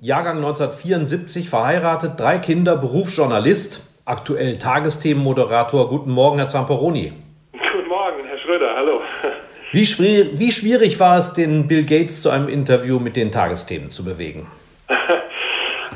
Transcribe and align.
Jahrgang 0.00 0.36
1974, 0.36 1.48
verheiratet, 1.48 2.20
drei 2.20 2.38
Kinder, 2.38 2.76
Berufsjournalist, 2.76 3.82
aktuell 4.04 4.56
Tagesthemenmoderator. 4.56 5.88
Guten 5.88 6.12
Morgen, 6.12 6.38
Herr 6.38 6.46
Zamperoni. 6.46 7.14
Guten 7.50 7.88
Morgen, 7.88 8.24
Herr 8.24 8.38
Schröder, 8.38 8.76
hallo. 8.76 9.00
Wie, 9.72 9.84
schwierig, 9.84 10.38
wie 10.38 10.52
schwierig 10.52 11.00
war 11.00 11.18
es, 11.18 11.34
den 11.34 11.66
Bill 11.66 11.84
Gates 11.84 12.22
zu 12.22 12.30
einem 12.30 12.48
Interview 12.48 13.00
mit 13.00 13.16
den 13.16 13.32
Tagesthemen 13.32 13.90
zu 13.90 14.04
bewegen? 14.04 14.46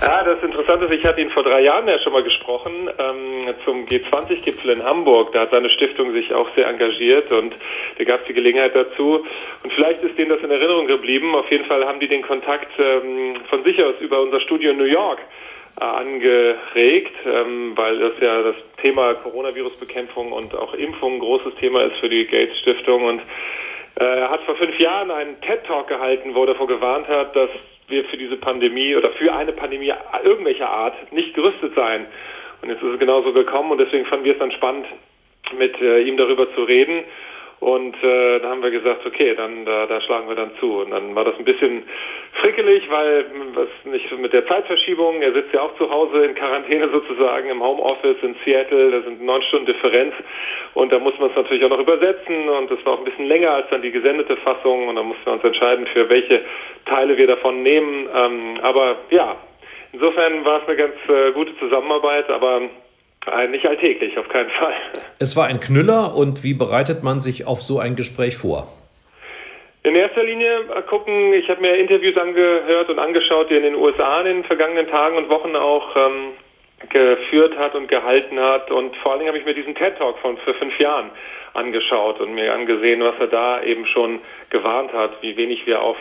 Ja, 0.03 0.25
das 0.25 0.43
Interessante 0.43 0.87
ist, 0.87 0.95
ich 0.95 1.05
hatte 1.07 1.21
ihn 1.21 1.31
vor 1.31 1.45
drei 1.45 1.61
Jahren 1.61 1.87
ja 1.87 1.97
schon 2.01 2.13
mal 2.13 2.25
gesprochen 2.25 2.91
ähm, 2.99 3.55
zum 3.65 3.87
G20-Gipfel 3.87 4.73
in 4.73 4.83
Hamburg. 4.83 5.31
Da 5.33 5.43
hat 5.43 5.53
seine 5.53 5.71
Stiftung 5.71 6.13
sich 6.13 6.35
auch 6.35 6.53
sehr 6.57 6.67
engagiert 6.67 7.31
und 7.31 7.55
da 7.99 8.03
gab 8.03 8.23
es 8.23 8.27
die 8.27 8.33
Gelegenheit 8.33 8.75
dazu. 8.75 9.25
Und 9.63 9.73
vielleicht 9.73 10.03
ist 10.03 10.19
denen 10.19 10.31
das 10.31 10.41
in 10.41 10.51
Erinnerung 10.51 10.89
geblieben. 10.89 11.37
Auf 11.37 11.49
jeden 11.53 11.67
Fall 11.67 11.87
haben 11.87 12.01
die 12.01 12.09
den 12.09 12.23
Kontakt 12.23 12.73
ähm, 12.81 13.43
von 13.49 13.63
sich 13.63 13.81
aus 13.81 13.95
über 14.01 14.21
unser 14.21 14.41
Studio 14.41 14.73
in 14.73 14.79
New 14.79 14.85
York 14.85 15.21
äh, 15.81 15.85
angeregt, 15.85 17.15
ähm, 17.25 17.77
weil 17.77 18.01
das 18.01 18.13
ja 18.21 18.43
das 18.43 18.57
Thema 18.83 19.15
Coronavirus-Bekämpfung 19.15 20.33
und 20.33 20.53
auch 20.57 20.75
Impfung 20.75 21.15
ein 21.15 21.21
großes 21.21 21.55
Thema 21.61 21.83
ist 21.83 21.99
für 21.99 22.09
die 22.09 22.27
Gates 22.27 22.59
Stiftung. 22.59 23.05
Und 23.05 23.21
äh, 24.01 24.05
er 24.05 24.31
hat 24.31 24.43
vor 24.47 24.57
fünf 24.57 24.77
Jahren 24.81 25.13
einen 25.13 25.41
TED-Talk 25.43 25.87
gehalten, 25.87 26.35
wo 26.35 26.41
er 26.41 26.49
davor 26.49 26.67
gewarnt 26.67 27.07
hat, 27.07 27.37
dass 27.37 27.51
wir 27.89 28.05
für 28.05 28.17
diese 28.17 28.37
Pandemie 28.37 28.97
oder 28.97 29.11
für 29.11 29.33
eine 29.33 29.53
Pandemie 29.53 29.93
irgendwelcher 30.25 30.69
Art 30.69 31.13
nicht 31.13 31.35
gerüstet 31.35 31.75
sein. 31.75 32.07
Und 32.63 32.69
jetzt 32.69 32.83
ist 32.83 32.93
es 32.93 32.99
genauso 32.99 33.33
gekommen 33.33 33.73
und 33.73 33.79
deswegen 33.79 34.07
fanden 34.07 34.25
wir 34.25 34.33
es 34.33 34.39
dann 34.39 34.53
spannend, 34.53 34.87
mit 35.59 35.81
äh, 35.81 36.03
ihm 36.03 36.17
darüber 36.17 36.53
zu 36.55 36.63
reden. 36.63 37.05
Und 37.63 37.95
äh, 38.03 38.41
da 38.41 38.49
haben 38.49 38.63
wir 38.65 38.73
gesagt, 38.73 39.07
okay, 39.07 39.37
dann 39.37 39.65
da, 39.65 39.87
da 39.87 40.01
schlagen 40.01 40.27
wir 40.27 40.35
dann 40.35 40.51
zu. 40.59 40.81
Und 40.81 40.91
dann 40.91 41.15
war 41.15 41.25
das 41.25 41.39
ein 41.39 41.45
bisschen 41.45 41.85
frickelig, 42.41 42.91
weil 42.91 43.25
was 43.55 43.69
nicht 43.85 44.11
mit 44.19 44.33
der 44.33 44.45
Zeitverschiebung, 44.49 45.23
er 45.23 45.33
sitzt 45.33 45.55
ja 45.55 45.61
auch 45.63 45.77
zu 45.77 45.89
Hause 45.89 46.25
in 46.25 46.35
Quarantäne 46.35 46.89
sozusagen 46.93 47.49
im 47.49 47.63
Homeoffice 47.63 48.17
in 48.23 48.35
Seattle, 48.45 48.91
da 48.91 49.03
sind 49.03 49.23
neun 49.23 49.43
Stunden 49.43 49.67
Differenz 49.67 50.13
und 50.75 50.91
da 50.91 50.99
muss 50.99 51.17
man 51.21 51.31
es 51.31 51.37
natürlich 51.37 51.65
auch 51.65 51.69
noch 51.69 51.79
übersetzen 51.79 52.49
und 52.49 52.69
das 52.69 52.85
war 52.85 52.95
auch 52.95 52.99
ein 52.99 53.05
bisschen 53.05 53.29
länger 53.29 53.53
als 53.53 53.69
dann 53.71 53.83
die 53.83 53.93
gesendete 53.93 54.37
Fassung 54.39 54.89
und 54.89 54.97
da 54.97 55.05
mussten 55.05 55.25
wir 55.25 55.35
uns 55.35 55.45
entscheiden, 55.45 55.87
für 55.87 56.09
welche 56.09 56.41
Teile 56.87 57.17
wir 57.17 57.29
davon 57.29 57.63
nehmen. 57.63 58.09
Ähm, 58.13 58.59
aber 58.63 58.97
ja, 59.11 59.37
insofern 59.93 60.45
war 60.45 60.63
es 60.63 60.69
eine 60.69 60.77
ganz 60.77 60.95
äh, 61.09 61.31
gute 61.31 61.57
Zusammenarbeit, 61.59 62.29
aber 62.29 62.63
nicht 63.51 63.67
alltäglich, 63.67 64.19
auf 64.19 64.29
keinen 64.29 64.51
Fall. 64.51 64.75
Es 65.19 65.37
war 65.37 65.47
ein 65.47 65.61
Knüller 65.61 66.17
und 66.17 66.43
wie 66.43 66.55
bereitet 66.55 67.05
man 67.05 67.21
sich 67.21 67.47
auf 67.47 67.63
so 67.63 67.79
ein 67.79 67.95
Gespräch 67.95 68.37
vor? 68.37 68.67
In 69.85 69.95
erster 69.95 70.25
Linie 70.25 70.65
gucken, 70.89 71.33
ich 71.33 71.49
habe 71.49 71.61
mir 71.61 71.77
Interviews 71.77 72.17
angehört 72.17 72.89
und 72.89 72.99
angeschaut, 72.99 73.51
die 73.51 73.55
er 73.55 73.59
in 73.59 73.75
den 73.75 73.77
USA 73.77 74.21
in 74.21 74.27
den 74.27 74.45
vergangenen 74.45 74.89
Tagen 74.89 75.17
und 75.17 75.29
Wochen 75.29 75.57
auch 75.57 75.97
ähm, 75.97 76.35
geführt 76.89 77.57
hat 77.57 77.75
und 77.75 77.89
gehalten 77.89 78.39
hat. 78.39 78.71
Und 78.71 78.97
vor 78.97 79.13
allen 79.13 79.21
Dingen 79.21 79.29
habe 79.29 79.39
ich 79.39 79.45
mir 79.45 79.55
diesen 79.55 79.75
TED-Talk 79.75 80.19
von 80.19 80.37
vor 80.39 80.55
fünf 80.55 80.79
Jahren 80.79 81.11
angeschaut 81.55 82.21
und 82.21 82.35
mir 82.35 82.53
angesehen, 82.53 83.03
was 83.03 83.15
er 83.21 83.27
da 83.27 83.63
eben 83.63 83.87
schon 83.87 84.21
gewarnt 84.51 84.93
hat, 84.93 85.21
wie 85.21 85.37
wenig 85.37 85.67
wir 85.67 85.83
auf 85.83 85.97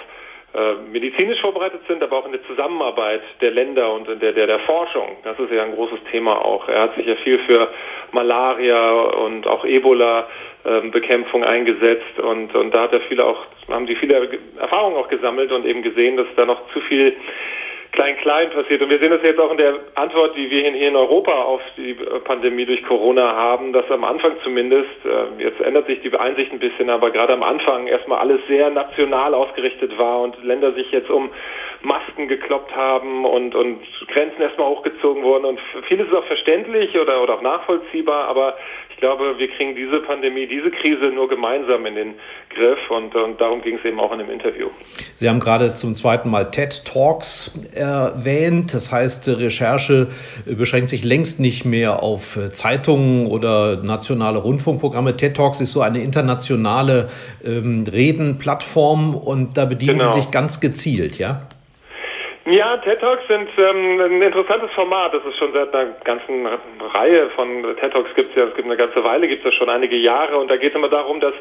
äh, 0.53 0.73
medizinisch 0.91 1.39
vorbereitet 1.39 1.79
sind, 1.87 2.03
aber 2.03 2.17
auch 2.17 2.25
in 2.25 2.33
der 2.33 2.43
Zusammenarbeit 2.43 3.21
der 3.39 3.51
Länder 3.51 3.93
und 3.93 4.09
in 4.09 4.19
der, 4.19 4.33
der, 4.33 4.47
der 4.47 4.59
Forschung. 4.59 5.15
Das 5.23 5.39
ist 5.39 5.49
ja 5.51 5.63
ein 5.63 5.73
großes 5.73 5.99
Thema 6.11 6.43
auch. 6.43 6.67
Er 6.67 6.81
hat 6.81 6.95
sich 6.95 7.05
ja 7.05 7.15
viel 7.15 7.39
für 7.39 7.69
Malaria 8.11 8.91
und 8.91 9.47
auch 9.47 9.63
Ebola-Bekämpfung 9.63 11.43
ähm, 11.43 11.47
eingesetzt 11.47 12.19
und, 12.19 12.53
und 12.53 12.73
da 12.73 12.81
hat 12.81 12.91
er 12.91 12.99
viele 13.01 13.25
auch, 13.25 13.45
haben 13.69 13.87
sie 13.87 13.95
viele 13.95 14.29
Erfahrungen 14.59 14.97
auch 14.97 15.07
gesammelt 15.07 15.53
und 15.53 15.65
eben 15.65 15.83
gesehen, 15.83 16.17
dass 16.17 16.27
da 16.35 16.45
noch 16.45 16.69
zu 16.73 16.81
viel 16.81 17.15
Klein-Klein 17.91 18.51
passiert. 18.51 18.81
Und 18.81 18.89
wir 18.89 18.99
sehen 18.99 19.11
das 19.11 19.21
jetzt 19.21 19.39
auch 19.39 19.51
in 19.51 19.57
der 19.57 19.75
Antwort, 19.95 20.35
die 20.35 20.49
wir 20.49 20.61
hier 20.61 20.87
in 20.87 20.95
Europa 20.95 21.33
auf 21.33 21.61
die 21.75 21.93
Pandemie 22.23 22.65
durch 22.65 22.83
Corona 22.83 23.35
haben, 23.35 23.73
dass 23.73 23.89
am 23.91 24.03
Anfang 24.03 24.33
zumindest, 24.43 24.89
äh, 25.05 25.43
jetzt 25.43 25.59
ändert 25.59 25.87
sich 25.87 26.01
die 26.01 26.15
Einsicht 26.15 26.51
ein 26.53 26.59
bisschen, 26.59 26.89
aber 26.89 27.11
gerade 27.11 27.33
am 27.33 27.43
Anfang 27.43 27.87
erstmal 27.87 28.19
alles 28.19 28.39
sehr 28.47 28.69
national 28.69 29.33
ausgerichtet 29.33 29.97
war 29.97 30.21
und 30.21 30.41
Länder 30.43 30.71
sich 30.73 30.89
jetzt 30.91 31.09
um 31.09 31.29
Masken 31.83 32.27
gekloppt 32.27 32.75
haben 32.75 33.25
und, 33.25 33.55
und 33.55 33.79
Grenzen 34.07 34.41
erstmal 34.41 34.67
hochgezogen 34.67 35.23
wurden. 35.23 35.45
Und 35.45 35.59
vieles 35.87 36.07
ist 36.07 36.13
auch 36.13 36.25
verständlich 36.25 36.95
oder, 36.95 37.21
oder 37.23 37.35
auch 37.35 37.41
nachvollziehbar, 37.41 38.27
aber 38.27 38.55
ich 38.91 38.97
glaube, 38.97 39.39
wir 39.39 39.47
kriegen 39.47 39.75
diese 39.75 39.99
Pandemie, 39.99 40.45
diese 40.45 40.69
Krise 40.69 41.05
nur 41.05 41.27
gemeinsam 41.27 41.85
in 41.87 41.95
den 41.95 42.13
Griff 42.49 42.77
und, 42.91 43.15
und 43.15 43.41
darum 43.41 43.61
ging 43.63 43.77
es 43.77 43.85
eben 43.85 43.99
auch 43.99 44.11
in 44.11 44.19
dem 44.19 44.29
Interview. 44.29 44.67
Sie 45.15 45.27
haben 45.27 45.39
gerade 45.39 45.73
zum 45.73 45.95
zweiten 45.95 46.29
Mal 46.29 46.51
TED 46.51 46.85
Talks 46.85 47.51
erwähnt. 47.73 48.75
Das 48.75 48.91
heißt, 48.91 49.27
Recherche 49.39 50.09
beschränkt 50.45 50.89
sich 50.89 51.03
längst 51.03 51.39
nicht 51.39 51.65
mehr 51.65 52.03
auf 52.03 52.37
Zeitungen 52.51 53.25
oder 53.25 53.77
nationale 53.77 54.37
Rundfunkprogramme. 54.37 55.17
TED 55.17 55.35
Talks 55.35 55.61
ist 55.61 55.71
so 55.71 55.81
eine 55.81 56.01
internationale 56.01 57.09
ähm, 57.43 57.85
Redenplattform 57.91 59.15
und 59.15 59.57
da 59.57 59.65
bedienen 59.65 59.97
genau. 59.97 60.11
Sie 60.11 60.21
sich 60.21 60.31
ganz 60.31 60.59
gezielt, 60.59 61.17
ja? 61.17 61.47
Ja, 62.45 62.77
TED 62.77 62.99
Talks 62.99 63.27
sind 63.27 63.49
ähm, 63.57 64.01
ein 64.01 64.21
interessantes 64.21 64.71
Format. 64.71 65.13
Das 65.13 65.23
ist 65.25 65.37
schon 65.37 65.53
seit 65.53 65.73
einer 65.75 65.91
ganzen 66.03 66.47
Reihe 66.93 67.29
von 67.35 67.61
TED 67.79 67.93
Talks 67.93 68.15
gibt 68.15 68.31
es 68.31 68.35
ja, 68.35 68.45
es 68.45 68.55
gibt 68.55 68.65
eine 68.65 68.77
ganze 68.77 69.03
Weile, 69.03 69.27
gibt 69.27 69.45
es 69.45 69.53
schon 69.53 69.69
einige 69.69 69.95
Jahre 69.95 70.37
und 70.37 70.49
da 70.49 70.57
geht 70.57 70.71
es 70.71 70.75
immer 70.75 70.89
darum, 70.89 71.19
dass 71.19 71.35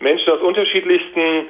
Menschen 0.00 0.32
aus 0.32 0.40
unterschiedlichsten 0.40 1.46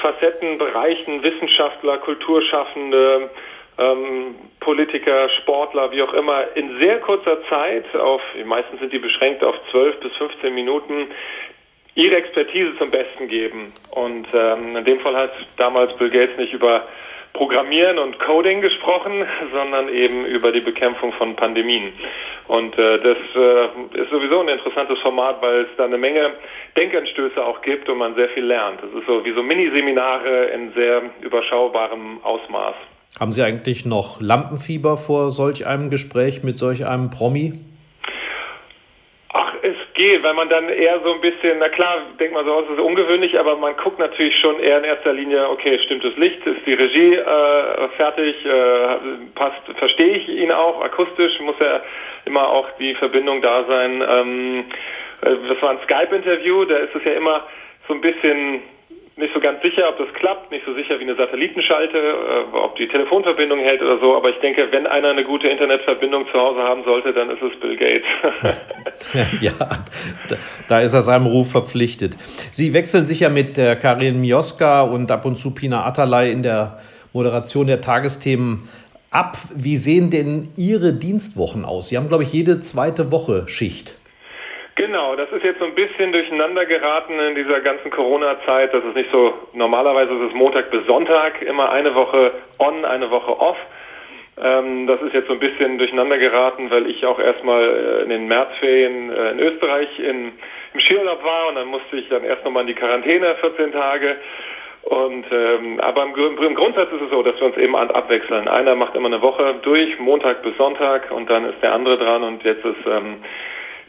Facetten, 0.00 0.58
Bereichen, 0.58 1.22
Wissenschaftler, 1.22 1.98
Kulturschaffende, 1.98 3.30
ähm, 3.78 4.34
Politiker, 4.58 5.28
Sportler, 5.40 5.92
wie 5.92 6.02
auch 6.02 6.12
immer, 6.12 6.44
in 6.56 6.78
sehr 6.78 6.98
kurzer 6.98 7.38
Zeit, 7.48 7.84
auf 7.94 8.22
meistens 8.44 8.80
sind 8.80 8.92
die 8.92 8.98
beschränkt 8.98 9.44
auf 9.44 9.54
12 9.70 10.00
bis 10.00 10.12
15 10.16 10.52
Minuten, 10.52 11.08
ihre 11.94 12.16
Expertise 12.16 12.76
zum 12.78 12.90
Besten 12.90 13.28
geben. 13.28 13.72
Und 13.92 14.26
ähm, 14.34 14.76
in 14.76 14.84
dem 14.84 15.00
Fall 15.00 15.16
hat 15.16 15.32
damals 15.56 15.96
Bill 15.96 16.10
Gates 16.10 16.36
nicht 16.36 16.52
über 16.52 16.86
Programmieren 17.36 17.98
und 17.98 18.18
Coding 18.18 18.62
gesprochen, 18.62 19.24
sondern 19.52 19.88
eben 19.90 20.24
über 20.24 20.52
die 20.52 20.60
Bekämpfung 20.60 21.12
von 21.12 21.36
Pandemien. 21.36 21.92
Und 22.48 22.78
äh, 22.78 22.98
das 22.98 23.18
äh, 23.34 24.00
ist 24.00 24.10
sowieso 24.10 24.40
ein 24.40 24.48
interessantes 24.48 24.98
Format, 25.00 25.42
weil 25.42 25.62
es 25.62 25.68
da 25.76 25.84
eine 25.84 25.98
Menge 25.98 26.30
Denkanstöße 26.76 27.44
auch 27.44 27.60
gibt 27.60 27.88
und 27.88 27.98
man 27.98 28.14
sehr 28.14 28.30
viel 28.30 28.44
lernt. 28.44 28.82
Das 28.82 28.90
ist 28.90 29.06
so 29.06 29.24
wie 29.24 29.34
so 29.34 29.42
Miniseminare 29.42 30.46
in 30.46 30.72
sehr 30.72 31.02
überschaubarem 31.20 32.20
Ausmaß. 32.22 32.74
Haben 33.20 33.32
Sie 33.32 33.42
eigentlich 33.42 33.84
noch 33.84 34.20
Lampenfieber 34.20 34.96
vor 34.96 35.30
solch 35.30 35.66
einem 35.66 35.90
Gespräch 35.90 36.42
mit 36.42 36.56
solch 36.56 36.86
einem 36.86 37.10
Promi? 37.10 37.52
Geht, 39.96 40.22
weil 40.22 40.34
man 40.34 40.48
dann 40.48 40.68
eher 40.68 41.00
so 41.00 41.14
ein 41.14 41.20
bisschen, 41.20 41.58
na 41.58 41.68
klar, 41.68 42.02
denkt 42.20 42.34
man 42.34 42.44
so, 42.44 42.60
es 42.60 42.70
ist 42.70 42.78
ungewöhnlich, 42.78 43.38
aber 43.38 43.56
man 43.56 43.76
guckt 43.76 43.98
natürlich 43.98 44.38
schon 44.38 44.60
eher 44.60 44.78
in 44.78 44.84
erster 44.84 45.12
Linie, 45.12 45.48
okay, 45.48 45.78
stimmt 45.84 46.04
das 46.04 46.16
Licht, 46.16 46.46
ist 46.46 46.64
die 46.64 46.74
Regie 46.74 47.14
äh, 47.14 47.88
fertig, 47.96 48.36
äh, 48.46 48.96
passt, 49.34 49.62
verstehe 49.76 50.18
ich 50.18 50.28
ihn 50.28 50.52
auch, 50.52 50.82
akustisch? 50.82 51.40
Muss 51.40 51.56
ja 51.58 51.80
immer 52.26 52.48
auch 52.48 52.70
die 52.78 52.94
Verbindung 52.94 53.42
da 53.42 53.64
sein. 53.64 54.04
Ähm, 54.08 54.64
äh, 55.22 55.34
das 55.48 55.60
war 55.60 55.70
ein 55.70 55.80
Skype-Interview, 55.84 56.64
da 56.66 56.76
ist 56.76 56.94
es 56.94 57.04
ja 57.04 57.12
immer 57.12 57.46
so 57.88 57.94
ein 57.94 58.00
bisschen 58.00 58.62
nicht 59.16 59.32
so 59.32 59.40
ganz 59.40 59.62
sicher, 59.62 59.88
ob 59.88 59.96
das 59.96 60.12
klappt, 60.14 60.50
nicht 60.50 60.66
so 60.66 60.74
sicher 60.74 60.98
wie 60.98 61.04
eine 61.04 61.16
Satellitenschalte, 61.16 61.96
äh, 61.96 62.56
ob 62.56 62.76
die 62.76 62.86
Telefonverbindung 62.86 63.58
hält 63.60 63.80
oder 63.80 63.98
so. 63.98 64.14
Aber 64.14 64.28
ich 64.28 64.36
denke, 64.40 64.68
wenn 64.70 64.86
einer 64.86 65.08
eine 65.08 65.24
gute 65.24 65.48
Internetverbindung 65.48 66.26
zu 66.26 66.34
Hause 66.34 66.60
haben 66.60 66.84
sollte, 66.84 67.14
dann 67.14 67.30
ist 67.30 67.40
es 67.40 67.58
Bill 67.58 67.76
Gates. 67.76 68.06
ja, 69.40 69.52
da 70.68 70.80
ist 70.80 70.92
er 70.92 71.02
seinem 71.02 71.26
Ruf 71.26 71.50
verpflichtet. 71.50 72.16
Sie 72.52 72.74
wechseln 72.74 73.06
sich 73.06 73.20
ja 73.20 73.30
mit 73.30 73.56
der 73.56 73.76
Karin 73.76 74.20
Mioska 74.20 74.82
und 74.82 75.10
ab 75.10 75.24
und 75.24 75.36
zu 75.36 75.54
Pina 75.54 75.86
Atalay 75.86 76.30
in 76.30 76.42
der 76.42 76.78
Moderation 77.14 77.66
der 77.66 77.80
Tagesthemen 77.80 78.68
ab. 79.10 79.38
Wie 79.54 79.78
sehen 79.78 80.10
denn 80.10 80.50
Ihre 80.58 80.92
Dienstwochen 80.92 81.64
aus? 81.64 81.88
Sie 81.88 81.96
haben, 81.96 82.08
glaube 82.08 82.24
ich, 82.24 82.34
jede 82.34 82.60
zweite 82.60 83.10
Woche 83.10 83.48
Schicht. 83.48 83.96
Genau, 84.76 85.16
das 85.16 85.32
ist 85.32 85.42
jetzt 85.42 85.58
so 85.58 85.64
ein 85.64 85.74
bisschen 85.74 86.12
durcheinander 86.12 86.66
geraten 86.66 87.18
in 87.18 87.34
dieser 87.34 87.60
ganzen 87.60 87.90
Corona-Zeit. 87.90 88.74
Das 88.74 88.84
ist 88.84 88.94
nicht 88.94 89.10
so, 89.10 89.32
normalerweise 89.54 90.12
ist 90.12 90.28
es 90.28 90.34
Montag 90.34 90.70
bis 90.70 90.84
Sonntag, 90.86 91.40
immer 91.40 91.70
eine 91.72 91.94
Woche 91.94 92.32
on, 92.58 92.84
eine 92.84 93.10
Woche 93.10 93.40
off. 93.40 93.56
Ähm, 94.38 94.86
das 94.86 95.00
ist 95.00 95.14
jetzt 95.14 95.28
so 95.28 95.32
ein 95.32 95.38
bisschen 95.38 95.78
durcheinander 95.78 96.18
geraten, 96.18 96.70
weil 96.70 96.90
ich 96.90 97.06
auch 97.06 97.18
erstmal 97.18 97.64
äh, 97.64 98.02
in 98.02 98.10
den 98.10 98.28
Märzferien 98.28 99.10
äh, 99.10 99.30
in 99.30 99.38
Österreich 99.38 99.98
in, 99.98 100.32
im 100.74 100.80
Skiurlaub 100.80 101.24
war 101.24 101.48
und 101.48 101.54
dann 101.54 101.68
musste 101.68 101.96
ich 101.96 102.10
dann 102.10 102.22
erst 102.22 102.44
nochmal 102.44 102.64
in 102.64 102.68
die 102.68 102.74
Quarantäne 102.74 103.34
14 103.36 103.72
Tage. 103.72 104.16
Und 104.82 105.24
ähm, 105.32 105.80
aber 105.80 106.02
im, 106.02 106.38
im, 106.38 106.54
Grundsatz 106.54 106.92
ist 106.92 107.00
es 107.00 107.10
so, 107.10 107.22
dass 107.22 107.40
wir 107.40 107.46
uns 107.46 107.56
eben 107.56 107.74
abwechseln. 107.74 108.46
Einer 108.46 108.74
macht 108.74 108.94
immer 108.94 109.08
eine 109.08 109.22
Woche 109.22 109.54
durch, 109.62 109.98
Montag 109.98 110.42
bis 110.42 110.54
Sonntag, 110.58 111.10
und 111.10 111.30
dann 111.30 111.46
ist 111.46 111.62
der 111.62 111.72
andere 111.72 111.96
dran. 111.96 112.22
Und 112.22 112.44
jetzt 112.44 112.64
ist 112.64 112.86
ähm, 112.86 113.24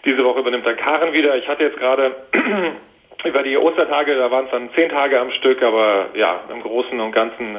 diese 0.08 0.24
Woche 0.24 0.40
übernimmt 0.40 0.66
dann 0.66 0.78
Karen 0.78 1.14
wieder. 1.14 1.36
Ich 1.36 1.48
hatte 1.48 1.64
jetzt 1.64 1.78
gerade 1.78 2.16
über 3.26 3.44
die 3.44 3.58
Ostertage, 3.58 4.16
da 4.16 4.32
waren 4.32 4.46
es 4.46 4.52
dann 4.52 4.70
zehn 4.74 4.90
Tage 4.90 5.20
am 5.20 5.32
Stück, 5.32 5.62
aber 5.62 6.08
ja, 6.16 6.40
im 6.52 6.62
Großen 6.62 7.00
und 7.00 7.12
Ganzen 7.12 7.58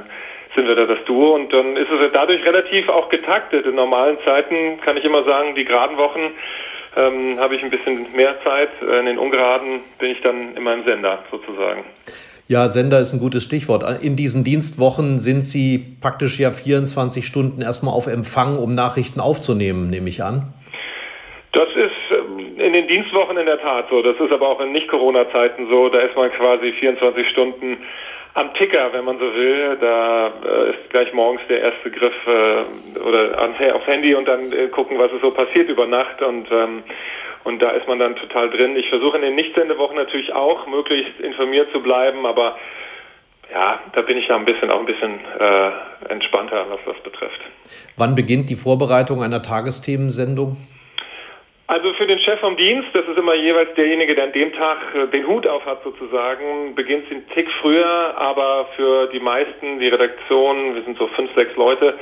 sind 0.54 0.66
wir 0.66 0.74
da 0.74 0.86
das 0.86 1.04
Duo 1.04 1.34
und 1.34 1.52
dann 1.52 1.76
ist 1.76 1.90
es 1.90 2.10
dadurch 2.12 2.42
relativ 2.44 2.88
auch 2.88 3.10
getaktet. 3.10 3.66
In 3.66 3.74
normalen 3.74 4.16
Zeiten 4.24 4.80
kann 4.80 4.96
ich 4.96 5.04
immer 5.04 5.22
sagen, 5.24 5.54
die 5.54 5.64
geraden 5.64 5.98
Wochen 5.98 6.32
ähm, 6.96 7.38
habe 7.38 7.54
ich 7.54 7.62
ein 7.62 7.70
bisschen 7.70 8.06
mehr 8.16 8.34
Zeit. 8.42 8.70
In 8.80 9.04
den 9.06 9.18
ungeraden 9.18 9.80
bin 9.98 10.10
ich 10.10 10.20
dann 10.22 10.56
immer 10.56 10.72
im 10.72 10.84
Sender 10.84 11.22
sozusagen. 11.30 11.84
Ja, 12.48 12.70
Sender 12.70 12.98
ist 12.98 13.12
ein 13.12 13.20
gutes 13.20 13.44
Stichwort. 13.44 13.84
In 14.00 14.16
diesen 14.16 14.42
Dienstwochen 14.42 15.18
sind 15.18 15.42
Sie 15.42 15.96
praktisch 16.00 16.40
ja 16.40 16.50
24 16.50 17.26
Stunden 17.26 17.60
erstmal 17.60 17.92
auf 17.92 18.06
Empfang, 18.06 18.56
um 18.56 18.74
Nachrichten 18.74 19.20
aufzunehmen, 19.20 19.90
nehme 19.90 20.08
ich 20.08 20.22
an. 20.24 20.54
In 22.68 22.74
den 22.74 22.86
Dienstwochen 22.86 23.38
in 23.38 23.46
der 23.46 23.58
Tat 23.62 23.86
so. 23.88 24.02
Das 24.02 24.20
ist 24.20 24.30
aber 24.30 24.46
auch 24.46 24.60
in 24.60 24.72
Nicht-Corona-Zeiten 24.72 25.68
so. 25.70 25.88
Da 25.88 26.00
ist 26.00 26.14
man 26.14 26.30
quasi 26.30 26.70
24 26.72 27.26
Stunden 27.30 27.78
am 28.34 28.52
Ticker, 28.52 28.92
wenn 28.92 29.06
man 29.06 29.18
so 29.18 29.24
will. 29.24 29.78
Da 29.80 30.26
äh, 30.26 30.70
ist 30.72 30.90
gleich 30.90 31.10
morgens 31.14 31.40
der 31.48 31.62
erste 31.62 31.90
Griff 31.90 32.12
äh, 32.26 32.98
oder 33.08 33.38
ans, 33.38 33.56
aufs 33.72 33.86
Handy 33.86 34.14
und 34.14 34.28
dann 34.28 34.52
äh, 34.52 34.66
gucken, 34.66 34.98
was 34.98 35.10
ist 35.12 35.22
so 35.22 35.30
passiert 35.30 35.70
über 35.70 35.86
Nacht 35.86 36.20
und 36.20 36.46
ähm, 36.52 36.82
und 37.44 37.62
da 37.62 37.70
ist 37.70 37.88
man 37.88 38.00
dann 38.00 38.16
total 38.16 38.50
drin. 38.50 38.76
Ich 38.76 38.90
versuche 38.90 39.16
in 39.16 39.22
den 39.22 39.34
Nicht-Sendewochen 39.36 39.96
natürlich 39.96 40.34
auch 40.34 40.66
möglichst 40.66 41.18
informiert 41.20 41.72
zu 41.72 41.80
bleiben, 41.80 42.26
aber 42.26 42.58
ja, 43.50 43.80
da 43.94 44.02
bin 44.02 44.18
ich 44.18 44.28
ja 44.28 44.36
ein 44.36 44.44
bisschen 44.44 44.70
auch 44.70 44.80
ein 44.80 44.84
bisschen 44.84 45.20
äh, 45.40 46.10
entspannter, 46.12 46.66
was 46.68 46.80
das 46.84 47.02
betrifft. 47.02 47.40
Wann 47.96 48.14
beginnt 48.14 48.50
die 48.50 48.56
Vorbereitung 48.56 49.22
einer 49.22 49.40
Tagesthemensendung? 49.40 50.58
Also 51.68 51.92
für 51.92 52.06
den 52.06 52.18
Chef 52.20 52.40
vom 52.40 52.56
Dienst, 52.56 52.88
das 52.94 53.06
ist 53.06 53.18
immer 53.18 53.34
jeweils 53.34 53.74
derjenige, 53.74 54.14
der 54.14 54.24
an 54.24 54.32
dem 54.32 54.54
Tag 54.54 54.78
äh, 54.94 55.06
den 55.08 55.26
Hut 55.26 55.46
auf 55.46 55.66
hat 55.66 55.84
sozusagen, 55.84 56.74
beginnt 56.74 57.04
es 57.04 57.12
einen 57.12 57.28
Tick 57.28 57.46
früher, 57.60 58.14
aber 58.16 58.70
für 58.74 59.06
die 59.08 59.20
meisten, 59.20 59.78
die 59.78 59.88
Redaktion, 59.88 60.74
wir 60.74 60.82
sind 60.82 60.96
so 60.96 61.08
fünf, 61.08 61.30
sechs 61.34 61.54
Leute 61.56 61.98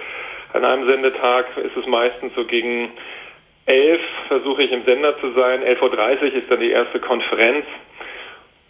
an 0.52 0.64
einem 0.64 0.86
Sendetag, 0.86 1.46
ist 1.56 1.76
es 1.76 1.84
meistens 1.86 2.32
so 2.36 2.44
gegen 2.44 2.92
elf 3.66 4.00
versuche 4.28 4.62
ich 4.62 4.70
im 4.70 4.84
Sender 4.84 5.18
zu 5.18 5.32
sein, 5.32 5.64
11.30 5.64 5.80
Uhr 5.82 6.34
ist 6.34 6.48
dann 6.48 6.60
die 6.60 6.70
erste 6.70 7.00
Konferenz 7.00 7.66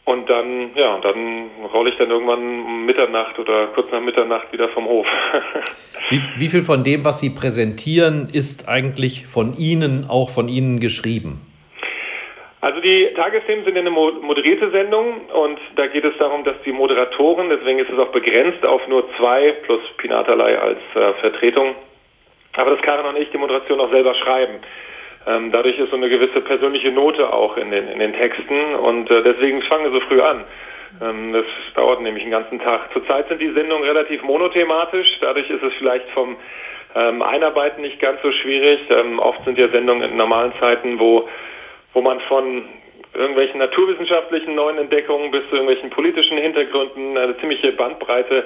und 0.07 0.31
dann, 0.31 0.71
ja, 0.77 0.99
dann 1.03 1.51
rolle 1.73 1.91
ich 1.91 1.97
dann 1.97 2.11
irgendwann 2.11 2.39
um 2.39 2.87
Mitternacht 2.87 3.39
oder 3.41 3.67
kurz 3.75 3.91
nach 3.91 4.01
Mitternacht 4.01 4.53
wieder 4.53 4.69
vom 4.69 4.87
Hof. 4.87 5.07
wie, 6.11 6.21
wie 6.37 6.49
viel 6.49 6.63
von 6.63 6.85
dem, 6.85 7.05
was 7.05 7.19
Sie 7.19 7.31
präsentieren, 7.31 8.29
ist 8.33 8.69
eigentlich 8.69 9.27
von 9.27 9.53
Ihnen, 9.59 10.07
auch 10.09 10.31
von 10.31 10.49
Ihnen 10.49 10.79
geschrieben? 10.79 11.41
Also 12.61 12.81
die 12.81 13.09
Tagesthemen 13.17 13.65
sind 13.65 13.77
eine 13.77 13.91
moderierte 13.91 14.71
Sendung 14.71 15.23
und 15.33 15.59
da 15.75 15.89
geht 15.89 16.05
es 16.05 16.17
darum, 16.19 16.45
dass 16.45 16.57
die 16.65 16.73
Moderatoren, 16.73 17.49
deswegen 17.49 17.81
ist 17.81 17.91
es 17.91 17.99
auch 17.99 18.13
begrenzt 18.13 18.65
auf 18.65 18.87
nur 18.89 19.05
zwei 19.17 19.53
plus 19.67 19.81
Pinatalei 19.99 20.57
als 20.57 20.79
äh, 20.95 21.13
Vertretung, 21.21 21.75
aber 22.55 22.71
das 22.71 22.83
Karin 22.83 23.07
und 23.07 23.21
ich 23.21 23.31
die 23.31 23.39
Moderation 23.39 23.81
auch 23.81 23.91
selber 23.91 24.15
schreiben. 24.15 24.61
Ähm, 25.27 25.51
dadurch 25.51 25.79
ist 25.79 25.91
so 25.91 25.97
eine 25.97 26.09
gewisse 26.09 26.41
persönliche 26.41 26.93
Note 26.93 27.33
auch 27.33 27.57
in 27.57 27.71
den, 27.71 27.89
in 27.89 27.99
den 27.99 28.13
Texten 28.13 28.75
und 28.77 29.11
äh, 29.11 29.23
deswegen 29.23 29.61
fangen 29.63 29.85
wir 29.85 30.01
so 30.01 30.07
früh 30.07 30.21
an. 30.21 30.45
Ähm, 31.03 31.33
das 31.33 31.45
dauert 31.75 32.01
nämlich 32.01 32.23
einen 32.23 32.33
ganzen 32.33 32.61
Tag. 32.61 32.93
Zurzeit 32.93 33.29
sind 33.29 33.41
die 33.41 33.51
Sendungen 33.51 33.85
relativ 33.85 34.23
monothematisch, 34.23 35.09
dadurch 35.21 35.51
ist 35.51 35.63
es 35.63 35.73
vielleicht 35.79 36.09
vom 36.11 36.37
ähm, 36.95 37.23
Einarbeiten 37.23 37.83
nicht 37.83 38.01
ganz 38.01 38.23
so 38.23 38.33
schwierig. 38.33 38.81
Ähm, 38.89 39.19
oft 39.19 39.45
sind 39.45 39.59
ja 39.59 39.69
Sendungen 39.69 40.11
in 40.11 40.17
normalen 40.17 40.53
Zeiten, 40.61 40.99
wo, 40.99 41.29
wo 41.93 42.01
man 42.01 42.21
von 42.21 42.65
irgendwelchen 43.13 43.59
naturwissenschaftlichen 43.59 44.55
neuen 44.55 44.79
Entdeckungen 44.79 45.31
bis 45.31 45.43
zu 45.49 45.57
irgendwelchen 45.57 45.91
politischen 45.91 46.39
Hintergründen 46.39 47.17
eine 47.17 47.37
ziemliche 47.39 47.73
Bandbreite 47.73 48.45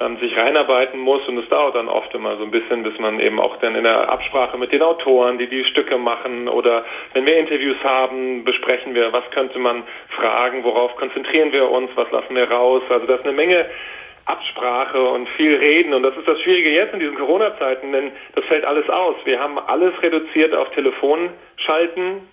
ähm, 0.00 0.18
sich 0.18 0.36
reinarbeiten 0.36 0.98
muss 0.98 1.26
und 1.28 1.38
es 1.38 1.48
dauert 1.48 1.74
dann 1.74 1.88
oft 1.88 2.14
immer 2.14 2.36
so 2.36 2.44
ein 2.44 2.50
bisschen, 2.50 2.82
bis 2.82 2.98
man 2.98 3.20
eben 3.20 3.38
auch 3.38 3.56
dann 3.58 3.74
in 3.74 3.84
der 3.84 4.08
Absprache 4.08 4.56
mit 4.56 4.72
den 4.72 4.82
Autoren, 4.82 5.38
die 5.38 5.46
die 5.46 5.64
Stücke 5.64 5.98
machen 5.98 6.48
oder 6.48 6.84
wenn 7.12 7.26
wir 7.26 7.36
Interviews 7.36 7.76
haben, 7.84 8.44
besprechen 8.44 8.94
wir, 8.94 9.12
was 9.12 9.28
könnte 9.30 9.58
man 9.58 9.82
fragen, 10.08 10.64
worauf 10.64 10.96
konzentrieren 10.96 11.52
wir 11.52 11.70
uns, 11.70 11.90
was 11.96 12.10
lassen 12.10 12.34
wir 12.34 12.50
raus. 12.50 12.82
Also 12.88 13.06
das 13.06 13.20
ist 13.20 13.26
eine 13.26 13.36
Menge 13.36 13.66
Absprache 14.24 15.02
und 15.02 15.28
viel 15.30 15.56
Reden 15.56 15.92
und 15.92 16.02
das 16.02 16.16
ist 16.16 16.26
das 16.26 16.40
Schwierige 16.40 16.70
jetzt 16.70 16.94
in 16.94 17.00
diesen 17.00 17.16
Corona-Zeiten, 17.16 17.92
denn 17.92 18.12
das 18.34 18.44
fällt 18.46 18.64
alles 18.64 18.88
aus. 18.88 19.16
Wir 19.24 19.40
haben 19.40 19.58
alles 19.58 19.92
reduziert 20.02 20.54
auf 20.54 20.70
Telefonschalten. 20.70 22.28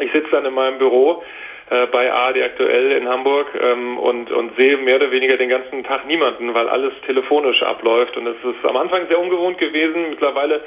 Ich 0.00 0.12
sitze 0.12 0.30
dann 0.32 0.44
in 0.44 0.54
meinem 0.54 0.78
Büro 0.78 1.22
äh, 1.68 1.86
bei 1.86 2.12
ARD 2.12 2.42
aktuell 2.42 2.92
in 2.92 3.08
Hamburg 3.08 3.48
ähm, 3.60 3.98
und, 3.98 4.30
und 4.30 4.56
sehe 4.56 4.76
mehr 4.76 4.96
oder 4.96 5.10
weniger 5.10 5.36
den 5.36 5.48
ganzen 5.48 5.82
Tag 5.82 6.06
niemanden, 6.06 6.54
weil 6.54 6.68
alles 6.68 6.92
telefonisch 7.06 7.62
abläuft. 7.62 8.16
Und 8.16 8.28
es 8.28 8.36
ist 8.36 8.64
am 8.64 8.76
Anfang 8.76 9.08
sehr 9.08 9.18
ungewohnt 9.18 9.58
gewesen. 9.58 10.10
Mittlerweile 10.10 10.60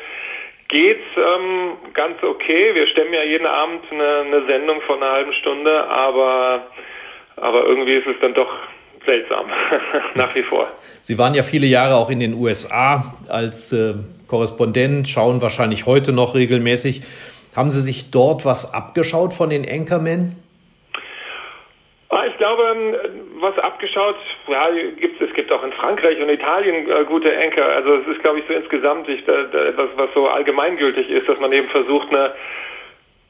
geht's 0.68 1.06
ähm, 1.16 1.78
ganz 1.94 2.22
okay. 2.22 2.76
Wir 2.76 2.88
stemmen 2.88 3.14
ja 3.14 3.24
jeden 3.24 3.48
Abend 3.48 3.82
eine, 3.92 4.18
eine 4.26 4.46
Sendung 4.46 4.82
von 4.82 5.02
einer 5.02 5.12
halben 5.14 5.34
Stunde, 5.34 5.86
aber, 5.90 6.68
aber 7.38 7.66
irgendwie 7.66 7.96
ist 7.96 8.08
es 8.08 8.16
dann 8.20 8.34
doch 8.34 8.52
seltsam, 9.06 9.46
nach 10.16 10.36
wie 10.36 10.44
vor. 10.44 10.68
Sie 11.02 11.18
waren 11.18 11.34
ja 11.34 11.44
viele 11.44 11.66
Jahre 11.66 11.96
auch 11.96 12.10
in 12.10 12.20
den 12.20 12.34
USA 12.34 13.16
als 13.30 13.72
äh, 13.72 13.94
Korrespondent, 14.28 15.08
schauen 15.08 15.42
wahrscheinlich 15.42 15.86
heute 15.86 16.12
noch 16.12 16.36
regelmäßig. 16.36 17.04
Haben 17.56 17.72
Sie 17.72 17.82
sich 17.82 18.12
dort 18.12 18.46
was 18.46 18.74
abgeschaut 18.74 19.34
von 19.34 19.50
den 19.50 19.68
Anchormen? 19.68 20.36
Ich 22.50 22.56
glaube, 22.56 22.76
ähm, 22.76 22.96
was 23.42 23.56
abgeschaut, 23.60 24.16
ja, 24.48 24.70
gibt 25.00 25.22
es 25.22 25.32
gibt 25.36 25.52
auch 25.52 25.64
in 25.64 25.72
Frankreich 25.74 26.20
und 26.20 26.30
Italien 26.30 26.90
äh, 26.90 27.04
gute 27.04 27.32
Anker. 27.38 27.64
Also 27.64 27.98
es 27.98 28.08
ist, 28.08 28.22
glaube 28.22 28.40
ich, 28.40 28.46
so 28.48 28.54
insgesamt 28.54 29.08
ich, 29.08 29.24
da, 29.26 29.44
da, 29.44 29.66
etwas, 29.66 29.90
was 29.98 30.10
so 30.16 30.28
allgemeingültig 30.28 31.12
ist, 31.12 31.30
dass 31.30 31.40
man 31.40 31.52
eben 31.52 31.68
versucht, 31.68 32.10
eine, 32.10 32.34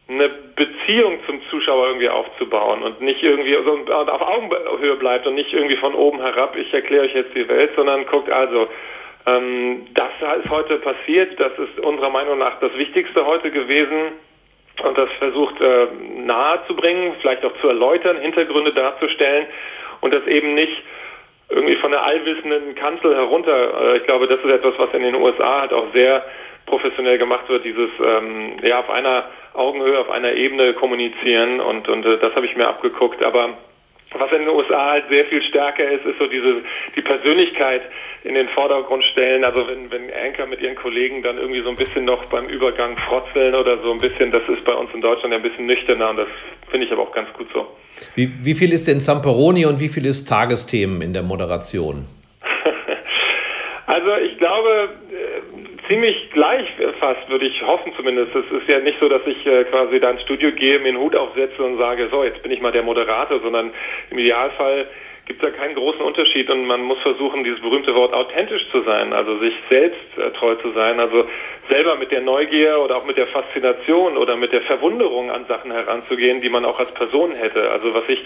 eine 0.08 0.30
Beziehung 0.56 1.20
zum 1.26 1.46
Zuschauer 1.48 1.88
irgendwie 1.88 2.08
aufzubauen 2.08 2.82
und 2.82 3.02
nicht 3.02 3.22
irgendwie 3.22 3.58
so 3.62 3.94
auf 3.94 4.22
Augenhöhe 4.22 4.96
bleibt 4.96 5.28
und 5.28 5.36
nicht 5.36 5.52
irgendwie 5.52 5.76
von 5.76 5.96
oben 5.96 6.22
herab, 6.22 6.56
ich 6.56 6.74
erkläre 6.74 7.04
euch 7.04 7.14
jetzt 7.14 7.36
die 7.36 7.50
Welt, 7.50 7.72
sondern 7.76 8.06
guckt 8.06 8.32
also, 8.32 8.70
ähm, 9.26 9.86
das 9.96 10.12
ist 10.46 10.50
heute 10.50 10.78
passiert, 10.78 11.38
das 11.38 11.52
ist 11.60 11.78
unserer 11.82 12.10
Meinung 12.10 12.38
nach 12.38 12.58
das 12.62 12.74
Wichtigste 12.78 13.26
heute 13.26 13.52
gewesen 13.52 14.14
und 14.82 14.98
das 14.98 15.10
versucht 15.20 15.60
äh, 15.62 15.88
nahezubringen, 16.18 17.14
vielleicht 17.22 17.44
auch 17.46 17.54
zu 17.62 17.68
erläutern, 17.68 18.18
Hintergründe 18.18 18.74
darzustellen 18.74 19.48
und 20.02 20.14
das 20.14 20.26
eben 20.28 20.54
nicht 20.54 20.84
irgendwie 21.50 21.76
von 21.78 21.92
der 21.92 22.04
allwissenden 22.04 22.76
Kanzel 22.76 23.16
herunter. 23.16 23.94
Äh, 23.94 23.98
ich 23.98 24.04
glaube, 24.04 24.28
das 24.28 24.40
ist 24.40 24.52
etwas, 24.52 24.74
was 24.78 24.94
in 24.94 25.04
den 25.04 25.16
USA 25.16 25.62
halt 25.62 25.74
auch 25.74 25.92
sehr 25.94 26.24
professionell 26.66 27.18
gemacht 27.18 27.50
wird, 27.50 27.66
dieses 27.66 27.90
ähm, 28.04 28.58
ja 28.62 28.80
auf 28.80 28.90
einer 28.90 29.26
Augenhöhe, 29.54 30.00
auf 30.00 30.10
einer 30.10 30.34
Ebene 30.34 30.74
kommunizieren 30.74 31.60
und 31.60 31.90
und 31.90 32.06
äh, 32.06 32.18
das 32.20 32.36
habe 32.36 32.46
ich 32.46 32.56
mir 32.56 32.68
abgeguckt. 32.68 33.24
Aber 33.24 33.58
was 34.12 34.32
in 34.32 34.40
den 34.40 34.50
USA 34.50 34.92
halt 34.92 35.06
sehr 35.10 35.26
viel 35.26 35.42
stärker 35.44 35.90
ist, 35.90 36.04
ist 36.06 36.18
so 36.18 36.26
diese 36.26 36.62
die 36.96 37.02
Persönlichkeit 37.02 37.84
in 38.24 38.34
den 38.34 38.50
Vordergrund 38.50 39.04
stellen. 39.06 39.44
Also 39.44 39.68
wenn, 39.68 39.92
wenn 39.92 40.12
Anker 40.14 40.48
mit 40.48 40.62
ihren 40.62 40.76
Kollegen 40.76 41.22
dann 41.22 41.38
irgendwie 41.38 41.62
so 41.62 41.70
ein 41.70 41.76
bisschen 41.76 42.06
noch 42.06 42.26
beim 42.26 42.48
Übergang 42.48 42.98
frotzeln 42.98 43.54
oder 43.54 43.78
so 43.82 43.92
ein 43.92 44.00
bisschen, 44.00 44.32
das 44.32 44.42
ist 44.50 44.64
bei 44.66 44.74
uns 44.74 44.90
in 44.94 45.02
Deutschland 45.02 45.32
ja 45.32 45.38
ein 45.38 45.44
bisschen 45.44 45.68
nüchterner 45.68 46.10
und 46.10 46.18
das 46.18 46.28
finde 46.72 46.88
ich 46.88 46.92
aber 46.92 47.04
auch 47.04 47.12
ganz 47.12 47.32
gut 47.34 47.48
so. 47.54 47.68
Wie, 48.16 48.32
wie 48.42 48.54
viel 48.54 48.74
ist 48.74 48.88
denn 48.88 49.00
Zamperoni 49.00 49.66
und 49.66 49.80
wie 49.80 49.90
viel 49.90 50.06
ist 50.06 50.26
Tagesthemen 50.26 51.02
in 51.02 51.14
der 51.14 51.24
Moderation? 51.24 52.06
also 53.86 54.16
ich 54.24 54.38
glaube, 54.38 54.90
ziemlich 55.90 56.30
gleich 56.32 56.68
fast, 57.00 57.28
würde 57.30 57.48
ich 57.48 57.62
hoffen 57.64 57.92
zumindest. 57.98 58.34
Es 58.34 58.46
ist 58.52 58.70
ja 58.70 58.80
nicht 58.80 59.00
so, 59.00 59.10
dass 59.10 59.26
ich 59.26 59.46
äh, 59.46 59.66
quasi 59.66 60.00
da 60.00 60.12
ins 60.12 60.22
Studio 60.22 60.52
gehe, 60.52 60.80
mir 60.80 60.90
einen 60.90 61.00
Hut 61.00 61.16
aufsetze 61.16 61.62
und 61.62 61.78
sage, 61.78 62.08
so, 62.12 62.24
jetzt 62.24 62.42
bin 62.44 62.52
ich 62.52 62.62
mal 62.62 62.72
der 62.72 62.84
Moderator, 62.84 63.40
sondern 63.42 63.72
im 64.12 64.18
Idealfall 64.18 64.88
gibt 65.26 65.44
es 65.44 65.52
da 65.52 65.56
keinen 65.56 65.76
großen 65.76 66.02
Unterschied 66.02 66.50
und 66.50 66.66
man 66.66 66.82
muss 66.82 67.00
versuchen, 67.02 67.44
dieses 67.44 67.60
berühmte 67.60 67.94
Wort 67.94 68.14
authentisch 68.14 68.68
zu 68.72 68.82
sein, 68.82 69.14
also 69.14 69.38
sich 69.40 69.54
selbst 69.70 70.18
äh, 70.18 70.32
treu 70.32 70.56
zu 70.56 70.72
sein, 70.72 71.00
also 71.00 71.26
selber 71.70 71.96
mit 71.98 72.12
der 72.12 72.22
Neugier 72.22 72.80
oder 72.80 72.98
auch 72.98 73.06
mit 73.06 73.18
der 73.18 73.28
Faszination 73.28 74.18
oder 74.18 74.36
mit 74.36 74.54
der 74.54 74.62
Verwunderung 74.62 75.30
an 75.30 75.46
Sachen 75.46 75.72
heranzugehen, 75.72 76.42
die 76.42 76.50
man 76.50 76.66
auch 76.66 76.80
als 76.80 76.92
Person 76.94 77.36
hätte. 77.36 77.70
Also 77.70 77.94
was 77.94 78.04
ich 78.08 78.22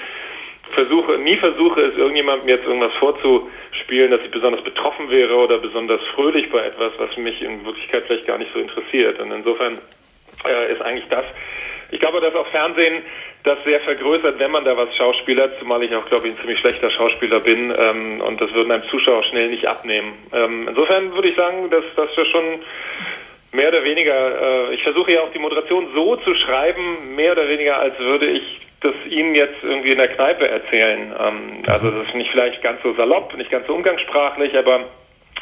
versuche, 0.72 1.17
nie 1.17 1.38
versuche, 1.38 1.82
ist 1.82 1.98
irgendjemandem 1.98 2.50
jetzt 2.50 2.65
irgendwas 2.65 2.93
vorzuspielen, 2.93 4.12
dass 4.12 4.22
ich 4.22 4.32
besonders 4.32 4.63
betroffen 4.63 5.10
wäre 5.10 5.36
oder 5.36 5.58
besonders 5.58 6.01
fröhlich 6.15 6.50
bei 6.51 6.65
etwas, 6.65 6.93
was 6.98 7.15
mich 7.17 7.41
in 7.41 7.65
Wirklichkeit 7.65 8.05
vielleicht 8.08 8.27
gar 8.27 8.38
nicht 8.38 8.51
so 8.53 8.60
interessiert. 8.60 9.20
Und 9.20 9.32
insofern 9.32 9.79
äh, 10.46 10.72
ist 10.72 10.82
eigentlich 10.82 11.08
das, 11.10 11.25
ich 11.91 12.00
glaube, 12.00 12.22
dass 12.22 12.34
auch 12.34 12.48
Fernsehen 12.48 13.03
das 13.43 13.58
sehr 13.65 13.79
vergrößert, 13.82 14.39
wenn 14.39 14.51
man 14.51 14.65
da 14.65 14.75
was 14.75 14.96
schauspielert, 14.96 15.60
zumal 15.60 15.84
ich 15.84 15.93
auch, 15.96 16.05
glaube 16.05 16.27
ich, 16.27 16.34
ein 16.34 16.39
ziemlich 16.39 16.60
schlechter 16.60 16.89
Schauspieler 16.89 17.39
bin 17.39 17.74
ähm, 17.77 18.22
und 18.22 18.41
das 18.41 18.51
würden 18.53 18.72
einem 18.72 18.84
Zuschauer 18.89 19.24
schnell 19.25 19.50
nicht 19.50 19.67
abnehmen. 19.67 20.13
Ähm, 20.34 20.67
insofern 20.70 21.13
würde 21.13 21.27
ich 21.27 21.36
sagen, 21.36 21.70
dass 21.70 21.84
das 21.96 22.10
schon 22.13 22.62
mehr 23.51 23.67
oder 23.67 23.84
weniger, 23.84 24.70
äh, 24.70 24.74
ich 24.74 24.84
versuche 24.84 25.12
ja 25.12 25.22
auch 25.22 25.32
die 25.32 25.39
Moderation 25.39 25.89
so 25.93 26.15
zu 26.15 26.34
schreiben, 26.36 27.15
mehr 27.15 27.34
oder 27.34 27.48
weniger, 27.48 27.79
als 27.79 28.00
würde 28.00 28.27
ich 28.27 28.62
das 28.84 28.94
Ihnen 29.10 29.36
jetzt 29.36 29.63
irgendwie 29.63 29.92
in 29.92 29.98
der 29.98 30.10
Kneipe 30.10 30.48
erzählen. 30.48 31.13
Ähm, 31.20 31.63
also 31.68 31.90
das 31.90 32.08
ist 32.08 32.16
nicht 32.16 32.32
vielleicht 32.32 32.62
ganz 32.62 32.82
so 32.84 32.94
salopp, 32.94 33.36
nicht 33.38 33.50
ganz 33.50 33.66
so 33.68 33.74
umgangssprachlich, 33.74 34.58
aber 34.58 34.82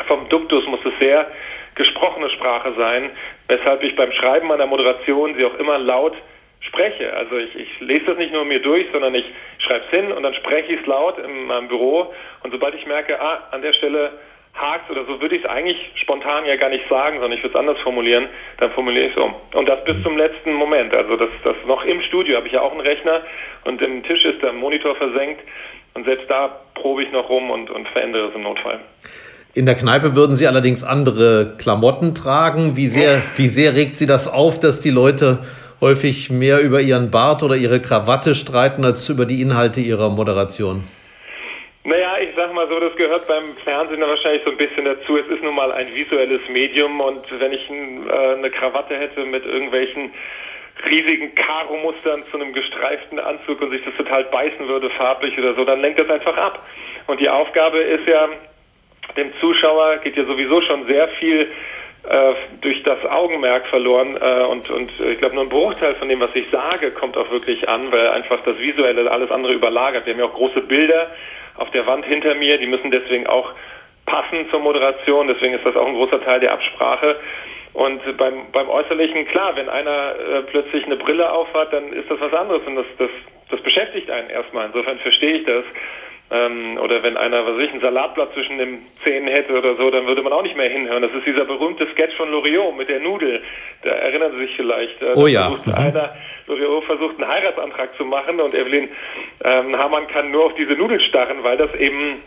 vom 0.07 0.29
Duktus 0.29 0.65
muss 0.67 0.79
es 0.85 0.93
sehr 0.99 1.27
gesprochene 1.75 2.29
Sprache 2.31 2.73
sein, 2.77 3.09
weshalb 3.47 3.83
ich 3.83 3.95
beim 3.95 4.11
Schreiben 4.11 4.47
meiner 4.47 4.67
Moderation 4.67 5.35
sie 5.35 5.45
auch 5.45 5.55
immer 5.55 5.77
laut 5.77 6.15
spreche. 6.61 7.13
Also 7.13 7.37
ich, 7.37 7.55
ich 7.55 7.79
lese 7.79 8.05
das 8.05 8.17
nicht 8.17 8.33
nur 8.33 8.45
mir 8.45 8.61
durch, 8.61 8.85
sondern 8.91 9.15
ich 9.15 9.25
schreibe 9.59 9.83
es 9.85 9.89
hin 9.91 10.11
und 10.11 10.23
dann 10.23 10.33
spreche 10.35 10.73
ich 10.73 10.81
es 10.81 10.85
laut 10.85 11.17
in 11.17 11.45
meinem 11.45 11.67
Büro 11.67 12.13
und 12.43 12.51
sobald 12.51 12.75
ich 12.75 12.85
merke, 12.85 13.19
ah, 13.19 13.47
an 13.51 13.61
der 13.61 13.73
Stelle 13.73 14.11
hakt 14.53 14.89
oder 14.91 15.05
so, 15.05 15.21
würde 15.21 15.35
ich 15.35 15.43
es 15.43 15.49
eigentlich 15.49 15.77
spontan 15.95 16.45
ja 16.45 16.55
gar 16.55 16.69
nicht 16.69 16.87
sagen, 16.89 17.19
sondern 17.19 17.37
ich 17.37 17.43
würde 17.43 17.55
es 17.55 17.59
anders 17.59 17.79
formulieren, 17.79 18.27
dann 18.59 18.71
formuliere 18.71 19.07
ich 19.07 19.15
es 19.15 19.21
um. 19.21 19.33
Und 19.53 19.67
das 19.67 19.83
bis 19.85 20.01
zum 20.03 20.17
letzten 20.17 20.53
Moment. 20.53 20.93
Also 20.93 21.15
das, 21.15 21.29
das 21.43 21.55
noch 21.65 21.83
im 21.85 22.01
Studio 22.01 22.37
habe 22.37 22.47
ich 22.47 22.53
ja 22.53 22.61
auch 22.61 22.71
einen 22.71 22.81
Rechner 22.81 23.21
und 23.65 23.81
im 23.81 24.03
Tisch 24.03 24.25
ist 24.25 24.41
der 24.41 24.53
Monitor 24.53 24.95
versenkt 24.95 25.41
und 25.93 26.05
selbst 26.05 26.29
da 26.29 26.59
probe 26.75 27.03
ich 27.03 27.11
noch 27.11 27.29
rum 27.29 27.49
und, 27.49 27.69
und 27.69 27.87
verändere 27.89 28.27
es 28.27 28.35
im 28.35 28.43
Notfall. 28.43 28.79
In 29.53 29.65
der 29.65 29.75
Kneipe 29.75 30.15
würden 30.15 30.35
Sie 30.35 30.47
allerdings 30.47 30.83
andere 30.83 31.55
Klamotten 31.57 32.15
tragen. 32.15 32.77
Wie 32.77 32.87
sehr, 32.87 33.21
wie 33.35 33.49
sehr 33.49 33.75
regt 33.75 33.97
Sie 33.97 34.05
das 34.05 34.31
auf, 34.31 34.59
dass 34.59 34.79
die 34.79 34.91
Leute 34.91 35.39
häufig 35.81 36.29
mehr 36.29 36.61
über 36.61 36.79
ihren 36.79 37.11
Bart 37.11 37.43
oder 37.43 37.55
ihre 37.55 37.81
Krawatte 37.81 38.33
streiten, 38.33 38.85
als 38.85 39.09
über 39.09 39.25
die 39.25 39.41
Inhalte 39.41 39.81
ihrer 39.81 40.09
Moderation? 40.09 40.83
Naja, 41.83 42.17
ich 42.21 42.29
sag 42.35 42.53
mal 42.53 42.67
so, 42.67 42.79
das 42.79 42.95
gehört 42.95 43.27
beim 43.27 43.55
Fernsehen 43.63 44.01
wahrscheinlich 44.01 44.43
so 44.43 44.51
ein 44.51 44.57
bisschen 44.57 44.85
dazu. 44.85 45.17
Es 45.17 45.27
ist 45.27 45.41
nun 45.41 45.55
mal 45.55 45.71
ein 45.71 45.87
visuelles 45.95 46.47
Medium 46.47 46.99
und 47.01 47.23
wenn 47.39 47.53
ich 47.53 47.67
äh, 47.69 48.35
eine 48.35 48.51
Krawatte 48.51 48.95
hätte 48.95 49.25
mit 49.25 49.43
irgendwelchen 49.45 50.13
riesigen 50.85 51.33
Karo-Mustern 51.33 52.23
zu 52.29 52.37
einem 52.37 52.53
gestreiften 52.53 53.19
Anzug 53.19 53.61
und 53.61 53.71
sich 53.71 53.83
das 53.83 53.95
total 53.95 54.25
beißen 54.25 54.67
würde, 54.67 54.91
farblich 54.91 55.35
oder 55.39 55.55
so, 55.55 55.65
dann 55.65 55.81
lenkt 55.81 55.99
das 55.99 56.09
einfach 56.09 56.37
ab. 56.37 56.63
Und 57.07 57.19
die 57.19 57.29
Aufgabe 57.29 57.79
ist 57.79 58.07
ja, 58.07 58.29
dem 59.17 59.33
Zuschauer 59.39 59.97
geht 59.97 60.15
ja 60.15 60.25
sowieso 60.25 60.61
schon 60.61 60.85
sehr 60.85 61.07
viel 61.19 61.51
äh, 62.07 62.33
durch 62.61 62.83
das 62.83 63.03
Augenmerk 63.05 63.65
verloren 63.67 64.17
äh, 64.21 64.43
und, 64.43 64.69
und 64.69 64.91
ich 64.99 65.17
glaube 65.17 65.33
nur 65.33 65.45
ein 65.45 65.49
Bruchteil 65.49 65.95
von 65.95 66.09
dem, 66.09 66.19
was 66.19 66.35
ich 66.35 66.47
sage, 66.51 66.91
kommt 66.91 67.17
auch 67.17 67.31
wirklich 67.31 67.67
an, 67.67 67.91
weil 67.91 68.07
einfach 68.09 68.39
das 68.43 68.59
Visuelle 68.59 69.09
alles 69.09 69.31
andere 69.31 69.53
überlagert. 69.53 70.05
Wir 70.05 70.13
haben 70.13 70.19
ja 70.19 70.25
auch 70.25 70.33
große 70.33 70.61
Bilder, 70.61 71.11
auf 71.55 71.69
der 71.71 71.85
Wand 71.87 72.05
hinter 72.05 72.35
mir. 72.35 72.57
Die 72.57 72.67
müssen 72.67 72.91
deswegen 72.91 73.27
auch 73.27 73.53
passen 74.05 74.49
zur 74.49 74.59
Moderation. 74.59 75.27
Deswegen 75.27 75.53
ist 75.53 75.65
das 75.65 75.75
auch 75.75 75.87
ein 75.87 75.95
großer 75.95 76.23
Teil 76.23 76.39
der 76.39 76.53
Absprache. 76.53 77.17
Und 77.73 78.01
beim, 78.17 78.51
beim 78.51 78.69
Äußerlichen, 78.69 79.25
klar, 79.27 79.55
wenn 79.55 79.69
einer 79.69 80.15
äh, 80.15 80.41
plötzlich 80.43 80.85
eine 80.85 80.97
Brille 80.97 81.31
aufhat, 81.31 81.71
dann 81.71 81.93
ist 81.93 82.09
das 82.11 82.19
was 82.19 82.33
anderes 82.33 82.61
und 82.65 82.75
das, 82.75 82.85
das, 82.97 83.09
das 83.49 83.61
beschäftigt 83.61 84.09
einen 84.11 84.29
erstmal. 84.29 84.67
Insofern 84.67 84.99
verstehe 84.99 85.37
ich 85.37 85.45
das. 85.45 85.63
Ähm, 86.31 86.77
oder 86.81 87.03
wenn 87.03 87.17
einer, 87.17 87.45
was 87.45 87.57
weiß 87.57 87.65
ich, 87.65 87.73
ein 87.73 87.81
Salatblatt 87.81 88.33
zwischen 88.33 88.57
den 88.57 88.79
Zähnen 89.03 89.27
hätte 89.27 89.53
oder 89.53 89.75
so, 89.75 89.91
dann 89.91 90.07
würde 90.07 90.21
man 90.21 90.31
auch 90.31 90.43
nicht 90.43 90.55
mehr 90.55 90.69
hinhören. 90.69 91.01
Das 91.01 91.11
ist 91.11 91.25
dieser 91.25 91.43
berühmte 91.43 91.85
Sketch 91.91 92.15
von 92.15 92.31
Loriot 92.31 92.77
mit 92.77 92.87
der 92.87 93.01
Nudel. 93.01 93.41
Da 93.83 93.89
erinnern 93.89 94.31
Sie 94.31 94.45
sich 94.45 94.55
vielleicht. 94.55 95.01
Äh, 95.01 95.13
oh 95.15 95.27
ja. 95.27 95.49
Versucht 95.49 95.67
mhm. 95.67 95.73
einer, 95.73 96.15
Loriot 96.47 96.85
versucht 96.85 97.21
einen 97.21 97.27
Heiratsantrag 97.27 97.93
zu 97.95 98.05
machen 98.05 98.39
und 98.39 98.55
Evelyn 98.55 98.87
ähm, 99.43 99.77
Hamann 99.77 100.07
kann 100.07 100.31
nur 100.31 100.45
auf 100.45 100.55
diese 100.55 100.73
Nudel 100.73 101.01
starren, 101.01 101.43
weil 101.43 101.57
das 101.57 101.73
eben 101.75 102.21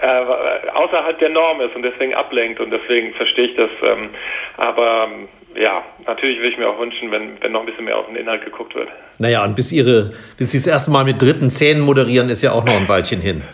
äh, 0.00 0.70
außerhalb 0.72 1.18
der 1.18 1.30
Norm 1.30 1.60
ist 1.60 1.74
und 1.74 1.82
deswegen 1.82 2.14
ablenkt 2.14 2.60
und 2.60 2.70
deswegen 2.70 3.12
verstehe 3.14 3.46
ich 3.46 3.56
das. 3.56 3.70
Ähm, 3.82 4.10
aber 4.56 5.08
ja, 5.56 5.82
natürlich 6.06 6.38
würde 6.38 6.50
ich 6.50 6.58
mir 6.58 6.68
auch 6.68 6.78
wünschen, 6.78 7.10
wenn, 7.10 7.40
wenn 7.42 7.52
noch 7.52 7.60
ein 7.60 7.66
bisschen 7.66 7.84
mehr 7.84 7.98
auf 7.98 8.06
den 8.06 8.16
Inhalt 8.16 8.44
geguckt 8.44 8.74
wird. 8.74 8.88
Naja, 9.18 9.44
und 9.44 9.56
bis, 9.56 9.72
ihre, 9.72 10.10
bis 10.38 10.52
Sie 10.52 10.58
das 10.58 10.66
erste 10.66 10.90
Mal 10.90 11.04
mit 11.04 11.20
dritten 11.20 11.50
Zähnen 11.50 11.82
moderieren, 11.82 12.28
ist 12.28 12.42
ja 12.42 12.52
auch 12.52 12.64
noch 12.64 12.74
ein 12.74 12.88
Weilchen 12.88 13.20
hin. 13.20 13.42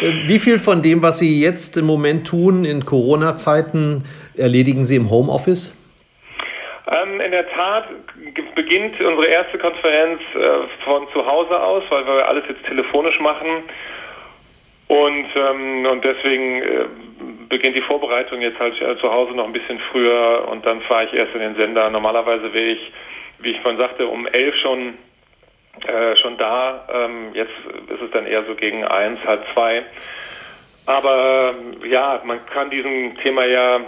Wie 0.00 0.38
viel 0.38 0.58
von 0.58 0.82
dem, 0.82 1.02
was 1.02 1.18
Sie 1.18 1.40
jetzt 1.40 1.76
im 1.76 1.86
Moment 1.86 2.26
tun 2.26 2.64
in 2.64 2.84
Corona-Zeiten, 2.84 4.02
erledigen 4.36 4.84
Sie 4.84 4.96
im 4.96 5.10
Homeoffice? 5.10 5.78
Ähm, 6.90 7.20
in 7.20 7.30
der 7.30 7.48
Tat 7.50 7.84
beginnt 8.54 9.00
unsere 9.00 9.26
erste 9.26 9.58
Konferenz 9.58 10.20
äh, 10.34 10.84
von 10.84 11.06
zu 11.12 11.24
Hause 11.24 11.60
aus, 11.60 11.84
weil 11.90 12.04
wir 12.04 12.28
alles 12.28 12.44
jetzt 12.48 12.64
telefonisch 12.66 13.18
machen. 13.20 13.62
Und, 14.92 15.26
ähm, 15.34 15.86
und 15.86 16.04
deswegen 16.04 16.60
äh, 16.60 16.84
beginnt 17.48 17.74
die 17.74 17.80
Vorbereitung 17.80 18.42
jetzt 18.42 18.58
halt 18.58 18.78
äh, 18.82 18.98
zu 18.98 19.10
Hause 19.10 19.32
noch 19.32 19.46
ein 19.46 19.54
bisschen 19.54 19.80
früher 19.90 20.46
und 20.50 20.66
dann 20.66 20.82
fahre 20.82 21.06
ich 21.06 21.14
erst 21.14 21.34
in 21.34 21.40
den 21.40 21.54
Sender. 21.54 21.88
Normalerweise 21.88 22.52
wäre 22.52 22.72
ich, 22.72 22.92
wie 23.38 23.52
ich 23.52 23.60
vorhin 23.60 23.80
sagte, 23.80 24.06
um 24.06 24.26
elf 24.26 24.54
schon 24.56 24.98
äh, 25.86 26.14
schon 26.16 26.36
da. 26.36 26.86
Ähm, 26.92 27.30
jetzt 27.32 27.54
ist 27.88 28.02
es 28.02 28.10
dann 28.10 28.26
eher 28.26 28.44
so 28.44 28.54
gegen 28.54 28.84
eins, 28.84 29.18
halb 29.24 29.46
zwei. 29.54 29.82
Aber 30.84 31.52
ja, 31.88 32.20
man 32.26 32.44
kann 32.44 32.68
diesem 32.68 33.16
Thema 33.22 33.46
ja 33.46 33.80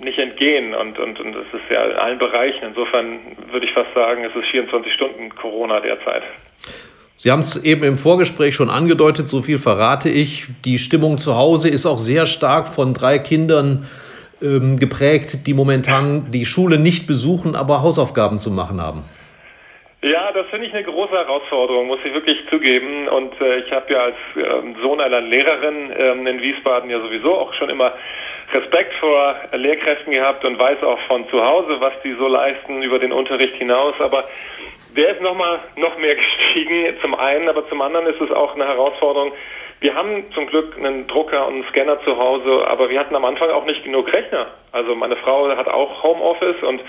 nicht 0.00 0.18
entgehen 0.18 0.74
und, 0.74 0.98
und, 0.98 1.20
und 1.20 1.36
es 1.36 1.54
ist 1.54 1.70
ja 1.70 1.84
in 1.84 1.96
allen 1.96 2.18
Bereichen. 2.18 2.64
Insofern 2.64 3.20
würde 3.52 3.66
ich 3.66 3.72
fast 3.72 3.94
sagen, 3.94 4.24
es 4.24 4.34
ist 4.34 4.48
24 4.50 4.92
Stunden 4.94 5.32
Corona 5.36 5.78
derzeit. 5.78 6.24
Sie 7.22 7.30
haben 7.30 7.40
es 7.40 7.62
eben 7.62 7.82
im 7.82 7.98
Vorgespräch 7.98 8.54
schon 8.54 8.70
angedeutet, 8.70 9.28
so 9.28 9.42
viel 9.42 9.58
verrate 9.58 10.08
ich. 10.08 10.46
Die 10.64 10.78
Stimmung 10.78 11.18
zu 11.18 11.36
Hause 11.36 11.68
ist 11.68 11.84
auch 11.84 11.98
sehr 11.98 12.24
stark 12.24 12.66
von 12.66 12.94
drei 12.94 13.18
Kindern 13.18 13.86
ähm, 14.40 14.78
geprägt, 14.78 15.46
die 15.46 15.52
momentan 15.52 16.30
die 16.30 16.46
Schule 16.46 16.78
nicht 16.78 17.06
besuchen, 17.06 17.56
aber 17.56 17.82
Hausaufgaben 17.82 18.38
zu 18.38 18.50
machen 18.50 18.80
haben. 18.80 19.04
Ja, 20.00 20.32
das 20.32 20.46
finde 20.46 20.68
ich 20.68 20.72
eine 20.72 20.82
große 20.82 21.12
Herausforderung, 21.12 21.88
muss 21.88 21.98
ich 22.06 22.14
wirklich 22.14 22.38
zugeben. 22.48 23.06
Und 23.08 23.38
äh, 23.38 23.58
ich 23.58 23.70
habe 23.70 23.92
ja 23.92 23.98
als 24.04 24.16
äh, 24.36 24.80
Sohn 24.80 24.98
einer 25.02 25.20
Lehrerin 25.20 25.92
ähm, 25.94 26.26
in 26.26 26.40
Wiesbaden 26.40 26.88
ja 26.88 27.00
sowieso 27.00 27.34
auch 27.34 27.52
schon 27.52 27.68
immer 27.68 27.92
Respekt 28.54 28.94
vor 28.94 29.36
Lehrkräften 29.52 30.14
gehabt 30.14 30.42
und 30.46 30.58
weiß 30.58 30.82
auch 30.82 30.98
von 31.06 31.28
zu 31.28 31.44
Hause, 31.44 31.76
was 31.80 31.92
die 32.02 32.14
so 32.14 32.28
leisten 32.28 32.82
über 32.82 32.98
den 32.98 33.12
Unterricht 33.12 33.56
hinaus. 33.56 33.92
Aber 34.00 34.24
der 34.96 35.10
ist 35.10 35.20
nochmal 35.20 35.60
noch 35.76 35.98
mehr 35.98 36.16
gestiegen, 36.16 36.96
zum 37.00 37.14
einen, 37.14 37.48
aber 37.48 37.68
zum 37.68 37.80
anderen 37.82 38.06
ist 38.06 38.20
es 38.20 38.30
auch 38.30 38.54
eine 38.54 38.66
Herausforderung. 38.66 39.32
Wir 39.80 39.94
haben 39.94 40.30
zum 40.32 40.46
Glück 40.46 40.76
einen 40.76 41.06
Drucker 41.06 41.46
und 41.46 41.54
einen 41.54 41.64
Scanner 41.70 42.02
zu 42.04 42.18
Hause, 42.18 42.66
aber 42.68 42.90
wir 42.90 43.00
hatten 43.00 43.16
am 43.16 43.24
Anfang 43.24 43.50
auch 43.50 43.64
nicht 43.64 43.82
genug 43.82 44.12
Rechner. 44.12 44.48
Also 44.72 44.94
meine 44.94 45.16
Frau 45.16 45.48
hat 45.56 45.68
auch 45.68 46.02
Homeoffice 46.02 46.62
und 46.62 46.82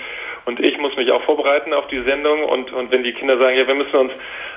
und 0.44 0.58
ich 0.58 0.76
muss 0.78 0.96
mich 0.96 1.10
auch 1.12 1.22
vorbereiten 1.22 1.72
auf 1.72 1.86
die 1.86 2.02
Sendung 2.02 2.42
und, 2.44 2.72
und 2.72 2.90
wenn 2.90 3.04
die 3.04 3.12
Kinder 3.12 3.38
sagen, 3.38 3.56
ja, 3.56 3.66
wir 3.66 3.74
müssen 3.74 3.94
uns 3.94 4.12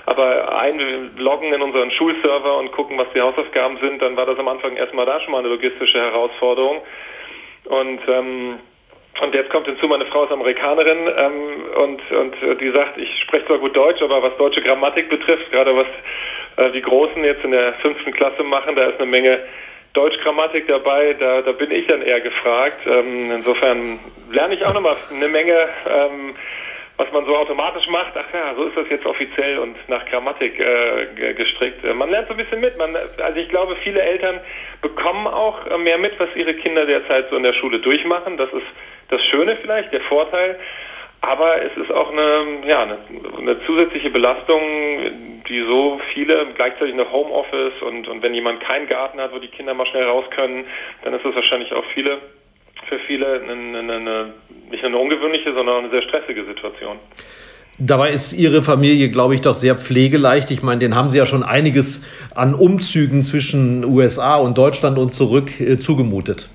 aber 0.08 0.58
einloggen 0.58 1.54
in 1.54 1.62
unseren 1.62 1.92
Schulserver 1.92 2.58
und 2.58 2.72
gucken, 2.72 2.98
was 2.98 3.08
die 3.14 3.22
Hausaufgaben 3.22 3.78
sind, 3.78 4.02
dann 4.02 4.18
war 4.18 4.26
das 4.26 4.40
am 4.40 4.48
Anfang 4.48 4.76
erstmal 4.76 5.06
da 5.06 5.20
schon 5.22 5.32
mal 5.32 5.40
eine 5.40 5.50
logistische 5.50 6.00
Herausforderung. 6.00 6.82
Und 7.66 8.00
ähm, 8.08 8.60
Und 9.22 9.34
jetzt 9.34 9.50
kommt 9.50 9.66
hinzu, 9.66 9.88
meine 9.88 10.06
Frau 10.08 10.26
ist 10.26 10.32
Amerikanerin 10.32 11.08
ähm, 11.18 11.82
und, 11.82 12.12
und 12.12 12.60
die 12.60 12.70
sagt, 12.72 12.98
ich 12.98 13.10
spreche 13.22 13.46
zwar 13.46 13.60
gut 13.60 13.76
Deutsch, 13.76 14.02
aber 14.02 14.22
was 14.22 14.36
deutsche 14.38 14.62
Grammatik 14.62 15.10
betrifft, 15.10 15.52
gerade 15.52 15.76
was 15.76 15.88
äh, 16.58 16.72
die 16.72 16.82
Großen 16.82 17.24
jetzt 17.24 17.44
in 17.46 17.52
der 17.52 17.74
fünften 17.76 18.12
Klasse 18.12 18.44
machen, 18.44 18.76
da 18.76 18.86
ist 18.88 19.00
eine 19.00 19.10
Menge 19.10 19.40
Deutschgrammatik 19.94 20.68
dabei, 20.68 21.14
da, 21.14 21.42
da 21.42 21.54
bin 21.54 21.72
ich 21.72 21.88
dann 21.88 22.02
eher 22.02 22.20
gefragt. 22.20 22.82
Ähm, 22.86 23.32
insofern 23.34 24.00
lerne 24.32 24.54
ich 24.54 24.66
auch 24.66 24.74
nochmal 24.74 24.98
eine 25.10 25.30
Menge, 25.30 25.56
ähm, 25.90 26.36
was 26.98 27.12
man 27.12 27.26
so 27.26 27.36
automatisch 27.36 27.88
macht. 27.88 28.14
Ach 28.16 28.34
ja, 28.34 28.54
so 28.56 28.64
ist 28.64 28.78
das 28.78 28.90
jetzt 28.90 29.06
offiziell 29.06 29.60
und 29.60 29.76
nach 29.90 30.06
Grammatik 30.06 30.60
äh, 30.60 31.34
gestrickt. 31.34 31.84
Äh, 31.84 31.94
man 31.94 32.10
lernt 32.10 32.28
so 32.28 32.34
ein 32.34 32.38
bisschen 32.38 32.62
mit. 32.62 32.78
Man, 32.78 32.96
also 32.96 33.40
ich 33.40 33.50
glaube, 33.50 33.76
viele 33.84 34.02
Eltern 34.02 34.40
bekommen 34.82 35.28
auch 35.28 35.78
mehr 35.78 35.98
mit, 35.98 36.20
was 36.20 36.30
ihre 36.36 36.54
Kinder 36.54 36.86
derzeit 36.86 37.30
so 37.30 37.36
in 37.36 37.44
der 37.44 37.54
Schule 37.54 37.80
durchmachen. 37.80 38.38
Das 38.38 38.52
ist 38.54 38.68
das 39.10 39.22
Schöne 39.26 39.56
vielleicht, 39.56 39.92
der 39.92 40.02
Vorteil. 40.02 40.58
Aber 41.22 41.62
es 41.62 41.76
ist 41.76 41.92
auch 41.92 42.12
eine, 42.12 42.68
ja, 42.68 42.84
eine, 42.84 42.98
eine, 43.40 43.66
zusätzliche 43.66 44.12
Belastung, 44.12 44.62
die 45.50 45.62
so 45.62 46.00
viele 46.14 46.46
gleichzeitig 46.56 46.94
eine 46.94 47.12
Homeoffice 47.12 47.82
und, 47.82 48.08
und 48.08 48.22
wenn 48.22 48.36
jemand 48.36 48.60
keinen 48.60 48.88
Garten 48.88 49.20
hat, 49.20 49.34
wo 49.34 49.40
die 49.40 49.48
Kinder 49.48 49.74
mal 49.74 49.88
schnell 49.88 50.04
raus 50.04 50.26
können, 50.30 50.66
dann 51.04 51.16
ist 51.16 51.26
das 51.26 51.34
wahrscheinlich 51.34 51.74
auch 51.74 51.86
viele, 51.96 52.20
für 52.88 53.00
viele 53.08 53.42
eine, 53.42 53.80
eine, 53.80 53.94
eine, 53.94 54.34
nicht 54.70 54.84
eine 54.84 54.98
ungewöhnliche, 54.98 55.54
sondern 55.54 55.86
eine 55.86 55.90
sehr 55.90 56.02
stressige 56.04 56.46
Situation. 56.46 56.98
Dabei 57.78 58.12
ist 58.12 58.34
Ihre 58.34 58.62
Familie, 58.62 59.10
glaube 59.10 59.36
ich, 59.36 59.42
doch 59.42 59.54
sehr 59.54 59.76
pflegeleicht. 59.76 60.50
Ich 60.50 60.64
meine, 60.64 60.80
den 60.80 60.96
haben 60.96 61.10
Sie 61.10 61.18
ja 61.18 61.26
schon 61.26 61.44
einiges 61.44 62.08
an 62.34 62.54
Umzügen 62.54 63.22
zwischen 63.22 63.84
USA 63.84 64.38
und 64.38 64.58
Deutschland 64.58 64.98
und 64.98 65.10
zurück 65.10 65.60
äh, 65.60 65.78
zugemutet. 65.78 66.50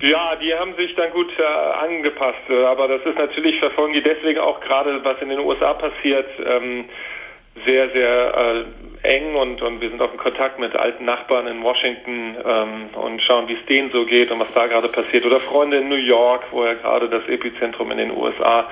Ja, 0.00 0.36
die 0.36 0.54
haben 0.54 0.74
sich 0.76 0.94
dann 0.94 1.10
gut 1.12 1.30
äh, 1.38 1.84
angepasst, 1.84 2.48
äh, 2.48 2.64
aber 2.64 2.88
das 2.88 3.02
ist 3.04 3.18
natürlich, 3.18 3.58
verfolgen 3.58 3.92
die 3.92 4.02
deswegen 4.02 4.40
auch 4.40 4.60
gerade, 4.60 5.04
was 5.04 5.20
in 5.20 5.28
den 5.28 5.38
USA 5.38 5.74
passiert, 5.74 6.26
ähm, 6.44 6.86
sehr, 7.64 7.90
sehr 7.90 8.64
äh, 9.02 9.06
eng 9.06 9.34
und, 9.34 9.62
und 9.62 9.80
wir 9.80 9.88
sind 9.88 10.02
auch 10.02 10.12
in 10.12 10.18
Kontakt 10.18 10.58
mit 10.58 10.74
alten 10.74 11.04
Nachbarn 11.04 11.46
in 11.46 11.62
Washington 11.62 12.36
ähm, 12.44 12.88
und 12.94 13.22
schauen, 13.22 13.48
wie 13.48 13.54
es 13.54 13.66
denen 13.66 13.90
so 13.90 14.04
geht 14.04 14.30
und 14.30 14.40
was 14.40 14.52
da 14.52 14.66
gerade 14.66 14.88
passiert. 14.88 15.24
Oder 15.24 15.40
Freunde 15.40 15.78
in 15.78 15.88
New 15.88 15.94
York, 15.94 16.44
wo 16.50 16.64
ja 16.64 16.74
gerade 16.74 17.08
das 17.08 17.26
Epizentrum 17.28 17.90
in 17.92 17.98
den 17.98 18.10
USA 18.10 18.68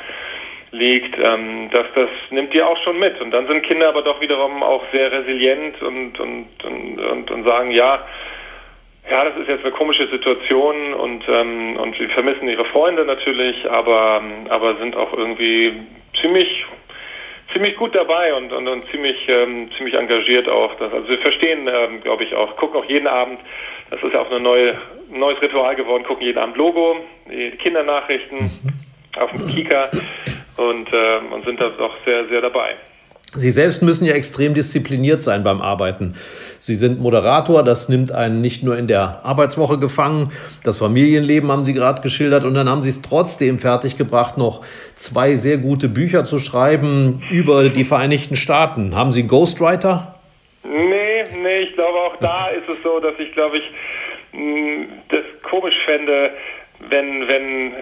liegt, 0.72 1.16
ähm, 1.18 1.70
das, 1.70 1.86
das 1.94 2.08
nimmt 2.30 2.52
die 2.52 2.62
auch 2.62 2.76
schon 2.82 2.98
mit. 2.98 3.20
Und 3.20 3.30
dann 3.30 3.46
sind 3.46 3.62
Kinder 3.62 3.88
aber 3.88 4.02
doch 4.02 4.20
wiederum 4.20 4.62
auch 4.62 4.82
sehr 4.92 5.10
resilient 5.12 5.80
und, 5.82 6.18
und, 6.18 6.64
und, 6.64 6.98
und, 6.98 7.30
und 7.30 7.44
sagen, 7.44 7.70
ja, 7.70 8.04
ja, 9.10 9.24
das 9.24 9.36
ist 9.36 9.48
jetzt 9.48 9.64
eine 9.64 9.74
komische 9.74 10.08
Situation 10.08 10.94
und, 10.94 11.24
ähm, 11.28 11.76
und 11.76 11.94
sie 11.96 12.08
vermissen 12.08 12.48
ihre 12.48 12.64
Freunde 12.64 13.04
natürlich, 13.04 13.70
aber, 13.70 14.22
aber 14.48 14.76
sind 14.76 14.96
auch 14.96 15.12
irgendwie 15.12 15.74
ziemlich 16.20 16.64
ziemlich 17.54 17.76
gut 17.76 17.94
dabei 17.94 18.34
und, 18.34 18.52
und, 18.52 18.68
und 18.68 18.84
ziemlich 18.90 19.16
ähm, 19.28 19.70
ziemlich 19.78 19.94
engagiert 19.94 20.48
auch. 20.48 20.74
Das, 20.76 20.92
also 20.92 21.08
wir 21.08 21.18
verstehen, 21.18 21.66
ähm, 21.66 22.02
glaube 22.02 22.24
ich, 22.24 22.34
auch, 22.34 22.54
gucken 22.56 22.80
auch 22.80 22.84
jeden 22.84 23.06
Abend, 23.06 23.38
das 23.90 24.02
ist 24.02 24.12
ja 24.12 24.20
auch 24.20 24.30
ein 24.30 24.42
neue, 24.42 24.76
neues 25.10 25.40
Ritual 25.40 25.74
geworden, 25.76 26.04
gucken 26.04 26.26
jeden 26.26 26.38
Abend 26.38 26.56
Logo, 26.56 26.96
die 27.30 27.52
Kindernachrichten 27.52 28.38
mhm. 28.38 29.20
auf 29.20 29.30
dem 29.30 29.46
Kika 29.46 29.88
und, 30.58 30.88
ähm, 30.92 31.32
und 31.32 31.44
sind 31.46 31.60
da 31.60 31.70
doch 31.70 31.94
sehr, 32.04 32.26
sehr 32.28 32.42
dabei. 32.42 32.74
Sie 33.36 33.50
selbst 33.50 33.82
müssen 33.82 34.06
ja 34.06 34.14
extrem 34.14 34.54
diszipliniert 34.54 35.20
sein 35.22 35.42
beim 35.42 35.60
Arbeiten. 35.60 36.14
Sie 36.66 36.76
sind 36.76 36.98
Moderator, 36.98 37.62
das 37.62 37.90
nimmt 37.90 38.10
einen 38.10 38.40
nicht 38.40 38.62
nur 38.62 38.78
in 38.78 38.86
der 38.86 39.20
Arbeitswoche 39.22 39.78
gefangen, 39.78 40.30
das 40.62 40.78
Familienleben 40.78 41.52
haben 41.52 41.62
Sie 41.62 41.74
gerade 41.74 42.00
geschildert 42.00 42.46
und 42.46 42.54
dann 42.54 42.70
haben 42.70 42.82
Sie 42.82 42.88
es 42.88 43.02
trotzdem 43.02 43.58
fertiggebracht, 43.58 44.38
noch 44.38 44.64
zwei 44.96 45.36
sehr 45.36 45.58
gute 45.58 45.90
Bücher 45.90 46.24
zu 46.24 46.38
schreiben 46.38 47.22
über 47.30 47.68
die 47.68 47.84
Vereinigten 47.84 48.34
Staaten. 48.34 48.96
Haben 48.96 49.12
Sie 49.12 49.20
einen 49.20 49.28
Ghostwriter? 49.28 50.14
Nee, 50.62 51.24
nee, 51.42 51.58
ich 51.64 51.74
glaube 51.74 51.98
auch 51.98 52.16
da 52.22 52.46
ist 52.58 52.66
es 52.66 52.82
so, 52.82 52.98
dass 52.98 53.12
ich 53.18 53.30
glaube 53.34 53.58
ich 53.58 53.64
mm, 54.32 54.84
das 55.10 55.24
komisch 55.42 55.76
fände, 55.84 56.30
wenn, 56.88 57.28
wenn 57.28 57.72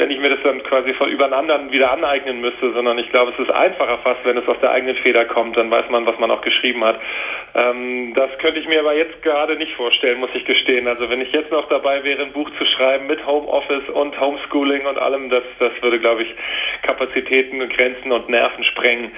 wenn 0.00 0.10
ich 0.10 0.18
mir 0.18 0.30
das 0.30 0.42
dann 0.42 0.62
quasi 0.62 0.94
von 0.94 1.10
über 1.10 1.24
einen 1.24 1.34
anderen 1.34 1.70
wieder 1.70 1.92
aneignen 1.92 2.40
müsste, 2.40 2.72
sondern 2.72 2.98
ich 2.98 3.10
glaube, 3.10 3.32
es 3.32 3.38
ist 3.38 3.50
einfacher 3.50 3.98
fast, 3.98 4.24
wenn 4.24 4.38
es 4.38 4.48
aus 4.48 4.58
der 4.60 4.70
eigenen 4.70 4.96
Feder 4.96 5.26
kommt, 5.26 5.58
dann 5.58 5.70
weiß 5.70 5.90
man, 5.90 6.06
was 6.06 6.18
man 6.18 6.30
auch 6.30 6.40
geschrieben 6.40 6.82
hat. 6.82 6.98
Ähm, 7.54 8.14
das 8.14 8.30
könnte 8.38 8.60
ich 8.60 8.66
mir 8.66 8.80
aber 8.80 8.94
jetzt 8.94 9.22
gerade 9.22 9.56
nicht 9.56 9.74
vorstellen, 9.74 10.18
muss 10.18 10.30
ich 10.34 10.46
gestehen. 10.46 10.88
Also 10.88 11.10
wenn 11.10 11.20
ich 11.20 11.32
jetzt 11.32 11.52
noch 11.52 11.68
dabei 11.68 12.02
wäre, 12.02 12.22
ein 12.22 12.32
Buch 12.32 12.50
zu 12.58 12.64
schreiben 12.64 13.06
mit 13.08 13.24
Homeoffice 13.26 13.88
und 13.90 14.18
Homeschooling 14.18 14.86
und 14.86 14.98
allem, 14.98 15.28
das, 15.28 15.44
das 15.58 15.72
würde, 15.82 16.00
glaube 16.00 16.22
ich, 16.22 16.34
Kapazitäten, 16.82 17.68
Grenzen 17.68 18.10
und 18.10 18.28
Nerven 18.30 18.64
sprengen. 18.64 19.10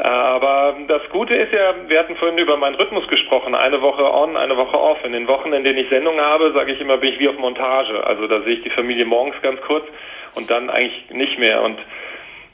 Aber 0.00 0.76
das 0.88 1.02
Gute 1.10 1.34
ist 1.34 1.52
ja, 1.52 1.74
wir 1.86 1.98
hatten 1.98 2.16
vorhin 2.16 2.38
über 2.38 2.56
meinen 2.56 2.76
Rhythmus 2.76 3.06
gesprochen, 3.08 3.54
eine 3.54 3.82
Woche 3.82 4.02
on, 4.02 4.34
eine 4.36 4.56
Woche 4.56 4.78
off. 4.80 5.04
In 5.04 5.12
den 5.12 5.28
Wochen, 5.28 5.52
in 5.52 5.62
denen 5.62 5.78
ich 5.78 5.90
Sendung 5.90 6.18
habe, 6.18 6.52
sage 6.52 6.72
ich 6.72 6.80
immer, 6.80 6.96
bin 6.96 7.12
ich 7.12 7.18
wie 7.18 7.28
auf 7.28 7.38
Montage. 7.38 8.02
Also 8.06 8.26
da 8.26 8.40
sehe 8.40 8.54
ich 8.54 8.62
die 8.62 8.70
Familie 8.70 9.04
morgens 9.04 9.36
ganz 9.42 9.60
kurz 9.60 9.84
und 10.36 10.50
dann 10.50 10.70
eigentlich 10.70 11.10
nicht 11.10 11.38
mehr 11.38 11.62
und 11.62 11.78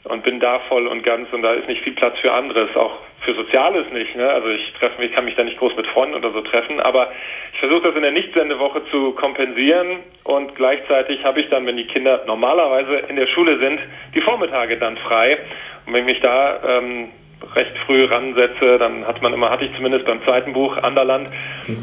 und 0.09 0.22
bin 0.22 0.38
da 0.38 0.61
voll 0.68 0.87
und 0.87 1.02
ganz 1.02 1.32
und 1.32 1.42
da 1.42 1.52
ist 1.54 1.68
nicht 1.68 1.82
viel 1.82 1.94
Platz 1.94 2.16
für 2.20 2.32
anderes, 2.32 2.74
auch 2.76 2.92
für 3.22 3.35
Soziales 3.35 3.90
nicht. 3.90 4.14
Ne? 4.14 4.28
Also 4.28 4.48
ich 4.48 4.72
treffe 4.74 5.00
mich, 5.00 5.12
kann 5.12 5.24
mich 5.24 5.35
da 5.35 5.42
nicht 5.42 5.59
groß 5.59 5.74
mit 5.76 5.87
Freunden 5.88 6.14
oder 6.14 6.30
so 6.30 6.42
treffen, 6.42 6.80
aber 6.80 7.11
ich 7.52 7.59
versuche 7.59 7.88
das 7.88 7.96
in 7.96 8.02
der 8.02 8.12
Nichtsendewoche 8.12 8.82
zu 8.90 9.12
kompensieren 9.12 9.98
und 10.22 10.54
gleichzeitig 10.54 11.24
habe 11.24 11.40
ich 11.40 11.48
dann, 11.48 11.66
wenn 11.66 11.76
die 11.76 11.88
Kinder 11.88 12.22
normalerweise 12.26 12.98
in 13.09 13.16
der 13.16 13.26
Schule 13.26 13.59
sind, 13.59 13.80
die 14.14 14.20
Vormittage 14.20 14.76
dann 14.76 14.96
frei 14.96 15.38
und 15.87 15.92
wenn 15.92 16.02
ich 16.02 16.14
mich 16.14 16.20
da 16.20 16.61
ähm, 16.78 17.11
recht 17.54 17.72
früh 17.87 18.04
ransetze, 18.04 18.78
dann 18.78 19.06
hat 19.06 19.22
man 19.22 19.32
immer, 19.32 19.50
hatte 19.50 19.64
ich 19.64 19.74
zumindest 19.76 20.04
beim 20.06 20.22
zweiten 20.24 20.52
Buch 20.52 20.76
Anderland, 20.78 21.28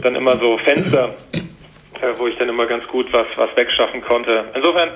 dann 0.02 0.16
immer 0.16 0.38
so 0.38 0.58
Fenster, 0.60 1.14
äh, 1.34 2.08
wo 2.18 2.28
ich 2.28 2.38
dann 2.38 2.50
immer 2.50 2.66
ganz 2.66 2.88
gut 2.88 3.12
was, 3.12 3.28
was 3.36 3.56
wegschaffen 3.56 4.02
konnte. 4.02 4.46
Insofern 4.54 4.90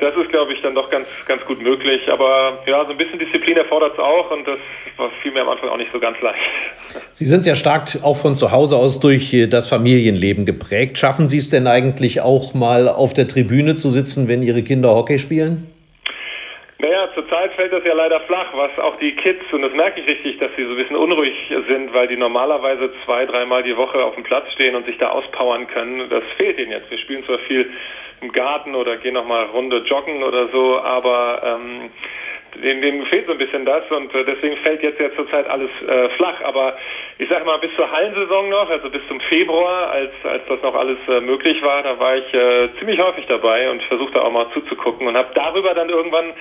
das 0.00 0.14
ist, 0.16 0.30
glaube 0.30 0.54
ich, 0.54 0.62
dann 0.62 0.74
doch 0.74 0.88
ganz, 0.88 1.06
ganz 1.26 1.44
gut 1.44 1.60
möglich. 1.62 2.00
Aber 2.10 2.60
ja, 2.66 2.84
so 2.86 2.92
ein 2.92 2.96
bisschen 2.96 3.18
Disziplin 3.18 3.56
erfordert 3.58 3.92
es 3.92 3.98
auch 3.98 4.30
und 4.30 4.48
das 4.48 4.58
war 4.96 5.10
vielmehr 5.22 5.42
am 5.42 5.50
Anfang 5.50 5.68
auch 5.68 5.76
nicht 5.76 5.92
so 5.92 6.00
ganz 6.00 6.18
leicht. 6.22 6.40
Sie 7.12 7.26
sind 7.26 7.44
ja 7.44 7.54
stark 7.54 7.98
auch 8.02 8.16
von 8.16 8.34
zu 8.34 8.50
Hause 8.50 8.76
aus 8.76 8.98
durch 8.98 9.36
das 9.50 9.68
Familienleben 9.68 10.46
geprägt. 10.46 10.96
Schaffen 10.96 11.26
Sie 11.26 11.36
es 11.36 11.50
denn 11.50 11.66
eigentlich 11.66 12.22
auch 12.22 12.54
mal 12.54 12.88
auf 12.88 13.12
der 13.12 13.28
Tribüne 13.28 13.74
zu 13.74 13.90
sitzen, 13.90 14.26
wenn 14.26 14.42
Ihre 14.42 14.62
Kinder 14.62 14.94
Hockey 14.94 15.18
spielen? 15.18 15.69
Naja, 16.80 17.10
zurzeit 17.14 17.52
fällt 17.52 17.74
das 17.74 17.84
ja 17.84 17.92
leider 17.92 18.20
flach, 18.20 18.54
was 18.54 18.78
auch 18.78 18.96
die 18.96 19.14
Kids, 19.14 19.44
und 19.52 19.60
das 19.60 19.72
merke 19.74 20.00
ich 20.00 20.06
richtig, 20.06 20.38
dass 20.38 20.50
sie 20.56 20.64
so 20.64 20.70
ein 20.70 20.76
bisschen 20.76 20.96
unruhig 20.96 21.36
sind, 21.68 21.92
weil 21.92 22.08
die 22.08 22.16
normalerweise 22.16 22.90
zwei, 23.04 23.26
dreimal 23.26 23.62
die 23.62 23.76
Woche 23.76 24.02
auf 24.02 24.14
dem 24.14 24.24
Platz 24.24 24.50
stehen 24.52 24.74
und 24.74 24.86
sich 24.86 24.96
da 24.96 25.10
auspowern 25.10 25.66
können. 25.66 26.08
Das 26.08 26.24
fehlt 26.38 26.58
ihnen 26.58 26.72
jetzt. 26.72 26.90
Wir 26.90 26.96
spielen 26.96 27.22
zwar 27.24 27.38
viel 27.40 27.70
im 28.22 28.32
Garten 28.32 28.74
oder 28.74 28.96
gehen 28.96 29.12
nochmal 29.12 29.44
Runde 29.46 29.78
joggen 29.84 30.22
oder 30.22 30.48
so, 30.48 30.80
aber 30.80 31.42
ähm, 31.44 31.90
denen, 32.56 32.82
denen 32.82 33.06
fehlt 33.06 33.26
so 33.26 33.32
ein 33.32 33.38
bisschen 33.38 33.64
das 33.64 33.82
und 33.90 34.14
äh, 34.14 34.24
deswegen 34.24 34.56
fällt 34.58 34.82
jetzt 34.82 35.00
ja 35.00 35.14
zurzeit 35.14 35.48
alles 35.48 35.70
äh, 35.86 36.08
flach. 36.10 36.40
Aber 36.42 36.76
ich 37.18 37.28
sage 37.28 37.44
mal, 37.44 37.58
bis 37.58 37.74
zur 37.76 37.90
Hallensaison 37.90 38.48
noch, 38.48 38.68
also 38.70 38.90
bis 38.90 39.06
zum 39.08 39.20
Februar, 39.20 39.90
als, 39.90 40.12
als 40.24 40.42
das 40.48 40.62
noch 40.62 40.74
alles 40.74 40.98
äh, 41.08 41.20
möglich 41.20 41.62
war, 41.62 41.82
da 41.82 41.98
war 41.98 42.16
ich 42.16 42.34
äh, 42.34 42.68
ziemlich 42.78 43.00
häufig 43.00 43.26
dabei 43.26 43.70
und 43.70 43.82
versuchte 43.84 44.22
auch 44.22 44.32
mal 44.32 44.50
zuzugucken 44.52 45.06
und 45.06 45.16
habe 45.16 45.30
darüber 45.34 45.74
dann 45.74 45.88
irgendwann 45.88 46.32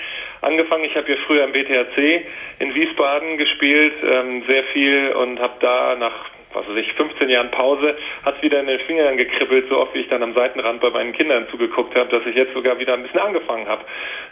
angefangen. 0.42 0.86
Ich 0.86 0.96
habe 0.96 1.08
hier 1.08 1.18
früher 1.28 1.44
im 1.44 1.52
BTHC 1.52 2.26
in 2.60 2.74
Wiesbaden 2.76 3.38
gespielt, 3.38 3.94
ähm, 4.04 4.44
sehr 4.48 4.64
viel 4.66 5.12
und 5.12 5.40
habe 5.40 5.54
da 5.60 5.96
nach 5.96 6.39
was 6.54 6.68
weiß 6.68 6.78
ich, 6.78 6.94
15 6.94 7.30
Jahren 7.30 7.52
Pause, 7.52 7.96
hat 8.26 8.42
wieder 8.42 8.60
in 8.60 8.68
den 8.68 8.80
Fingern 8.82 9.18
gekribbelt, 9.18 9.68
so 9.70 9.80
oft 9.80 9.94
wie 9.94 10.00
ich 10.00 10.10
dann 10.10 10.24
am 10.24 10.34
Seitenrand 10.34 10.82
bei 10.82 10.90
meinen 10.90 11.14
Kindern 11.14 11.48
zugeguckt 11.52 11.96
habe, 11.96 12.10
dass 12.10 12.26
ich 12.26 12.36
jetzt 12.36 12.54
sogar 12.54 12.80
wieder 12.80 12.94
ein 12.94 13.04
bisschen 13.04 13.20
angefangen 13.20 13.68
habe 13.68 13.84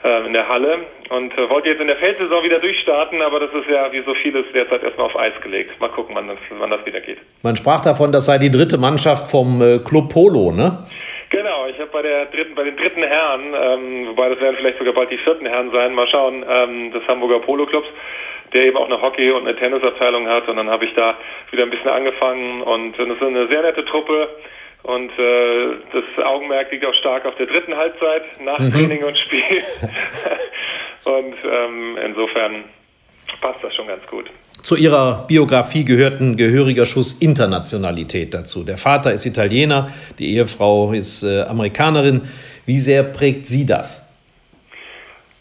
äh, 0.03 0.25
in 0.25 0.34
der 0.34 0.47
Halle 0.47 0.80
und 1.10 1.38
äh, 1.38 1.49
wollte 1.49 1.69
jetzt 1.69 1.82
in 1.82 1.88
der 1.88 1.95
Feldsaison 1.95 2.43
wieder 2.43 2.60
durchstarten, 2.60 3.21
aber 3.21 3.39
das 3.39 3.51
ist 3.53 3.69
ja 3.69 3.91
wie 3.91 4.01
so 4.03 4.13
vieles 4.15 4.45
derzeit 4.53 4.84
erstmal 4.84 5.08
auf 5.08 5.17
Eis 5.17 5.34
gelegt. 5.41 5.80
Mal 5.80 5.89
gucken, 5.89 6.15
wann 6.15 6.27
das, 6.27 6.38
wann 6.58 6.71
das 6.71 6.86
wieder 6.86 7.01
geht. 7.01 7.19
Man 7.43 7.56
sprach 7.56 7.84
davon, 7.84 8.12
das 8.12 8.25
sei 8.25 8.38
die 8.38 8.51
dritte 8.51 8.77
Mannschaft 8.77 9.27
vom 9.27 9.62
äh, 9.62 9.80
Club 9.80 10.12
Polo, 10.12 10.51
ne? 10.51 10.77
Genau, 11.38 11.67
ich 11.67 11.78
habe 11.78 11.91
bei 11.91 12.02
der 12.02 12.26
dritten, 12.26 12.56
bei 12.56 12.63
den 12.63 12.76
dritten 12.78 13.04
Herren, 13.04 13.54
ähm, 13.54 14.08
wobei 14.08 14.30
das 14.30 14.41
werden 14.41 14.56
vielleicht 14.58 14.80
sogar 14.80 14.93
bald 14.93 15.12
die 15.12 15.19
vierten 15.19 15.45
Herren 15.45 15.69
sein, 15.69 15.93
mal 15.93 16.08
schauen, 16.08 16.43
ähm, 16.50 16.91
des 16.91 17.08
Hamburger 17.08 17.39
Polo 17.39 17.67
Clubs 17.67 17.88
der 18.54 18.63
eben 18.63 18.78
auch 18.78 18.86
eine 18.86 19.00
Hockey- 19.00 19.30
und 19.30 19.47
eine 19.47 19.56
Tennisabteilung 19.56 20.28
hat. 20.28 20.47
Und 20.47 20.56
dann 20.56 20.69
habe 20.69 20.86
ich 20.86 20.93
da 20.95 21.17
wieder 21.52 21.63
ein 21.63 21.69
bisschen 21.69 21.89
angefangen 21.89 22.63
und 22.63 22.97
das 22.97 23.08
ist 23.08 23.21
eine 23.21 23.47
sehr 23.50 23.62
nette 23.62 23.86
Truppe. 23.86 24.30
Und 24.82 25.12
äh, 25.19 25.76
das 25.91 26.26
Augenmerk 26.26 26.71
liegt 26.71 26.86
auch 26.86 26.93
stark 26.95 27.26
auf 27.26 27.36
der 27.36 27.45
dritten 27.45 27.76
Halbzeit 27.76 28.23
nach 28.41 28.58
mhm. 28.58 28.71
Training 28.71 29.04
und 29.04 29.17
Spiel. 29.17 29.41
und 31.04 31.36
ähm, 31.43 31.97
insofern 32.04 32.63
passt 33.42 33.63
das 33.63 33.76
schon 33.76 33.88
ganz 33.88 34.06
gut. 34.08 34.26
Zu 34.63 34.76
ihrer 34.76 35.26
Biografie 35.28 35.86
gehört 35.86 36.20
ein 36.20 36.36
gehöriger 36.36 36.86
Schuss 36.86 37.13
Internationalität 37.13 38.34
dazu. 38.34 38.63
Der 38.63 38.78
Vater 38.78 39.13
ist 39.13 39.26
Italiener, 39.26 39.90
die 40.20 40.36
Ehefrau 40.36 40.92
ist 40.92 41.24
äh, 41.24 41.44
Amerikanerin. 41.44 42.22
Wie 42.66 42.80
sehr 42.80 43.04
prägt 43.04 43.46
Sie 43.46 43.66
das? 43.66 44.04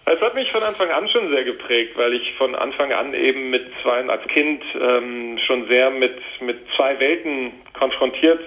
Es 0.05 0.21
hat 0.21 0.37
mich 0.37 0.53
von 0.53 0.63
Anfang 0.63 0.89
an 0.91 1.09
schon 1.09 1.31
sehr 1.31 1.43
geprägt, 1.43 1.97
weil 1.97 2.13
ich 2.13 2.33
von 2.39 2.55
Anfang 2.55 2.93
an 2.93 3.13
eben 3.15 3.51
mit 3.51 3.67
zwei, 3.83 4.05
als 4.09 4.23
Kind 4.29 4.63
ähm, 4.81 5.37
schon 5.45 5.67
sehr 5.67 5.91
mit, 5.91 6.15
mit 6.41 6.59
zwei 6.77 6.99
Welten 7.01 7.51
konfrontiert 7.73 8.41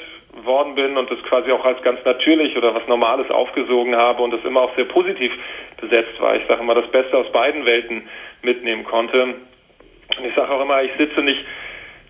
worden 0.45 0.75
bin 0.75 0.97
und 0.97 1.09
das 1.09 1.21
quasi 1.23 1.51
auch 1.51 1.63
als 1.65 1.81
ganz 1.81 1.99
natürlich 2.05 2.55
oder 2.57 2.73
was 2.73 2.87
Normales 2.87 3.29
aufgesogen 3.29 3.95
habe 3.95 4.21
und 4.21 4.31
das 4.31 4.43
immer 4.43 4.61
auch 4.61 4.75
sehr 4.75 4.85
positiv 4.85 5.31
besetzt 5.79 6.19
war. 6.19 6.35
Ich 6.35 6.45
sage 6.47 6.61
immer, 6.61 6.75
das 6.75 6.89
Beste 6.91 7.17
aus 7.17 7.31
beiden 7.31 7.65
Welten 7.65 8.03
mitnehmen 8.41 8.83
konnte. 8.83 9.23
Und 9.23 10.25
ich 10.25 10.33
sage 10.35 10.51
auch 10.51 10.61
immer, 10.61 10.81
ich 10.83 10.91
sitze 10.97 11.21
nicht 11.21 11.43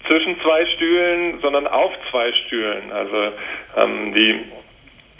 zwischen 0.07 0.39
zwei 0.41 0.65
Stühlen, 0.65 1.39
sondern 1.41 1.67
auf 1.67 1.91
zwei 2.09 2.31
Stühlen. 2.33 2.91
Also 2.91 3.31
ähm, 3.77 4.13
die 4.13 4.39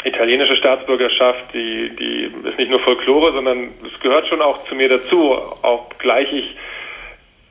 italienische 0.03 0.55
Staatsbürgerschaft, 0.55 1.53
die, 1.53 1.89
die 1.95 2.31
ist 2.47 2.57
nicht 2.57 2.71
nur 2.71 2.79
Folklore, 2.79 3.33
sondern 3.33 3.71
es 3.85 3.99
gehört 3.99 4.27
schon 4.27 4.41
auch 4.41 4.63
zu 4.65 4.75
mir 4.75 4.87
dazu, 4.87 5.33
auch 5.61 5.89
gleich 5.99 6.31
ich 6.31 6.55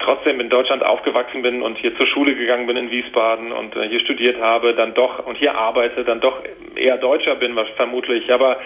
trotzdem 0.09 0.41
in 0.41 0.49
Deutschland 0.49 0.83
aufgewachsen 0.83 1.43
bin 1.43 1.61
und 1.61 1.77
hier 1.77 1.95
zur 1.97 2.07
Schule 2.07 2.35
gegangen 2.35 2.67
bin 2.67 2.79
in 2.79 2.91
Wiesbaden 2.91 3.53
und 3.53 3.77
äh, 3.77 3.89
hier 3.89 4.01
studiert 4.01 4.41
habe, 4.41 4.73
dann 4.73 4.95
doch 4.95 5.27
und 5.27 5.37
hier 5.37 5.55
arbeite, 5.55 6.03
dann 6.03 6.21
doch 6.21 6.41
eher 6.77 6.97
Deutscher 6.97 7.35
bin, 7.35 7.55
was 7.57 7.69
vermutlich. 7.77 8.33
Aber 8.33 8.57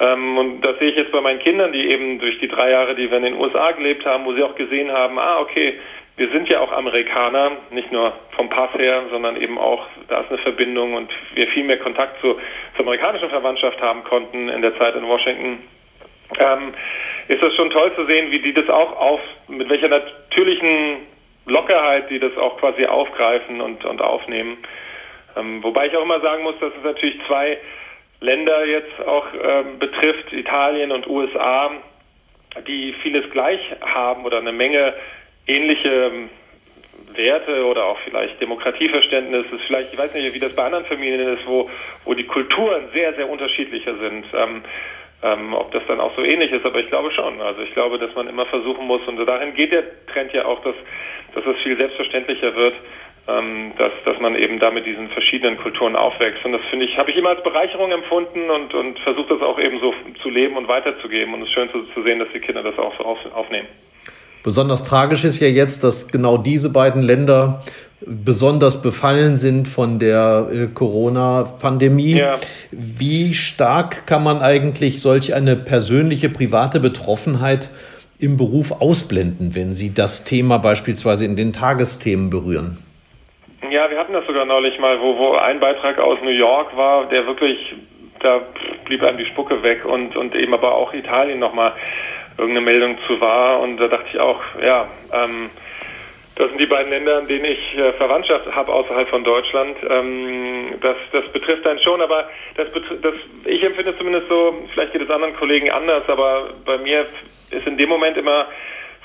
ähm, 0.00 0.36
und 0.36 0.60
das 0.60 0.78
sehe 0.78 0.90
ich 0.90 0.96
jetzt 0.96 1.12
bei 1.12 1.22
meinen 1.22 1.38
Kindern, 1.38 1.72
die 1.72 1.88
eben 1.88 2.18
durch 2.18 2.38
die 2.40 2.48
drei 2.48 2.72
Jahre, 2.72 2.94
die 2.94 3.10
wir 3.10 3.16
in 3.16 3.24
den 3.24 3.40
USA 3.40 3.70
gelebt 3.72 4.04
haben, 4.04 4.26
wo 4.26 4.34
sie 4.34 4.42
auch 4.42 4.54
gesehen 4.54 4.92
haben, 4.92 5.18
ah, 5.18 5.40
okay, 5.40 5.78
wir 6.18 6.28
sind 6.30 6.48
ja 6.50 6.60
auch 6.60 6.72
Amerikaner, 6.72 7.52
nicht 7.70 7.90
nur 7.90 8.12
vom 8.32 8.50
Pass 8.50 8.74
her, 8.74 9.04
sondern 9.10 9.40
eben 9.40 9.58
auch, 9.58 9.86
da 10.08 10.20
ist 10.20 10.30
eine 10.30 10.38
Verbindung 10.38 10.92
und 10.92 11.10
wir 11.34 11.46
viel 11.48 11.64
mehr 11.64 11.78
Kontakt 11.78 12.20
zu, 12.20 12.36
zur 12.76 12.84
amerikanischen 12.84 13.30
Verwandtschaft 13.30 13.80
haben 13.80 14.04
konnten 14.04 14.50
in 14.50 14.60
der 14.60 14.76
Zeit 14.76 14.94
in 14.94 15.06
Washington. 15.06 15.58
Ähm, 16.38 16.74
ist 17.28 17.42
das 17.42 17.54
schon 17.54 17.70
toll 17.70 17.92
zu 17.94 18.04
sehen, 18.04 18.30
wie 18.30 18.40
die 18.40 18.52
das 18.52 18.68
auch 18.68 18.96
auf, 18.98 19.20
mit 19.48 19.68
welcher 19.68 19.88
natürlichen 19.88 20.98
Lockerheit 21.46 22.10
die 22.10 22.18
das 22.18 22.36
auch 22.36 22.58
quasi 22.58 22.84
aufgreifen 22.86 23.60
und, 23.60 23.84
und 23.84 24.02
aufnehmen. 24.02 24.58
Ähm, 25.36 25.62
wobei 25.62 25.86
ich 25.86 25.96
auch 25.96 26.02
immer 26.02 26.20
sagen 26.20 26.42
muss, 26.42 26.58
dass 26.60 26.72
es 26.76 26.82
natürlich 26.82 27.16
zwei 27.26 27.58
Länder 28.20 28.66
jetzt 28.66 29.06
auch 29.06 29.26
ähm, 29.42 29.78
betrifft, 29.78 30.32
Italien 30.32 30.90
und 30.90 31.06
USA, 31.06 31.70
die 32.66 32.94
vieles 33.02 33.30
gleich 33.30 33.60
haben 33.82 34.24
oder 34.24 34.38
eine 34.38 34.52
Menge 34.52 34.94
ähnliche 35.46 35.88
ähm, 35.88 36.30
Werte 37.14 37.64
oder 37.64 37.84
auch 37.84 37.98
vielleicht 38.04 38.40
Demokratieverständnis 38.40 39.46
ist 39.52 39.62
vielleicht, 39.66 39.92
ich 39.92 39.98
weiß 39.98 40.14
nicht, 40.14 40.34
wie 40.34 40.38
das 40.38 40.54
bei 40.54 40.64
anderen 40.64 40.86
Familien 40.86 41.36
ist, 41.36 41.46
wo, 41.46 41.70
wo 42.04 42.14
die 42.14 42.26
Kulturen 42.26 42.88
sehr, 42.92 43.14
sehr 43.14 43.28
unterschiedlicher 43.28 43.96
sind. 43.96 44.26
Ähm, 44.34 44.62
ähm, 45.26 45.54
ob 45.54 45.72
das 45.72 45.82
dann 45.88 46.00
auch 46.00 46.14
so 46.14 46.22
ähnlich 46.22 46.52
ist, 46.52 46.64
aber 46.64 46.78
ich 46.78 46.88
glaube 46.88 47.10
schon. 47.10 47.40
Also 47.40 47.62
ich 47.62 47.72
glaube, 47.72 47.98
dass 47.98 48.14
man 48.14 48.28
immer 48.28 48.46
versuchen 48.46 48.86
muss, 48.86 49.00
und 49.06 49.24
dahin 49.26 49.54
geht 49.54 49.72
der 49.72 49.84
Trend 50.06 50.32
ja 50.32 50.44
auch, 50.44 50.62
dass, 50.62 50.74
dass 51.34 51.44
es 51.44 51.62
viel 51.62 51.76
selbstverständlicher 51.76 52.54
wird, 52.54 52.74
ähm, 53.28 53.72
dass, 53.76 53.92
dass 54.04 54.18
man 54.20 54.36
eben 54.36 54.60
da 54.60 54.70
mit 54.70 54.86
diesen 54.86 55.08
verschiedenen 55.10 55.58
Kulturen 55.58 55.96
aufwächst. 55.96 56.44
Und 56.44 56.52
das 56.52 56.62
finde 56.70 56.86
ich, 56.86 56.96
habe 56.96 57.10
ich 57.10 57.16
immer 57.16 57.30
als 57.30 57.42
Bereicherung 57.42 57.90
empfunden 57.90 58.50
und, 58.50 58.72
und 58.72 58.98
versuche 59.00 59.34
das 59.34 59.42
auch 59.42 59.58
eben 59.58 59.80
so 59.80 59.94
zu 60.22 60.30
leben 60.30 60.56
und 60.56 60.68
weiterzugeben. 60.68 61.34
Und 61.34 61.42
es 61.42 61.48
ist 61.48 61.54
schön 61.54 61.70
zu, 61.70 61.82
zu 61.92 62.02
sehen, 62.02 62.20
dass 62.20 62.28
die 62.32 62.40
Kinder 62.40 62.62
das 62.62 62.78
auch 62.78 62.96
so 62.96 63.04
auf, 63.04 63.18
aufnehmen. 63.34 63.68
Besonders 64.46 64.84
tragisch 64.84 65.24
ist 65.24 65.40
ja 65.40 65.48
jetzt, 65.48 65.82
dass 65.82 66.06
genau 66.06 66.36
diese 66.36 66.72
beiden 66.72 67.02
Länder 67.02 67.62
besonders 68.00 68.80
befallen 68.80 69.36
sind 69.36 69.66
von 69.66 69.98
der 69.98 70.46
äh, 70.52 70.66
Corona-Pandemie. 70.72 72.18
Ja. 72.18 72.36
Wie 72.70 73.34
stark 73.34 74.06
kann 74.06 74.22
man 74.22 74.42
eigentlich 74.42 75.02
solch 75.02 75.34
eine 75.34 75.56
persönliche, 75.56 76.28
private 76.28 76.78
Betroffenheit 76.78 77.72
im 78.20 78.36
Beruf 78.36 78.70
ausblenden, 78.80 79.56
wenn 79.56 79.72
Sie 79.72 79.92
das 79.92 80.22
Thema 80.22 80.58
beispielsweise 80.58 81.24
in 81.24 81.34
den 81.34 81.52
Tagesthemen 81.52 82.30
berühren? 82.30 82.78
Ja, 83.68 83.90
wir 83.90 83.98
hatten 83.98 84.12
das 84.12 84.24
sogar 84.28 84.44
neulich 84.44 84.78
mal, 84.78 85.00
wo, 85.00 85.18
wo 85.18 85.34
ein 85.34 85.58
Beitrag 85.58 85.98
aus 85.98 86.20
New 86.22 86.30
York 86.30 86.76
war, 86.76 87.08
der 87.08 87.26
wirklich, 87.26 87.58
da 88.20 88.42
blieb 88.84 89.02
einem 89.02 89.18
die 89.18 89.26
Spucke 89.26 89.64
weg 89.64 89.84
und, 89.84 90.14
und 90.14 90.36
eben 90.36 90.54
aber 90.54 90.72
auch 90.72 90.94
Italien 90.94 91.40
nochmal 91.40 91.72
irgendeine 92.38 92.64
Meldung 92.64 92.98
zu 93.06 93.20
war. 93.20 93.60
Und 93.60 93.78
da 93.78 93.88
dachte 93.88 94.06
ich 94.12 94.18
auch, 94.18 94.40
ja, 94.62 94.88
ähm, 95.12 95.50
das 96.36 96.50
sind 96.50 96.60
die 96.60 96.66
beiden 96.66 96.90
Länder, 96.90 97.20
in 97.20 97.28
denen 97.28 97.46
ich 97.46 97.78
äh, 97.78 97.92
Verwandtschaft 97.94 98.46
habe 98.54 98.72
außerhalb 98.72 99.08
von 99.08 99.24
Deutschland. 99.24 99.76
Ähm, 99.88 100.74
das, 100.82 100.96
das 101.12 101.28
betrifft 101.30 101.66
einen 101.66 101.80
schon, 101.80 102.00
aber 102.02 102.28
das, 102.56 102.70
das, 102.72 103.14
ich 103.46 103.62
empfinde 103.62 103.96
zumindest 103.96 104.28
so, 104.28 104.54
vielleicht 104.72 104.92
geht 104.92 105.02
es 105.02 105.10
anderen 105.10 105.34
Kollegen 105.36 105.70
anders, 105.70 106.02
aber 106.08 106.50
bei 106.66 106.76
mir 106.76 107.06
ist 107.50 107.66
in 107.66 107.78
dem 107.78 107.88
Moment 107.88 108.18
immer 108.18 108.46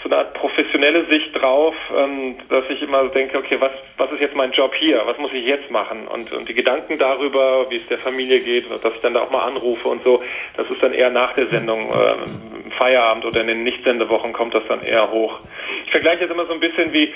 so 0.04 0.10
eine 0.10 0.18
Art 0.18 0.34
professionelle 0.34 1.06
Sicht 1.06 1.36
drauf, 1.36 1.76
ähm, 1.96 2.36
dass 2.50 2.64
ich 2.70 2.82
immer 2.82 3.08
denke, 3.10 3.38
okay, 3.38 3.58
was, 3.60 3.72
was 3.98 4.12
ist 4.12 4.20
jetzt 4.20 4.36
mein 4.36 4.52
Job 4.52 4.74
hier? 4.76 5.02
Was 5.06 5.18
muss 5.18 5.32
ich 5.34 5.46
jetzt 5.46 5.70
machen? 5.70 6.08
Und, 6.08 6.32
und 6.34 6.50
die 6.50 6.54
Gedanken 6.54 6.98
darüber, 6.98 7.70
wie 7.70 7.76
es 7.76 7.86
der 7.88 8.00
Familie 8.00 8.40
geht, 8.40 8.70
dass 8.70 8.94
ich 8.94 9.02
dann 9.02 9.14
da 9.14 9.22
auch 9.22 9.32
mal 9.32 9.44
anrufe 9.44 9.90
und 9.90 10.04
so, 10.04 10.24
das 10.58 10.70
ist 10.70 10.82
dann 10.82 10.94
eher 10.94 11.10
nach 11.10 11.34
der 11.34 11.48
Sendung, 11.48 11.90
äh, 11.90 12.72
Feierabend 12.78 13.26
oder 13.26 13.42
in 13.42 13.48
den 13.48 13.64
Nicht-Sendewochen 13.64 14.34
kommt 14.34 14.56
das 14.56 14.64
dann 14.68 14.82
eher 14.82 15.12
hoch. 15.12 15.40
Ich 15.86 15.92
vergleiche 15.92 16.22
jetzt 16.22 16.32
immer 16.32 16.46
so 16.46 16.54
ein 16.54 16.60
bisschen 16.60 16.92
wie, 16.94 17.14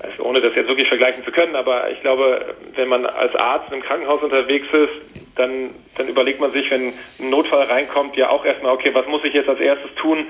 also 0.00 0.24
ohne 0.24 0.40
das 0.40 0.54
jetzt 0.54 0.68
wirklich 0.68 0.88
vergleichen 0.88 1.24
zu 1.24 1.30
können, 1.30 1.56
aber 1.56 1.90
ich 1.90 2.00
glaube, 2.00 2.54
wenn 2.74 2.88
man 2.88 3.06
als 3.06 3.34
Arzt 3.34 3.72
im 3.72 3.82
Krankenhaus 3.82 4.22
unterwegs 4.22 4.66
ist, 4.72 5.36
dann, 5.36 5.70
dann 5.96 6.08
überlegt 6.08 6.40
man 6.40 6.52
sich, 6.52 6.70
wenn 6.70 6.92
ein 7.20 7.30
Notfall 7.30 7.64
reinkommt, 7.64 8.16
ja 8.16 8.28
auch 8.28 8.44
erstmal, 8.44 8.72
okay, 8.72 8.92
was 8.92 9.06
muss 9.06 9.24
ich 9.24 9.32
jetzt 9.32 9.48
als 9.48 9.60
erstes 9.60 9.94
tun? 9.94 10.26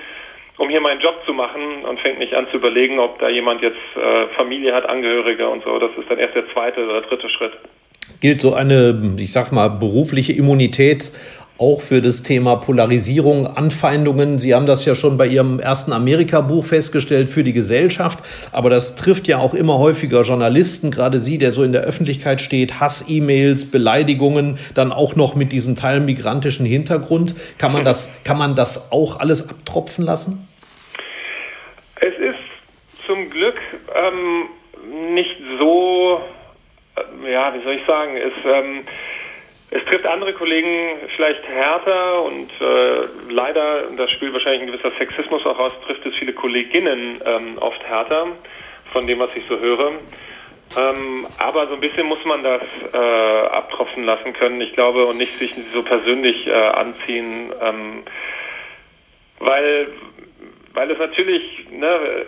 Um 0.59 0.69
hier 0.69 0.81
meinen 0.81 1.01
Job 1.01 1.15
zu 1.27 1.33
machen 1.33 1.85
und 1.85 2.01
fängt 2.01 2.19
nicht 2.19 2.35
an 2.35 2.47
zu 2.51 2.57
überlegen, 2.57 2.99
ob 2.99 3.19
da 3.19 3.29
jemand 3.29 3.63
jetzt 3.63 3.77
äh, 3.97 4.27
Familie 4.37 4.75
hat, 4.75 4.89
Angehörige 4.89 5.49
und 5.49 5.65
so. 5.65 5.79
Das 5.79 5.91
ist 5.99 6.11
dann 6.11 6.19
erst 6.19 6.35
der 6.35 6.51
zweite 6.53 6.85
oder 6.85 7.03
dritte 7.03 7.29
Schritt. 7.29 7.53
Gilt 8.21 8.41
so 8.41 8.55
eine, 8.55 9.17
ich 9.19 9.33
sag 9.33 9.53
mal, 9.53 9.69
berufliche 9.69 10.33
Immunität 10.33 11.13
auch 11.59 11.81
für 11.81 12.03
das 12.03 12.23
Thema 12.23 12.57
Polarisierung, 12.57 13.47
Anfeindungen. 13.47 14.39
Sie 14.39 14.55
haben 14.55 14.67
das 14.67 14.85
ja 14.85 14.95
schon 14.95 15.17
bei 15.17 15.27
Ihrem 15.27 15.59
ersten 15.59 15.93
Amerika-Buch 15.93 16.65
festgestellt 16.65 17.29
für 17.29 17.45
die 17.45 17.53
Gesellschaft. 17.53 18.19
Aber 18.53 18.69
das 18.69 18.97
trifft 18.97 19.27
ja 19.27 19.39
auch 19.39 19.55
immer 19.55 19.79
häufiger 19.79 20.23
Journalisten, 20.23 20.91
gerade 20.91 21.19
Sie, 21.19 21.39
der 21.39 21.53
so 21.53 21.63
in 21.63 21.73
der 21.73 21.83
Öffentlichkeit 21.83 22.41
steht, 22.41 22.81
Hass-E-Mails, 22.81 23.71
Beleidigungen, 23.71 24.59
dann 24.75 24.93
auch 24.93 25.17
noch 25.17 25.35
mit 25.35 25.53
diesem 25.53 25.77
Teil 25.77 26.01
migrantischen 26.01 26.67
Hintergrund. 26.67 27.35
Kann 27.59 27.73
man 27.73 27.85
das, 27.85 28.13
kann 28.25 28.37
man 28.37 28.55
das 28.55 28.93
auch 28.93 29.21
alles 29.21 29.49
abtropfen 29.49 30.05
lassen? 30.05 30.47
Es 32.01 32.15
ist 32.19 33.07
zum 33.07 33.31
Glück 33.31 33.57
ähm, 33.95 35.15
nicht 35.15 35.37
so, 35.59 36.21
äh, 36.97 37.33
ja, 37.33 37.55
wie 37.55 37.63
soll 37.65 37.75
ich 37.75 37.87
sagen, 37.87 38.17
es, 38.17 38.33
ähm, 38.45 38.83
es 39.71 39.85
trifft 39.87 40.07
andere 40.07 40.33
Kollegen 40.33 40.99
vielleicht 41.17 41.43
härter 41.45 42.23
und 42.23 42.51
äh, 42.61 43.09
leider, 43.31 43.91
das 43.97 44.11
spielt 44.13 44.33
wahrscheinlich 44.33 44.63
ein 44.63 44.67
gewisser 44.69 44.93
Sexismus 44.97 45.45
auch 45.45 45.59
aus, 45.59 45.73
trifft 45.87 46.07
es 46.07 46.15
viele 46.17 46.33
Kolleginnen 46.33 47.21
ähm, 47.25 47.59
oft 47.59 47.83
härter, 47.83 48.29
von 48.93 49.07
dem, 49.07 49.19
was 49.19 49.35
ich 49.35 49.43
so 49.49 49.59
höre. 49.59 49.93
Ähm, 50.77 51.27
aber 51.39 51.67
so 51.69 51.75
ein 51.75 51.81
bisschen 51.81 52.07
muss 52.07 52.25
man 52.25 52.43
das 52.43 52.63
äh, 52.93 52.97
abtropfen 52.97 54.05
lassen 54.05 54.33
können, 54.33 54.61
ich 54.61 54.73
glaube, 54.73 55.07
und 55.07 55.19
nicht 55.19 55.37
sich 55.39 55.55
so 55.73 55.83
persönlich 55.83 56.47
äh, 56.47 56.53
anziehen, 56.53 57.53
ähm, 57.61 58.03
weil, 59.39 59.89
weil 60.75 60.91
es 60.91 60.99
natürlich, 60.99 61.67
ne, 61.71 62.27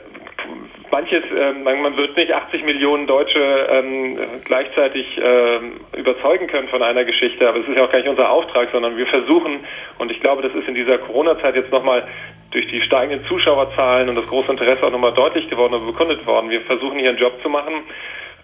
manches, 0.90 1.24
äh, 1.30 1.52
man, 1.52 1.96
wird 1.96 2.16
nicht 2.16 2.32
80 2.32 2.64
Millionen 2.64 3.06
Deutsche 3.06 3.40
ähm, 3.70 4.18
gleichzeitig 4.44 5.06
ähm, 5.22 5.80
überzeugen 5.96 6.46
können 6.46 6.68
von 6.68 6.82
einer 6.82 7.04
Geschichte, 7.04 7.48
aber 7.48 7.58
es 7.60 7.68
ist 7.68 7.76
ja 7.76 7.84
auch 7.84 7.90
gar 7.90 7.98
nicht 7.98 8.08
unser 8.08 8.30
Auftrag, 8.30 8.68
sondern 8.72 8.96
wir 8.96 9.06
versuchen, 9.06 9.60
und 9.98 10.10
ich 10.10 10.20
glaube, 10.20 10.42
das 10.42 10.54
ist 10.54 10.68
in 10.68 10.74
dieser 10.74 10.98
Corona-Zeit 10.98 11.56
jetzt 11.56 11.72
nochmal 11.72 12.06
durch 12.50 12.66
die 12.68 12.80
steigenden 12.82 13.26
Zuschauerzahlen 13.26 14.08
und 14.08 14.16
das 14.16 14.26
große 14.26 14.50
Interesse 14.50 14.84
auch 14.84 14.90
nochmal 14.90 15.12
deutlich 15.12 15.48
geworden 15.50 15.74
und 15.74 15.86
bekundet 15.86 16.26
worden. 16.26 16.50
Wir 16.50 16.62
versuchen 16.62 16.98
hier 16.98 17.10
einen 17.10 17.18
Job 17.18 17.34
zu 17.42 17.48
machen, 17.48 17.82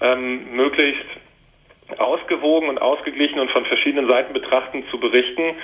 ähm, 0.01 0.55
möglichst 0.55 1.07
ausgewogen 1.99 2.69
und 2.69 2.81
ausgeglichen 2.81 3.39
und 3.39 3.51
von 3.51 3.65
verschiedenen 3.67 4.07
Seiten 4.07 4.33
betrachten 4.33 4.85
zu 4.91 4.99
berichten 4.99 5.55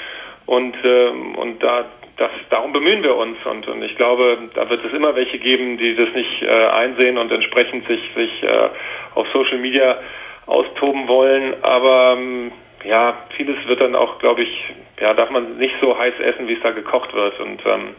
und, 0.46 0.76
ähm, 0.85 1.35
und 1.37 1.62
da 1.62 1.87
das, 2.20 2.31
darum 2.50 2.74
bemühen 2.74 3.03
wir 3.03 3.16
uns 3.16 3.44
und, 3.46 3.66
und 3.66 3.83
ich 3.83 3.96
glaube, 3.96 4.37
da 4.55 4.68
wird 4.68 4.85
es 4.85 4.92
immer 4.92 5.16
welche 5.16 5.38
geben, 5.38 5.79
die 5.79 5.96
das 5.96 6.11
nicht 6.14 6.42
äh, 6.42 6.66
einsehen 6.66 7.16
und 7.16 7.33
entsprechend 7.33 7.88
sich, 7.88 8.03
sich 8.14 8.42
äh, 8.42 8.68
auf 9.14 9.26
Social 9.33 9.57
Media 9.57 9.98
austoben 10.44 11.09
wollen. 11.09 11.55
Aber 11.62 12.16
ähm, 12.18 12.53
ja, 12.85 13.16
vieles 13.38 13.57
wird 13.66 13.81
dann 13.81 13.94
auch, 13.94 14.18
glaube 14.18 14.42
ich, 14.42 14.64
ja, 15.00 15.14
darf 15.14 15.31
man 15.31 15.57
nicht 15.57 15.74
so 15.81 15.96
heiß 15.96 16.20
essen, 16.20 16.46
wie 16.46 16.55
es 16.55 16.62
da 16.62 16.72
gekocht 16.72 17.14
wird. 17.14 17.40
Und 17.40 17.64
ähm, 17.64 17.94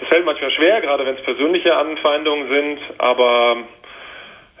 das 0.00 0.08
fällt 0.08 0.24
manchmal 0.24 0.50
schwer, 0.50 0.80
gerade 0.80 1.06
wenn 1.06 1.14
es 1.14 1.22
persönliche 1.22 1.76
Anfeindungen 1.76 2.48
sind, 2.48 2.80
aber 2.98 3.58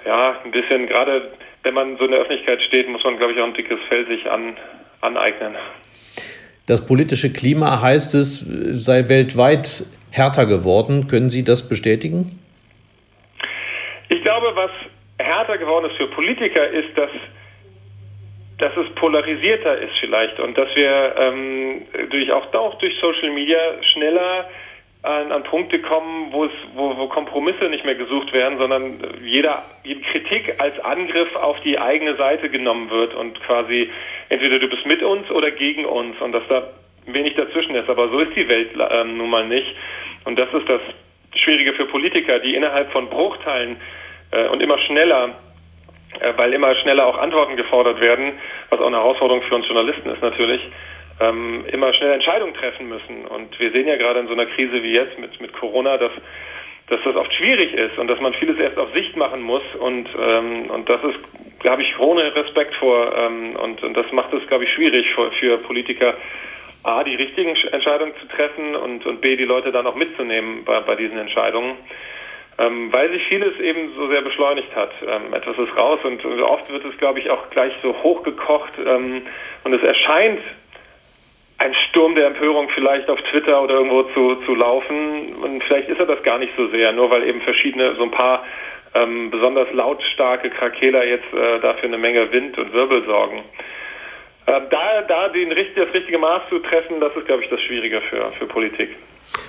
ja, 0.06 0.36
ein 0.44 0.52
bisschen, 0.52 0.86
gerade 0.86 1.32
wenn 1.64 1.74
man 1.74 1.96
so 1.96 2.04
in 2.04 2.12
der 2.12 2.20
Öffentlichkeit 2.20 2.62
steht, 2.62 2.88
muss 2.88 3.02
man, 3.02 3.16
glaube 3.16 3.32
ich, 3.32 3.40
auch 3.40 3.46
ein 3.46 3.54
dickes 3.54 3.80
Fell 3.88 4.06
sich 4.06 4.30
an, 4.30 4.56
aneignen. 5.00 5.56
Das 6.66 6.86
politische 6.86 7.30
Klima, 7.32 7.82
heißt 7.82 8.14
es, 8.14 8.40
sei 8.40 9.08
weltweit 9.08 9.84
härter 10.10 10.46
geworden. 10.46 11.08
Können 11.08 11.28
Sie 11.28 11.44
das 11.44 11.68
bestätigen? 11.68 12.38
Ich 14.08 14.22
glaube, 14.22 14.46
was 14.54 14.70
härter 15.18 15.58
geworden 15.58 15.90
ist 15.90 15.96
für 15.96 16.06
Politiker, 16.06 16.66
ist, 16.68 16.96
dass, 16.96 17.10
dass 18.58 18.72
es 18.76 18.94
polarisierter 18.94 19.78
ist 19.78 19.92
vielleicht 20.00 20.40
und 20.40 20.56
dass 20.56 20.68
wir 20.74 21.14
ähm, 21.18 21.82
durch, 22.10 22.32
auch, 22.32 22.52
auch 22.54 22.78
durch 22.78 22.94
Social 22.98 23.30
Media 23.30 23.58
schneller 23.92 24.48
an, 25.04 25.32
an 25.32 25.42
Punkte 25.44 25.80
kommen, 25.80 26.32
wo, 26.32 26.44
es, 26.46 26.52
wo, 26.74 26.96
wo 26.96 27.06
Kompromisse 27.08 27.64
nicht 27.64 27.84
mehr 27.84 27.94
gesucht 27.94 28.32
werden, 28.32 28.58
sondern 28.58 28.98
jeder, 29.22 29.62
jede 29.82 30.00
Kritik 30.00 30.54
als 30.58 30.78
Angriff 30.80 31.36
auf 31.36 31.60
die 31.60 31.78
eigene 31.78 32.16
Seite 32.16 32.48
genommen 32.48 32.88
wird 32.90 33.14
und 33.14 33.38
quasi 33.42 33.90
entweder 34.30 34.58
du 34.58 34.66
bist 34.66 34.86
mit 34.86 35.02
uns 35.02 35.30
oder 35.30 35.50
gegen 35.50 35.84
uns 35.84 36.18
und 36.20 36.32
dass 36.32 36.42
da 36.48 36.68
wenig 37.06 37.34
dazwischen 37.34 37.74
ist. 37.74 37.88
Aber 37.90 38.08
so 38.08 38.18
ist 38.20 38.34
die 38.34 38.48
Welt 38.48 38.70
ähm, 38.90 39.18
nun 39.18 39.28
mal 39.28 39.46
nicht. 39.46 39.76
Und 40.24 40.38
das 40.38 40.52
ist 40.54 40.68
das 40.68 40.80
Schwierige 41.34 41.74
für 41.74 41.84
Politiker, 41.84 42.38
die 42.38 42.54
innerhalb 42.54 42.90
von 42.90 43.10
Bruchteilen 43.10 43.76
äh, 44.30 44.48
und 44.48 44.62
immer 44.62 44.78
schneller, 44.78 45.34
äh, 46.20 46.32
weil 46.36 46.54
immer 46.54 46.74
schneller 46.76 47.06
auch 47.06 47.18
Antworten 47.18 47.56
gefordert 47.56 48.00
werden, 48.00 48.32
was 48.70 48.80
auch 48.80 48.86
eine 48.86 48.96
Herausforderung 48.96 49.42
für 49.42 49.56
uns 49.56 49.66
Journalisten 49.66 50.08
ist 50.08 50.22
natürlich, 50.22 50.62
ähm, 51.20 51.64
immer 51.70 51.92
schnell 51.94 52.12
Entscheidungen 52.12 52.54
treffen 52.54 52.88
müssen. 52.88 53.26
Und 53.26 53.58
wir 53.58 53.70
sehen 53.70 53.86
ja 53.86 53.96
gerade 53.96 54.20
in 54.20 54.26
so 54.26 54.32
einer 54.32 54.46
Krise 54.46 54.82
wie 54.82 54.92
jetzt 54.92 55.18
mit, 55.18 55.40
mit 55.40 55.52
Corona, 55.52 55.96
dass, 55.96 56.12
dass 56.88 57.00
das 57.04 57.16
oft 57.16 57.32
schwierig 57.34 57.72
ist 57.72 57.98
und 57.98 58.08
dass 58.08 58.20
man 58.20 58.34
vieles 58.34 58.58
erst 58.58 58.78
auf 58.78 58.92
Sicht 58.92 59.16
machen 59.16 59.42
muss. 59.42 59.62
Und, 59.78 60.08
ähm, 60.18 60.70
und 60.70 60.88
das 60.88 61.00
ist, 61.04 61.68
habe 61.68 61.82
ich 61.82 61.98
ohne 61.98 62.34
Respekt 62.34 62.74
vor. 62.76 63.16
Ähm, 63.16 63.56
und, 63.56 63.82
und 63.82 63.96
das 63.96 64.10
macht 64.12 64.32
es, 64.32 64.46
glaube 64.48 64.64
ich, 64.64 64.72
schwierig 64.72 65.06
für, 65.14 65.30
für 65.32 65.58
Politiker, 65.58 66.14
A, 66.82 67.02
die 67.02 67.14
richtigen 67.14 67.56
Entscheidungen 67.72 68.12
zu 68.20 68.28
treffen 68.28 68.76
und, 68.76 69.06
und 69.06 69.22
B, 69.22 69.36
die 69.36 69.44
Leute 69.44 69.72
dann 69.72 69.86
auch 69.86 69.94
mitzunehmen 69.94 70.64
bei, 70.64 70.80
bei 70.80 70.96
diesen 70.96 71.16
Entscheidungen. 71.16 71.76
Ähm, 72.56 72.92
weil 72.92 73.10
sich 73.10 73.24
vieles 73.24 73.58
eben 73.58 73.94
so 73.96 74.06
sehr 74.08 74.22
beschleunigt 74.22 74.76
hat. 74.76 74.92
Ähm, 75.02 75.34
etwas 75.34 75.58
ist 75.58 75.76
raus 75.76 75.98
und, 76.04 76.24
und 76.24 76.40
oft 76.40 76.70
wird 76.70 76.84
es, 76.84 76.96
glaube 76.98 77.18
ich, 77.18 77.28
auch 77.28 77.50
gleich 77.50 77.72
so 77.82 77.96
hochgekocht 78.02 78.74
ähm, 78.78 79.22
und 79.64 79.72
es 79.72 79.82
erscheint 79.82 80.38
ein 81.64 81.74
Sturm 81.88 82.14
der 82.14 82.26
Empörung 82.26 82.68
vielleicht 82.74 83.08
auf 83.08 83.20
Twitter 83.30 83.62
oder 83.62 83.74
irgendwo 83.74 84.02
zu, 84.14 84.36
zu 84.44 84.54
laufen. 84.54 85.34
Und 85.36 85.64
vielleicht 85.64 85.88
ist 85.88 85.98
er 85.98 86.06
das 86.06 86.22
gar 86.22 86.38
nicht 86.38 86.52
so 86.56 86.68
sehr, 86.68 86.92
nur 86.92 87.10
weil 87.10 87.26
eben 87.26 87.40
verschiedene, 87.40 87.94
so 87.96 88.02
ein 88.02 88.10
paar 88.10 88.44
ähm, 88.94 89.30
besonders 89.30 89.72
lautstarke 89.72 90.50
Krakeler 90.50 91.06
jetzt 91.06 91.32
äh, 91.32 91.60
dafür 91.60 91.84
eine 91.84 91.98
Menge 91.98 92.30
Wind 92.30 92.58
und 92.58 92.72
Wirbel 92.74 93.04
sorgen. 93.06 93.44
Äh, 94.46 94.60
da 94.68 95.02
da 95.08 95.28
den, 95.30 95.50
das 95.50 95.94
richtige 95.94 96.18
Maß 96.18 96.42
zu 96.50 96.58
treffen, 96.58 97.00
das 97.00 97.16
ist, 97.16 97.26
glaube 97.26 97.42
ich, 97.42 97.48
das 97.48 97.60
Schwierige 97.62 98.02
für, 98.02 98.30
für 98.32 98.46
Politik. 98.46 98.90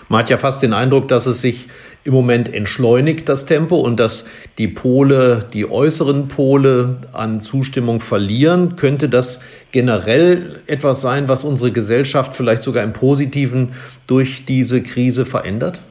Man 0.07 0.19
hat 0.19 0.29
ja 0.29 0.37
fast 0.37 0.61
den 0.61 0.73
Eindruck, 0.73 1.07
dass 1.07 1.25
es 1.25 1.41
sich 1.41 1.67
im 2.03 2.13
Moment 2.13 2.53
entschleunigt, 2.53 3.27
das 3.27 3.47
Tempo, 3.47 3.77
und 3.77 3.99
dass 3.99 4.29
die 4.59 4.67
Pole, 4.67 5.47
die 5.53 5.69
äußeren 5.69 6.27
Pole 6.27 6.97
an 7.13 7.39
Zustimmung 7.39 7.99
verlieren. 7.99 8.75
Könnte 8.75 9.09
das 9.09 9.43
generell 9.71 10.61
etwas 10.67 11.01
sein, 11.01 11.27
was 11.27 11.43
unsere 11.43 11.71
Gesellschaft 11.71 12.35
vielleicht 12.35 12.61
sogar 12.61 12.83
im 12.83 12.93
Positiven 12.93 13.73
durch 14.07 14.45
diese 14.45 14.83
Krise 14.83 15.25
verändert? 15.25 15.81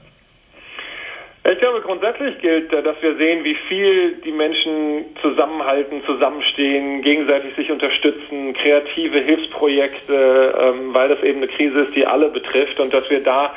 Ich 1.51 1.59
glaube, 1.59 1.83
grundsätzlich 1.83 2.39
gilt, 2.39 2.73
dass 2.73 2.97
wir 3.03 3.17
sehen, 3.17 3.45
wie 3.45 3.57
viel 3.69 4.15
die 4.25 4.33
Menschen 4.33 5.05
zusammenhalten, 5.21 6.03
zusammenstehen, 6.07 7.03
gegenseitig 7.03 7.55
sich 7.55 7.71
unterstützen, 7.71 8.55
kreative 8.55 9.19
Hilfsprojekte, 9.19 10.55
ähm, 10.59 10.95
weil 10.95 11.11
das 11.11 11.23
eben 11.23 11.39
eine 11.39 11.49
Krise 11.49 11.81
ist, 11.81 11.95
die 11.95 12.07
alle 12.07 12.31
betrifft 12.31 12.81
und 12.81 12.95
dass 12.95 13.11
wir 13.11 13.23
da 13.23 13.53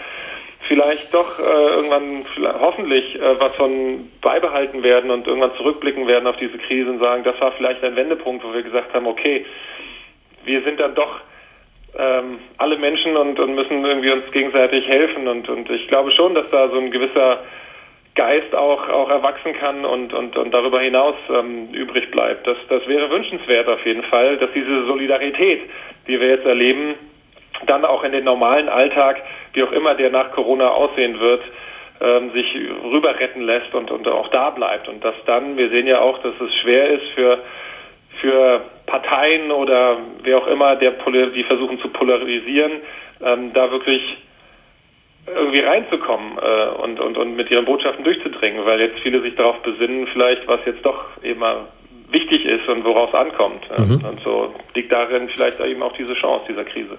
vielleicht 0.68 1.14
doch 1.14 1.40
äh, 1.40 1.76
irgendwann 1.76 2.26
hoffentlich 2.60 3.16
äh, 3.16 3.40
was 3.40 3.56
von 3.56 4.10
beibehalten 4.22 4.84
werden 4.84 5.12
und 5.12 5.28
irgendwann 5.28 5.56
zurückblicken 5.56 6.08
werden 6.08 6.28
auf 6.28 6.38
diese 6.38 6.58
Krise 6.58 6.90
und 6.90 7.00
sagen, 7.00 7.24
das 7.24 7.40
war 7.40 7.52
vielleicht 7.54 7.84
ein 7.84 7.96
Wendepunkt, 7.96 8.44
wo 8.44 8.54
wir 8.54 8.64
gesagt 8.64 8.94
haben, 8.94 9.08
okay, 9.08 9.46
wir 10.46 10.62
sind 10.64 10.80
dann 10.80 10.96
doch 10.96 11.20
ähm, 11.98 12.40
alle 12.58 12.78
Menschen 12.78 13.18
und, 13.18 13.40
und 13.40 13.56
müssen 13.56 13.84
irgendwie 13.86 14.12
uns 14.12 14.30
gegenseitig 14.32 14.88
helfen 14.88 15.28
und, 15.28 15.50
und 15.50 15.70
ich 15.70 15.88
glaube 15.88 16.12
schon, 16.12 16.36
dass 16.36 16.50
da 16.52 16.70
so 16.70 16.78
ein 16.78 16.92
gewisser 16.92 17.40
Geist 18.16 18.54
auch, 18.56 18.90
auch 18.90 19.10
erwachsen 19.10 19.54
kann 19.54 19.86
und, 19.86 20.14
und, 20.14 20.36
und 20.36 20.52
darüber 20.52 20.82
hinaus 20.82 21.16
ähm, 21.30 21.70
übrig 21.72 22.10
bleibt. 22.12 22.48
Das, 22.48 22.58
das 22.68 22.86
wäre 22.88 23.10
wünschenswert 23.10 23.68
auf 23.68 23.86
jeden 23.86 24.04
Fall, 24.04 24.38
dass 24.38 24.50
diese 24.54 24.86
Solidarität, 24.88 25.62
die 26.08 26.20
wir 26.20 26.28
jetzt 26.30 26.46
erleben, 26.46 26.96
dann 27.66 27.86
auch 27.86 28.04
in 28.04 28.12
den 28.12 28.24
normalen 28.24 28.70
Alltag, 28.70 29.22
wie 29.58 29.64
auch 29.64 29.72
immer 29.72 29.96
der 29.96 30.12
nach 30.12 30.32
Corona 30.32 30.70
aussehen 30.70 31.20
wird, 31.20 31.42
ähm, 32.00 32.32
sich 32.32 32.46
rüber 32.92 33.20
retten 33.20 33.42
lässt 33.42 33.74
und, 33.74 33.90
und 33.90 34.08
auch 34.08 34.30
da 34.30 34.52
bleibt. 34.52 34.88
Und 34.88 35.04
dass 35.04 35.16
dann, 35.26 35.58
wir 35.58 35.70
sehen 35.70 35.88
ja 35.88 36.00
auch, 36.00 36.20
dass 36.20 36.34
es 36.40 36.56
schwer 36.62 36.90
ist 36.92 37.08
für, 37.16 37.40
für 38.22 38.62
Parteien 38.86 39.52
oder 39.52 39.98
wer 40.22 40.38
auch 40.38 40.48
immer, 40.48 40.76
der, 40.76 40.92
die 40.92 41.44
versuchen 41.44 41.80
zu 41.80 41.90
polarisieren, 41.90 42.74
ähm, 43.26 43.52
da 43.54 43.72
wirklich 43.72 44.02
irgendwie 45.26 45.60
reinzukommen 45.60 46.38
äh, 46.38 46.82
und, 46.84 47.00
und, 47.00 47.18
und 47.18 47.36
mit 47.36 47.50
ihren 47.50 47.66
Botschaften 47.66 48.04
durchzudringen, 48.06 48.64
weil 48.64 48.80
jetzt 48.80 49.00
viele 49.00 49.22
sich 49.22 49.36
darauf 49.36 49.58
besinnen, 49.64 50.08
vielleicht 50.14 50.48
was 50.48 50.60
jetzt 50.66 50.86
doch 50.86 51.04
eben 51.24 51.42
wichtig 52.12 52.46
ist 52.46 52.68
und 52.70 52.86
worauf 52.86 53.10
es 53.10 53.16
ankommt. 53.16 53.68
Mhm. 53.76 54.06
Und 54.08 54.22
so 54.24 54.54
liegt 54.76 54.92
darin 54.92 55.28
vielleicht 55.30 55.60
eben 55.60 55.82
auch 55.82 55.94
diese 55.94 56.14
Chance 56.14 56.46
dieser 56.48 56.64
Krise. 56.64 56.98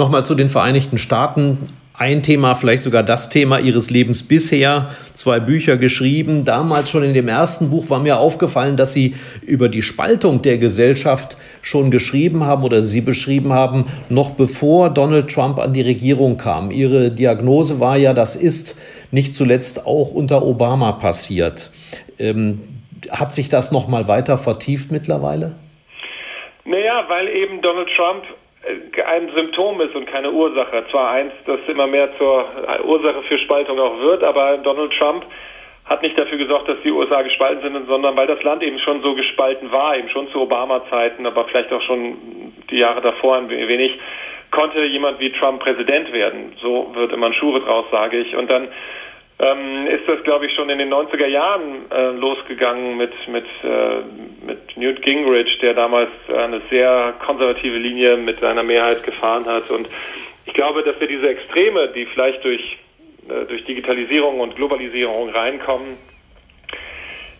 Nochmal 0.00 0.24
zu 0.24 0.34
den 0.34 0.48
Vereinigten 0.48 0.96
Staaten. 0.96 1.58
Ein 1.92 2.22
Thema, 2.22 2.54
vielleicht 2.54 2.82
sogar 2.82 3.02
das 3.02 3.28
Thema 3.28 3.58
Ihres 3.58 3.90
Lebens 3.90 4.26
bisher. 4.26 4.88
Zwei 5.12 5.40
Bücher 5.40 5.76
geschrieben. 5.76 6.46
Damals 6.46 6.88
schon 6.88 7.02
in 7.02 7.12
dem 7.12 7.28
ersten 7.28 7.68
Buch 7.68 7.90
war 7.90 7.98
mir 7.98 8.18
aufgefallen, 8.18 8.78
dass 8.78 8.94
Sie 8.94 9.14
über 9.42 9.68
die 9.68 9.82
Spaltung 9.82 10.40
der 10.40 10.56
Gesellschaft 10.56 11.36
schon 11.60 11.90
geschrieben 11.90 12.46
haben 12.46 12.64
oder 12.64 12.80
Sie 12.80 13.02
beschrieben 13.02 13.52
haben, 13.52 13.84
noch 14.08 14.30
bevor 14.30 14.88
Donald 14.88 15.30
Trump 15.30 15.58
an 15.58 15.74
die 15.74 15.82
Regierung 15.82 16.38
kam. 16.38 16.70
Ihre 16.70 17.10
Diagnose 17.10 17.78
war 17.78 17.98
ja, 17.98 18.14
das 18.14 18.36
ist 18.36 18.80
nicht 19.10 19.34
zuletzt 19.34 19.86
auch 19.86 20.12
unter 20.12 20.42
Obama 20.42 20.92
passiert. 20.92 21.70
Ähm, 22.18 22.60
hat 23.10 23.34
sich 23.34 23.50
das 23.50 23.70
noch 23.70 23.86
mal 23.86 24.08
weiter 24.08 24.38
vertieft 24.38 24.90
mittlerweile? 24.90 25.56
Naja, 26.64 27.04
weil 27.06 27.28
eben 27.28 27.60
Donald 27.60 27.88
Trump 27.94 28.24
ein 29.06 29.30
Symptom 29.34 29.80
ist 29.80 29.94
und 29.94 30.06
keine 30.06 30.30
Ursache. 30.30 30.84
Zwar 30.90 31.12
eins, 31.12 31.32
das 31.46 31.60
immer 31.66 31.86
mehr 31.86 32.16
zur 32.18 32.46
Ursache 32.84 33.22
für 33.22 33.38
Spaltung 33.38 33.78
auch 33.80 33.98
wird, 34.00 34.22
aber 34.22 34.58
Donald 34.58 34.92
Trump 34.98 35.24
hat 35.86 36.02
nicht 36.02 36.16
dafür 36.16 36.38
gesorgt, 36.38 36.68
dass 36.68 36.80
die 36.84 36.92
USA 36.92 37.22
gespalten 37.22 37.62
sind, 37.62 37.88
sondern 37.88 38.16
weil 38.16 38.28
das 38.28 38.42
Land 38.44 38.62
eben 38.62 38.78
schon 38.78 39.02
so 39.02 39.14
gespalten 39.14 39.72
war, 39.72 39.96
eben 39.96 40.08
schon 40.10 40.28
zu 40.30 40.40
Obama-Zeiten, 40.40 41.26
aber 41.26 41.46
vielleicht 41.46 41.72
auch 41.72 41.82
schon 41.82 42.16
die 42.70 42.78
Jahre 42.78 43.00
davor 43.00 43.38
ein 43.38 43.48
wenig, 43.48 43.98
konnte 44.52 44.84
jemand 44.84 45.18
wie 45.18 45.32
Trump 45.32 45.60
Präsident 45.60 46.12
werden. 46.12 46.52
So 46.62 46.92
wird 46.94 47.12
immer 47.12 47.26
ein 47.26 47.34
Schuhe 47.34 47.60
draus, 47.60 47.86
sage 47.90 48.18
ich. 48.18 48.36
Und 48.36 48.50
dann 48.50 48.68
ähm, 49.40 49.86
ist 49.86 50.06
das, 50.06 50.22
glaube 50.22 50.46
ich, 50.46 50.54
schon 50.54 50.68
in 50.70 50.78
den 50.78 50.92
90er 50.92 51.26
Jahren 51.26 51.90
äh, 51.90 52.10
losgegangen 52.10 52.96
mit, 52.96 53.12
mit, 53.28 53.46
äh, 53.64 54.02
mit 54.44 54.76
Newt 54.76 55.02
Gingrich, 55.02 55.58
der 55.58 55.74
damals 55.74 56.10
eine 56.28 56.60
sehr 56.70 57.14
konservative 57.24 57.76
Linie 57.76 58.16
mit 58.16 58.40
seiner 58.40 58.62
Mehrheit 58.62 59.02
gefahren 59.02 59.46
hat. 59.46 59.70
Und 59.70 59.88
ich 60.46 60.54
glaube, 60.54 60.82
dass 60.82 60.98
wir 61.00 61.06
diese 61.06 61.28
Extreme, 61.28 61.88
die 61.88 62.06
vielleicht 62.06 62.44
durch, 62.44 62.78
äh, 63.28 63.46
durch 63.46 63.64
Digitalisierung 63.64 64.40
und 64.40 64.56
Globalisierung 64.56 65.30
reinkommen, 65.30 65.96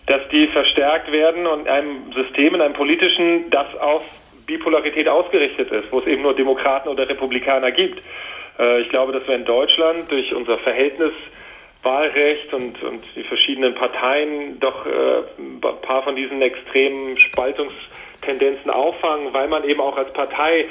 dass 0.07 0.29
die 0.31 0.49
verstärkt 0.49 1.13
werden 1.13 1.47
und 1.47 1.69
einem 1.69 2.13
System, 2.13 2.55
in 2.55 2.61
einem 2.61 2.75
politischen, 2.75 3.51
das 3.51 3.75
auf 3.77 4.03
Bipolarität 4.47 5.09
ausgerichtet 5.09 5.71
ist, 5.71 5.93
wo 5.93 6.01
es 6.01 6.07
eben 6.07 6.23
nur 6.23 6.35
Demokraten 6.35 6.89
oder 6.89 7.09
Republikaner 7.09 7.71
gibt. 7.71 8.03
Äh, 8.59 8.81
ich 8.81 8.89
glaube, 8.89 9.13
dass 9.13 9.27
wir 9.27 9.37
in 9.37 9.45
Deutschland 9.45 10.11
durch 10.11 10.35
unser 10.35 10.59
Verhältnis 10.59 11.13
Wahlrecht 11.83 12.53
und, 12.53 12.83
und 12.83 13.03
die 13.17 13.23
verschiedenen 13.23 13.75
Parteien 13.75 14.61
doch 14.61 14.87
äh, 14.87 15.23
ein 15.39 15.61
paar 15.61 16.03
von 16.03 16.15
diesen 16.17 16.43
extremen 16.43 17.17
Spaltungstendenzen 17.19 18.71
auffangen, 18.71 19.33
weil 19.33 19.49
man 19.49 19.65
eben 19.65 19.81
auch 19.81 19.97
als 19.97 20.13
Partei 20.13 20.67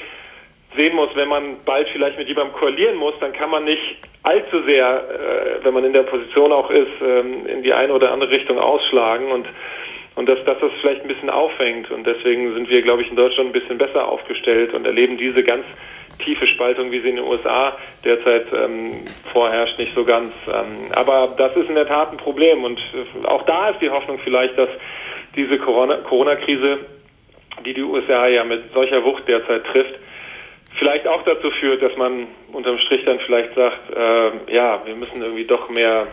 sehen 0.76 0.95
muss, 0.95 1.10
wenn 1.15 1.28
man 1.28 1.58
bald 1.65 1.89
vielleicht 1.89 2.17
mit 2.17 2.28
jemandem 2.28 2.54
koalieren 2.56 2.95
muss, 2.98 3.15
dann 3.19 3.34
kann 3.34 3.50
man 3.50 3.65
nicht 3.65 3.98
allzu 4.22 4.62
sehr, 4.63 5.04
äh, 5.10 5.65
wenn 5.65 5.74
man 5.74 5.84
in 5.84 5.93
der 5.93 6.04
Position 6.04 6.52
auch 6.52 6.69
ist, 6.69 7.02
ähm, 7.02 7.48
in 7.48 7.63
die 7.63 7.74
eine 7.74 7.93
oder 7.93 8.12
andere 8.12 8.30
Richtung 8.30 8.60
ausschlagen 8.60 9.32
und 9.32 9.48
und 10.19 10.28
dass, 10.28 10.43
dass 10.43 10.60
das 10.60 10.72
vielleicht 10.82 11.02
ein 11.04 11.08
bisschen 11.08 11.30
auffängt. 11.30 11.89
Und 11.91 12.06
deswegen 12.06 12.54
sind 12.54 12.69
wir, 12.69 12.82
glaube 12.82 13.04
ich, 13.04 13.10
in 13.10 13.15
Deutschland 13.15 13.50
ein 13.50 13.54
bisschen 13.54 13.78
besser 13.78 14.06
aufgestellt 14.06 14.74
und 14.74 14.86
erleben 14.86 15.17
diese 15.17 15.43
ganz 15.43 15.63
tiefe 16.19 16.47
Spaltung, 16.47 16.91
wie 16.91 17.01
sie 17.01 17.10
in 17.10 17.15
den 17.17 17.25
USA 17.25 17.77
derzeit 18.03 18.45
ähm, 18.53 19.03
vorherrscht, 19.32 19.77
nicht 19.79 19.93
so 19.95 20.05
ganz. 20.05 20.34
Ähm, 20.47 20.91
aber 20.91 21.34
das 21.38 21.55
ist 21.55 21.69
in 21.69 21.75
der 21.75 21.88
Tat 21.88 22.12
ein 22.12 22.17
Problem 22.17 22.63
und 22.63 22.79
äh, 22.79 23.27
auch 23.27 23.43
da 23.45 23.69
ist 23.69 23.82
die 23.82 23.89
Hoffnung 23.89 24.19
vielleicht, 24.23 24.58
dass 24.58 24.69
diese 25.36 25.58
Corona-Krise, 25.58 26.79
die 27.65 27.73
die 27.73 27.84
USA 27.84 28.27
ja 28.27 28.43
mit 28.43 28.73
solcher 28.73 29.03
Wucht 29.03 29.27
derzeit 29.27 29.65
trifft, 29.65 29.95
vielleicht 30.77 31.08
auch 31.08 31.23
dazu 31.23 31.51
führt, 31.51 31.82
dass 31.82 31.95
man 31.97 32.27
unterm 32.51 32.77
Strich 32.79 33.05
dann 33.05 33.19
vielleicht 33.19 33.53
sagt, 33.55 33.95
äh, 33.95 34.53
ja, 34.53 34.82
wir 34.86 34.95
müssen 34.95 35.21
irgendwie 35.21 35.45
doch 35.45 35.69
mehr 35.69 36.08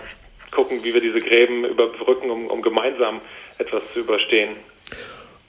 gucken, 0.51 0.83
wie 0.83 0.95
wir 0.95 1.01
diese 1.01 1.21
Gräben 1.21 1.65
überbrücken, 1.65 2.31
um, 2.31 2.47
um 2.47 2.63
gemeinsam 2.63 3.21
etwas 3.59 3.93
zu 3.93 4.01
überstehen. 4.01 4.51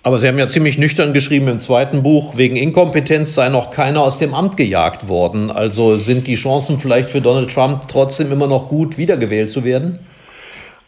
Aber 0.08 0.20
Sie 0.20 0.28
haben 0.30 0.40
ja 0.40 0.48
ziemlich 0.48 0.78
nüchtern 0.78 1.12
geschrieben 1.12 1.50
im 1.50 1.60
zweiten 1.60 2.02
Buch, 2.02 2.38
wegen 2.38 2.56
Inkompetenz 2.56 3.36
sei 3.36 3.50
noch 3.50 3.72
keiner 3.72 4.04
aus 4.04 4.20
dem 4.20 4.34
Amt 4.34 4.56
gejagt 4.56 5.10
worden. 5.10 5.52
Also 5.52 5.98
sind 5.98 6.28
die 6.28 6.36
Chancen 6.36 6.78
vielleicht 6.78 7.10
für 7.10 7.20
Donald 7.20 7.54
Trump 7.54 7.82
trotzdem 7.92 8.32
immer 8.32 8.48
noch 8.48 8.70
gut, 8.70 8.98
wiedergewählt 8.98 9.50
zu 9.50 9.66
werden? 9.66 10.00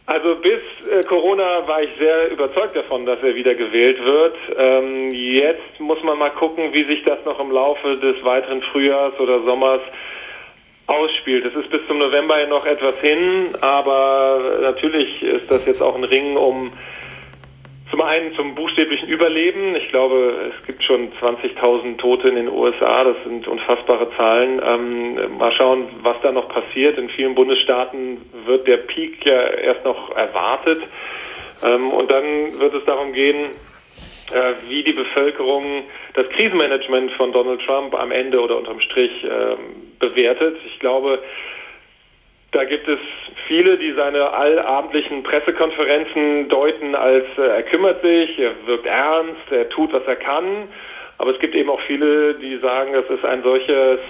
Also 0.06 0.36
bis 0.36 0.62
äh, 0.90 1.04
Corona 1.04 1.68
war 1.68 1.82
ich 1.82 1.90
sehr 1.98 2.32
überzeugt 2.32 2.74
davon, 2.74 3.04
dass 3.04 3.18
er 3.22 3.34
wieder 3.34 3.54
gewählt 3.54 4.02
wird. 4.02 4.36
Ähm, 4.56 5.12
jetzt 5.12 5.78
muss 5.80 6.02
man 6.02 6.18
mal 6.18 6.30
gucken, 6.30 6.72
wie 6.72 6.84
sich 6.84 7.04
das 7.04 7.18
noch 7.26 7.38
im 7.40 7.50
Laufe 7.50 7.98
des 7.98 8.24
weiteren 8.24 8.62
Frühjahrs 8.72 9.20
oder 9.20 9.42
Sommers 9.42 9.82
ausspielt. 10.86 11.44
Es 11.44 11.54
ist 11.54 11.70
bis 11.70 11.86
zum 11.88 11.98
November 11.98 12.36
noch 12.46 12.64
etwas 12.64 12.98
hin, 13.02 13.48
aber 13.60 14.60
natürlich 14.62 15.22
ist 15.22 15.50
das 15.50 15.66
jetzt 15.66 15.82
auch 15.82 15.94
ein 15.94 16.04
Ring 16.04 16.38
um 16.38 16.72
zum 17.90 18.00
einen 18.02 18.34
zum 18.34 18.54
buchstäblichen 18.54 19.08
Überleben. 19.08 19.74
Ich 19.76 19.88
glaube, 19.88 20.52
es 20.54 20.66
gibt 20.66 20.82
schon 20.84 21.12
20.000 21.20 21.98
Tote 21.98 22.28
in 22.28 22.36
den 22.36 22.48
USA. 22.48 23.04
Das 23.04 23.16
sind 23.24 23.48
unfassbare 23.48 24.10
Zahlen. 24.16 24.60
Ähm, 24.64 25.38
mal 25.38 25.52
schauen, 25.52 25.88
was 26.02 26.16
da 26.22 26.30
noch 26.30 26.48
passiert. 26.48 26.98
In 26.98 27.08
vielen 27.10 27.34
Bundesstaaten 27.34 28.18
wird 28.46 28.68
der 28.68 28.78
Peak 28.78 29.24
ja 29.24 29.42
erst 29.42 29.84
noch 29.84 30.14
erwartet. 30.14 30.82
Ähm, 31.64 31.90
und 31.90 32.10
dann 32.10 32.24
wird 32.60 32.74
es 32.74 32.84
darum 32.84 33.12
gehen, 33.12 33.50
äh, 34.32 34.54
wie 34.68 34.84
die 34.84 34.92
Bevölkerung 34.92 35.84
das 36.14 36.28
Krisenmanagement 36.30 37.12
von 37.12 37.32
Donald 37.32 37.60
Trump 37.62 37.94
am 37.94 38.12
Ende 38.12 38.40
oder 38.40 38.56
unterm 38.56 38.80
Strich 38.80 39.24
äh, 39.24 39.56
bewertet. 39.98 40.58
Ich 40.66 40.78
glaube, 40.78 41.20
da 42.52 42.64
gibt 42.64 42.88
es 42.88 42.98
viele, 43.46 43.78
die 43.78 43.92
seine 43.92 44.32
allabendlichen 44.32 45.22
Pressekonferenzen 45.22 46.48
deuten 46.48 46.94
als 46.94 47.26
äh, 47.38 47.42
er 47.42 47.62
kümmert 47.62 48.02
sich, 48.02 48.38
er 48.38 48.52
wirkt 48.66 48.86
ernst, 48.86 49.50
er 49.50 49.68
tut, 49.68 49.92
was 49.92 50.04
er 50.06 50.16
kann. 50.16 50.68
Aber 51.18 51.32
es 51.32 51.38
gibt 51.38 51.54
eben 51.54 51.70
auch 51.70 51.80
viele, 51.82 52.34
die 52.34 52.56
sagen, 52.56 52.92
das 52.94 53.08
ist 53.10 53.24
ein 53.24 53.42
solches 53.42 54.00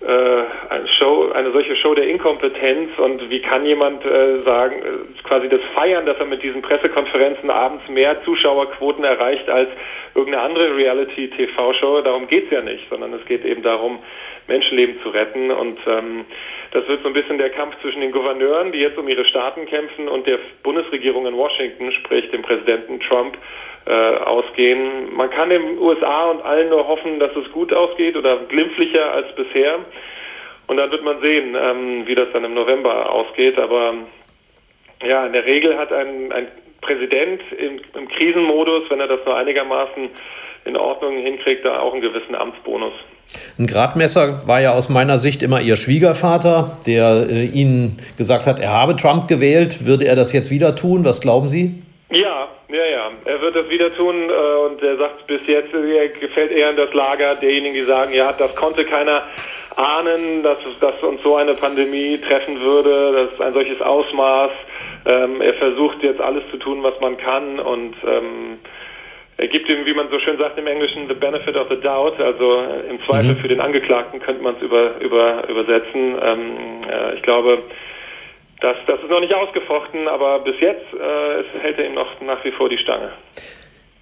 äh, 0.00 0.42
eine 0.70 0.88
Show, 0.98 1.30
eine 1.32 1.50
solche 1.50 1.74
Show 1.76 1.94
der 1.94 2.08
Inkompetenz 2.08 2.96
und 2.98 3.30
wie 3.30 3.40
kann 3.40 3.66
jemand 3.66 4.04
äh, 4.04 4.40
sagen, 4.42 4.76
äh, 4.76 5.22
quasi 5.24 5.48
das 5.48 5.60
Feiern, 5.74 6.06
dass 6.06 6.18
er 6.18 6.26
mit 6.26 6.42
diesen 6.42 6.62
Pressekonferenzen 6.62 7.50
abends 7.50 7.88
mehr 7.88 8.22
Zuschauerquoten 8.24 9.04
erreicht 9.04 9.48
als 9.50 9.68
irgendeine 10.14 10.44
andere 10.44 10.76
Reality-TV-Show. 10.76 12.02
Darum 12.02 12.28
geht's 12.28 12.50
ja 12.50 12.62
nicht, 12.62 12.88
sondern 12.88 13.12
es 13.12 13.24
geht 13.26 13.44
eben 13.44 13.62
darum, 13.62 13.98
Menschenleben 14.46 15.00
zu 15.02 15.10
retten 15.10 15.50
und 15.50 15.78
ähm, 15.86 16.24
das 16.72 16.86
wird 16.86 17.02
so 17.02 17.08
ein 17.08 17.14
bisschen 17.14 17.38
der 17.38 17.50
Kampf 17.50 17.80
zwischen 17.80 18.00
den 18.00 18.12
Gouverneuren, 18.12 18.72
die 18.72 18.78
jetzt 18.78 18.98
um 18.98 19.08
ihre 19.08 19.24
Staaten 19.24 19.64
kämpfen, 19.64 20.08
und 20.08 20.26
der 20.26 20.38
Bundesregierung 20.62 21.26
in 21.26 21.36
Washington, 21.36 21.92
sprich 21.92 22.30
dem 22.30 22.42
Präsidenten 22.42 23.00
Trump, 23.00 23.38
äh, 23.86 23.90
ausgehen. 23.92 25.14
Man 25.14 25.30
kann 25.30 25.48
den 25.48 25.78
USA 25.78 26.30
und 26.30 26.42
allen 26.42 26.68
nur 26.68 26.86
hoffen, 26.86 27.18
dass 27.18 27.34
es 27.36 27.50
gut 27.52 27.72
ausgeht 27.72 28.16
oder 28.16 28.36
glimpflicher 28.48 29.12
als 29.12 29.34
bisher. 29.34 29.78
Und 30.66 30.76
dann 30.76 30.90
wird 30.90 31.02
man 31.02 31.20
sehen, 31.22 31.56
ähm, 31.58 32.06
wie 32.06 32.14
das 32.14 32.28
dann 32.32 32.44
im 32.44 32.52
November 32.52 33.10
ausgeht. 33.10 33.58
Aber 33.58 33.94
ja, 35.02 35.26
in 35.26 35.32
der 35.32 35.46
Regel 35.46 35.78
hat 35.78 35.90
ein, 35.90 36.30
ein 36.32 36.48
Präsident 36.82 37.40
im, 37.52 37.80
im 37.94 38.08
Krisenmodus, 38.08 38.90
wenn 38.90 39.00
er 39.00 39.08
das 39.08 39.24
nur 39.24 39.36
einigermaßen 39.36 40.10
in 40.66 40.76
Ordnung 40.76 41.16
hinkriegt, 41.16 41.64
da 41.64 41.80
auch 41.80 41.92
einen 41.92 42.02
gewissen 42.02 42.34
Amtsbonus. 42.34 42.92
Ein 43.58 43.66
Gradmesser 43.66 44.46
war 44.46 44.60
ja 44.60 44.72
aus 44.72 44.88
meiner 44.88 45.18
Sicht 45.18 45.42
immer 45.42 45.60
Ihr 45.60 45.76
Schwiegervater, 45.76 46.78
der 46.86 47.26
äh, 47.30 47.44
Ihnen 47.44 47.98
gesagt 48.16 48.46
hat, 48.46 48.60
er 48.60 48.72
habe 48.72 48.96
Trump 48.96 49.28
gewählt. 49.28 49.84
Würde 49.86 50.06
er 50.06 50.16
das 50.16 50.32
jetzt 50.32 50.50
wieder 50.50 50.76
tun? 50.76 51.04
Was 51.04 51.20
glauben 51.20 51.48
Sie? 51.48 51.82
Ja, 52.10 52.48
ja, 52.68 52.84
ja. 52.84 53.10
Er 53.26 53.40
wird 53.42 53.54
das 53.54 53.68
wieder 53.68 53.94
tun 53.94 54.14
äh, 54.30 54.66
und 54.66 54.82
er 54.82 54.96
sagt 54.96 55.26
bis 55.26 55.46
jetzt, 55.46 55.74
er 55.74 56.08
gefällt 56.08 56.52
eher 56.52 56.70
in 56.70 56.76
das 56.76 56.92
Lager 56.94 57.34
derjenigen, 57.34 57.74
die 57.74 57.84
sagen, 57.84 58.14
ja, 58.14 58.32
das 58.32 58.54
konnte 58.56 58.84
keiner 58.84 59.24
ahnen, 59.76 60.42
dass, 60.42 60.58
dass 60.80 61.02
uns 61.02 61.22
so 61.22 61.36
eine 61.36 61.54
Pandemie 61.54 62.18
treffen 62.18 62.60
würde, 62.60 63.12
das 63.12 63.32
ist 63.32 63.42
ein 63.42 63.52
solches 63.52 63.80
Ausmaß. 63.80 64.50
Ähm, 65.06 65.40
er 65.40 65.54
versucht 65.54 66.02
jetzt 66.02 66.20
alles 66.20 66.42
zu 66.50 66.56
tun, 66.56 66.82
was 66.82 66.98
man 67.00 67.16
kann 67.16 67.60
und 67.60 67.94
ähm, 68.06 68.58
er 69.38 69.46
gibt 69.46 69.68
ihm, 69.68 69.86
wie 69.86 69.94
man 69.94 70.10
so 70.10 70.18
schön 70.18 70.36
sagt 70.36 70.58
im 70.58 70.66
Englischen, 70.66 71.06
the 71.06 71.14
benefit 71.14 71.56
of 71.56 71.68
the 71.70 71.76
doubt, 71.80 72.20
also 72.20 72.60
äh, 72.60 72.90
im 72.90 72.98
Zweifel 73.06 73.34
mhm. 73.34 73.38
für 73.38 73.48
den 73.48 73.60
Angeklagten 73.60 74.20
könnte 74.20 74.42
man 74.42 74.56
es 74.56 74.62
über, 74.62 75.00
über, 75.00 75.48
übersetzen. 75.48 76.16
Ähm, 76.20 76.82
äh, 76.90 77.14
ich 77.14 77.22
glaube, 77.22 77.62
das, 78.60 78.76
das 78.88 79.00
ist 79.00 79.08
noch 79.08 79.20
nicht 79.20 79.32
ausgefochten, 79.32 80.08
aber 80.08 80.40
bis 80.40 80.58
jetzt 80.60 80.86
äh, 80.92 81.58
hält 81.60 81.78
er 81.78 81.86
ihm 81.86 81.94
noch 81.94 82.20
nach 82.20 82.44
wie 82.44 82.50
vor 82.50 82.68
die 82.68 82.78
Stange. 82.78 83.10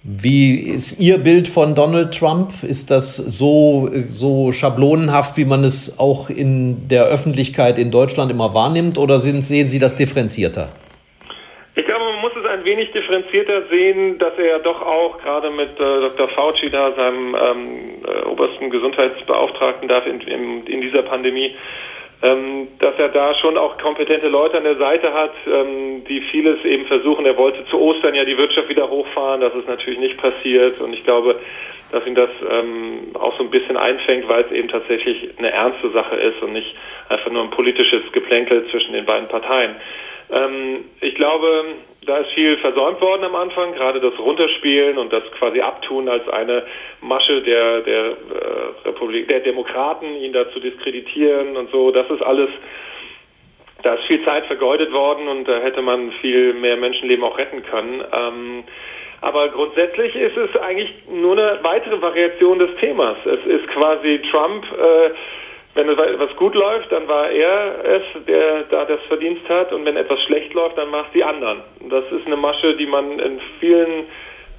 Wie 0.01 0.55
ist 0.55 0.99
Ihr 0.99 1.19
Bild 1.19 1.47
von 1.47 1.75
Donald 1.75 2.17
Trump? 2.17 2.63
Ist 2.63 2.89
das 2.89 3.17
so, 3.17 3.89
so 4.07 4.51
schablonenhaft, 4.53 5.37
wie 5.37 5.45
man 5.45 5.63
es 5.63 5.99
auch 5.99 6.29
in 6.31 6.87
der 6.87 7.05
Öffentlichkeit 7.05 7.77
in 7.77 7.91
Deutschland 7.91 8.31
immer 8.31 8.55
wahrnimmt, 8.55 8.97
oder 8.97 9.19
sind, 9.19 9.43
sehen 9.43 9.67
Sie 9.67 9.79
das 9.79 9.95
differenzierter? 9.95 10.69
Ich 11.75 11.85
glaube, 11.85 12.05
man 12.05 12.21
muss 12.21 12.31
wenig 12.67 12.91
differenzierter 12.91 13.63
sehen, 13.71 14.19
dass 14.19 14.37
er 14.37 14.59
doch 14.59 14.81
auch 14.81 15.17
gerade 15.19 15.49
mit 15.49 15.79
äh, 15.79 16.01
Dr. 16.01 16.27
Fauci 16.27 16.69
da, 16.69 16.91
seinem 16.91 17.35
ähm, 17.35 18.03
äh, 18.05 18.25
obersten 18.25 18.69
Gesundheitsbeauftragten, 18.69 19.87
darf 19.87 20.05
in, 20.05 20.21
in, 20.21 20.67
in 20.67 20.81
dieser 20.81 21.01
Pandemie, 21.01 21.55
ähm, 22.21 22.67
dass 22.79 22.95
er 22.97 23.09
da 23.09 23.33
schon 23.35 23.57
auch 23.57 23.77
kompetente 23.77 24.27
Leute 24.27 24.57
an 24.57 24.65
der 24.65 24.75
Seite 24.77 25.13
hat, 25.13 25.33
ähm, 25.47 26.03
die 26.09 26.21
vieles 26.31 26.63
eben 26.65 26.85
versuchen. 26.85 27.25
Er 27.25 27.37
wollte 27.37 27.65
zu 27.65 27.79
Ostern 27.79 28.15
ja 28.15 28.25
die 28.25 28.37
Wirtschaft 28.37 28.69
wieder 28.69 28.89
hochfahren, 28.89 29.41
das 29.41 29.55
ist 29.55 29.67
natürlich 29.67 29.99
nicht 29.99 30.17
passiert 30.17 30.81
und 30.81 30.93
ich 30.93 31.03
glaube, 31.03 31.39
dass 31.91 32.05
ihn 32.05 32.15
das 32.15 32.29
ähm, 32.49 33.11
auch 33.13 33.37
so 33.37 33.43
ein 33.43 33.49
bisschen 33.49 33.77
einfängt, 33.77 34.27
weil 34.27 34.43
es 34.43 34.51
eben 34.51 34.67
tatsächlich 34.67 35.29
eine 35.37 35.51
ernste 35.51 35.89
Sache 35.91 36.17
ist 36.17 36.41
und 36.41 36.51
nicht 36.51 36.75
einfach 37.07 37.31
nur 37.31 37.43
ein 37.43 37.49
politisches 37.49 38.11
Geplänkel 38.11 38.67
zwischen 38.71 38.91
den 38.91 39.05
beiden 39.05 39.29
Parteien. 39.29 39.75
Ähm, 40.31 40.85
ich 41.01 41.15
glaube, 41.15 41.65
da 42.05 42.17
ist 42.17 42.31
viel 42.31 42.57
versäumt 42.57 43.01
worden 43.01 43.23
am 43.25 43.35
Anfang, 43.35 43.73
gerade 43.73 43.99
das 43.99 44.17
Runterspielen 44.17 44.97
und 44.97 45.11
das 45.11 45.23
quasi 45.37 45.61
Abtun 45.61 46.07
als 46.09 46.27
eine 46.29 46.63
Masche 47.01 47.41
der, 47.41 47.81
der 47.81 48.05
äh, 48.05 48.15
Republik, 48.85 49.27
der 49.27 49.41
Demokraten, 49.41 50.15
ihn 50.15 50.33
da 50.33 50.49
zu 50.51 50.59
diskreditieren 50.59 51.57
und 51.57 51.69
so. 51.71 51.91
Das 51.91 52.09
ist 52.09 52.21
alles, 52.21 52.49
da 53.83 53.95
ist 53.95 54.05
viel 54.05 54.23
Zeit 54.23 54.45
vergeudet 54.45 54.91
worden 54.91 55.27
und 55.27 55.47
da 55.47 55.59
hätte 55.59 55.81
man 55.81 56.11
viel 56.21 56.53
mehr 56.53 56.77
Menschenleben 56.77 57.23
auch 57.23 57.37
retten 57.37 57.63
können. 57.63 58.03
Ähm, 58.11 58.63
aber 59.21 59.49
grundsätzlich 59.49 60.15
ist 60.15 60.37
es 60.37 60.55
eigentlich 60.61 60.93
nur 61.09 61.33
eine 61.33 61.59
weitere 61.63 62.01
Variation 62.01 62.59
des 62.59 62.69
Themas. 62.79 63.17
Es 63.25 63.45
ist 63.45 63.67
quasi 63.69 64.21
Trump, 64.29 64.63
äh, 64.71 65.09
wenn 65.77 65.89
etwas 65.89 66.35
gut 66.37 66.55
läuft, 66.55 66.91
dann 66.91 67.07
war 67.07 67.29
er 67.29 67.85
es, 67.85 68.25
der 68.25 68.63
da 68.63 68.85
das 68.85 68.99
Verdienst 69.07 69.47
hat. 69.47 69.71
Und 69.71 69.85
wenn 69.85 69.95
etwas 69.95 70.19
schlecht 70.23 70.53
läuft, 70.55 70.77
dann 70.77 70.89
macht 70.89 71.13
die 71.13 71.23
anderen. 71.23 71.61
Das 71.89 72.03
ist 72.11 72.25
eine 72.25 72.35
Masche, 72.35 72.75
die 72.75 72.87
man 72.87 73.19
in 73.19 73.39
vielen 73.59 74.05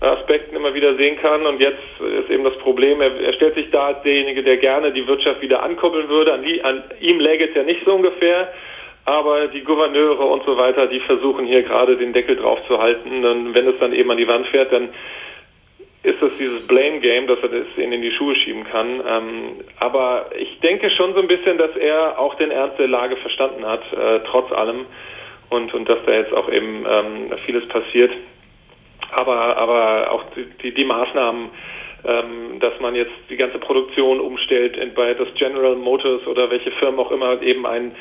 Aspekten 0.00 0.54
immer 0.54 0.74
wieder 0.74 0.94
sehen 0.94 1.18
kann. 1.20 1.44
Und 1.44 1.60
jetzt 1.60 1.82
ist 2.00 2.30
eben 2.30 2.44
das 2.44 2.56
Problem, 2.58 3.00
er, 3.00 3.10
er 3.20 3.32
stellt 3.32 3.54
sich 3.54 3.68
da 3.70 3.88
als 3.88 4.02
derjenige, 4.02 4.44
der 4.44 4.58
gerne 4.58 4.92
die 4.92 5.08
Wirtschaft 5.08 5.42
wieder 5.42 5.62
ankuppeln 5.62 6.08
würde. 6.08 6.32
An, 6.32 6.42
die, 6.42 6.62
an 6.62 6.84
ihm 7.00 7.18
läge 7.18 7.48
es 7.48 7.54
ja 7.54 7.64
nicht 7.64 7.84
so 7.84 7.94
ungefähr. 7.94 8.52
Aber 9.04 9.48
die 9.48 9.64
Gouverneure 9.64 10.24
und 10.24 10.44
so 10.44 10.56
weiter, 10.56 10.86
die 10.86 11.00
versuchen 11.00 11.46
hier 11.46 11.62
gerade 11.62 11.96
den 11.96 12.12
Deckel 12.12 12.36
drauf 12.36 12.60
zu 12.68 12.78
halten. 12.78 13.24
Und 13.24 13.54
wenn 13.54 13.66
es 13.66 13.78
dann 13.80 13.92
eben 13.92 14.10
an 14.10 14.18
die 14.18 14.28
Wand 14.28 14.46
fährt, 14.48 14.72
dann 14.72 14.90
ist 16.02 16.22
das 16.22 16.36
dieses 16.38 16.66
Blame 16.66 17.00
Game, 17.00 17.26
dass 17.26 17.38
er 17.40 17.48
das 17.48 17.66
in 17.76 17.90
die 17.90 18.12
Schuhe 18.12 18.34
schieben 18.36 18.64
kann. 18.64 19.02
Ähm, 19.06 19.30
aber 19.78 20.30
ich 20.38 20.60
denke 20.60 20.90
schon 20.90 21.14
so 21.14 21.20
ein 21.20 21.26
bisschen, 21.26 21.58
dass 21.58 21.74
er 21.76 22.18
auch 22.18 22.34
den 22.36 22.50
Ernst 22.50 22.78
der 22.78 22.88
Lage 22.88 23.16
verstanden 23.16 23.66
hat, 23.66 23.82
äh, 23.92 24.20
trotz 24.30 24.52
allem. 24.52 24.86
Und, 25.50 25.72
und 25.72 25.88
dass 25.88 25.98
da 26.04 26.12
jetzt 26.12 26.32
auch 26.32 26.50
eben 26.50 26.84
ähm, 26.88 27.32
vieles 27.44 27.66
passiert. 27.68 28.12
Aber, 29.12 29.56
aber 29.56 30.10
auch 30.10 30.24
die, 30.62 30.72
die 30.72 30.84
Maßnahmen, 30.84 31.50
ähm, 32.04 32.60
dass 32.60 32.78
man 32.80 32.94
jetzt 32.94 33.12
die 33.30 33.36
ganze 33.36 33.58
Produktion 33.58 34.20
umstellt 34.20 34.78
bei 34.94 35.14
das 35.14 35.28
General 35.34 35.74
Motors 35.74 36.26
oder 36.26 36.50
welche 36.50 36.70
Firmen 36.72 37.00
auch 37.00 37.10
immer 37.10 37.40
eben 37.42 37.66
ein 37.66 37.92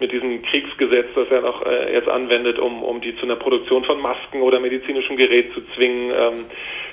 mit 0.00 0.12
diesem 0.12 0.42
Kriegsgesetz, 0.42 1.06
das 1.14 1.28
er 1.30 1.42
noch 1.42 1.64
äh, 1.64 1.92
jetzt 1.92 2.08
anwendet, 2.08 2.58
um, 2.58 2.82
um 2.82 3.00
die 3.00 3.16
zu 3.16 3.22
einer 3.22 3.36
Produktion 3.36 3.84
von 3.84 4.00
Masken 4.00 4.42
oder 4.42 4.58
medizinischem 4.60 5.16
Gerät 5.16 5.52
zu 5.54 5.60
zwingen. 5.74 6.10
Ähm, 6.10 6.44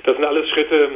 das 0.03 0.15
sind 0.15 0.25
alles 0.25 0.47
Schritte, 0.49 0.89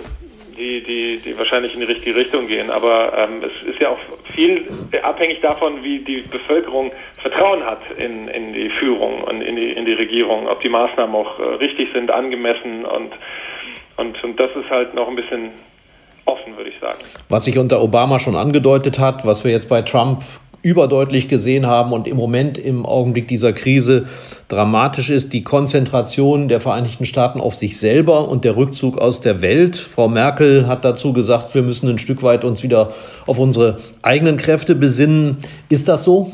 die, 0.58 0.82
die, 0.82 1.18
die 1.18 1.38
wahrscheinlich 1.38 1.74
in 1.74 1.82
die 1.82 1.86
richtige 1.86 2.16
Richtung 2.16 2.48
gehen. 2.48 2.70
Aber 2.70 3.14
ähm, 3.18 3.42
es 3.44 3.68
ist 3.68 3.80
ja 3.80 3.90
auch 3.90 4.00
viel 4.34 4.66
abhängig 5.02 5.42
davon, 5.42 5.84
wie 5.84 6.00
die 6.00 6.22
Bevölkerung 6.22 6.92
Vertrauen 7.22 7.64
hat 7.66 7.82
in, 7.98 8.28
in 8.28 8.54
die 8.54 8.70
Führung 8.70 9.24
und 9.24 9.42
in 9.42 9.56
die, 9.56 9.72
in 9.72 9.86
die 9.86 9.94
Regierung, 9.94 10.48
ob 10.48 10.62
die 10.62 10.70
Maßnahmen 10.70 11.16
auch 11.16 11.40
äh, 11.40 11.44
richtig 11.56 11.90
sind, 11.94 12.12
angemessen 12.12 12.86
und, 12.86 13.12
und, 13.98 14.24
und 14.24 14.40
das 14.40 14.52
ist 14.56 14.70
halt 14.70 14.94
noch 14.94 15.08
ein 15.08 15.16
bisschen 15.16 15.52
offen, 16.26 16.58
würde 16.58 16.70
ich 16.70 16.80
sagen. 16.80 17.00
Was 17.30 17.46
sich 17.46 17.58
unter 17.58 17.82
Obama 17.82 18.20
schon 18.20 18.36
angedeutet 18.36 19.00
hat, 19.00 19.26
was 19.26 19.44
wir 19.44 19.52
jetzt 19.52 19.70
bei 19.70 19.82
Trump 19.82 20.24
überdeutlich 20.66 21.30
gesehen 21.30 21.68
haben 21.68 21.94
und 21.94 22.08
im 22.08 22.18
Moment 22.18 22.58
im 22.58 22.88
Augenblick 22.88 23.28
dieser 23.28 23.54
Krise 23.54 24.06
dramatisch 24.50 25.12
ist, 25.12 25.32
die 25.32 25.44
Konzentration 25.44 26.48
der 26.48 26.60
Vereinigten 26.60 27.06
Staaten 27.06 27.40
auf 27.40 27.54
sich 27.54 27.80
selber 27.80 28.28
und 28.28 28.46
der 28.46 28.58
Rückzug 28.58 28.98
aus 28.98 29.22
der 29.22 29.44
Welt. 29.44 29.76
Frau 29.76 30.08
Merkel 30.08 30.68
hat 30.68 30.84
dazu 30.84 31.14
gesagt, 31.14 31.54
wir 31.54 31.62
müssen 31.62 31.88
ein 31.88 32.00
Stück 32.00 32.24
weit 32.24 32.44
uns 32.44 32.64
wieder 32.64 32.94
auf 33.28 33.38
unsere 33.38 33.78
eigenen 34.02 34.38
Kräfte 34.38 34.74
besinnen. 34.74 35.38
Ist 35.70 35.88
das 35.88 36.04
so? 36.04 36.32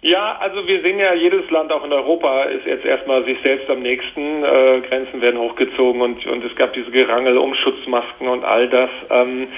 Ja, 0.00 0.38
also 0.40 0.66
wir 0.66 0.80
sehen 0.80 0.98
ja, 0.98 1.12
jedes 1.12 1.50
Land 1.50 1.72
auch 1.72 1.84
in 1.84 1.92
Europa 1.92 2.44
ist 2.44 2.64
jetzt 2.64 2.86
erstmal 2.86 3.24
sich 3.24 3.38
selbst 3.42 3.68
am 3.68 3.82
nächsten. 3.82 4.44
Äh, 4.44 4.80
Grenzen 4.88 5.20
werden 5.20 5.38
hochgezogen 5.38 6.00
und, 6.00 6.24
und 6.26 6.44
es 6.44 6.54
gab 6.56 6.72
diese 6.72 6.90
Gerangel 6.90 7.36
um 7.36 7.54
Schutzmasken 7.54 8.28
und 8.28 8.44
all 8.44 8.68
das. 8.68 8.88
Ähm, 9.10 9.48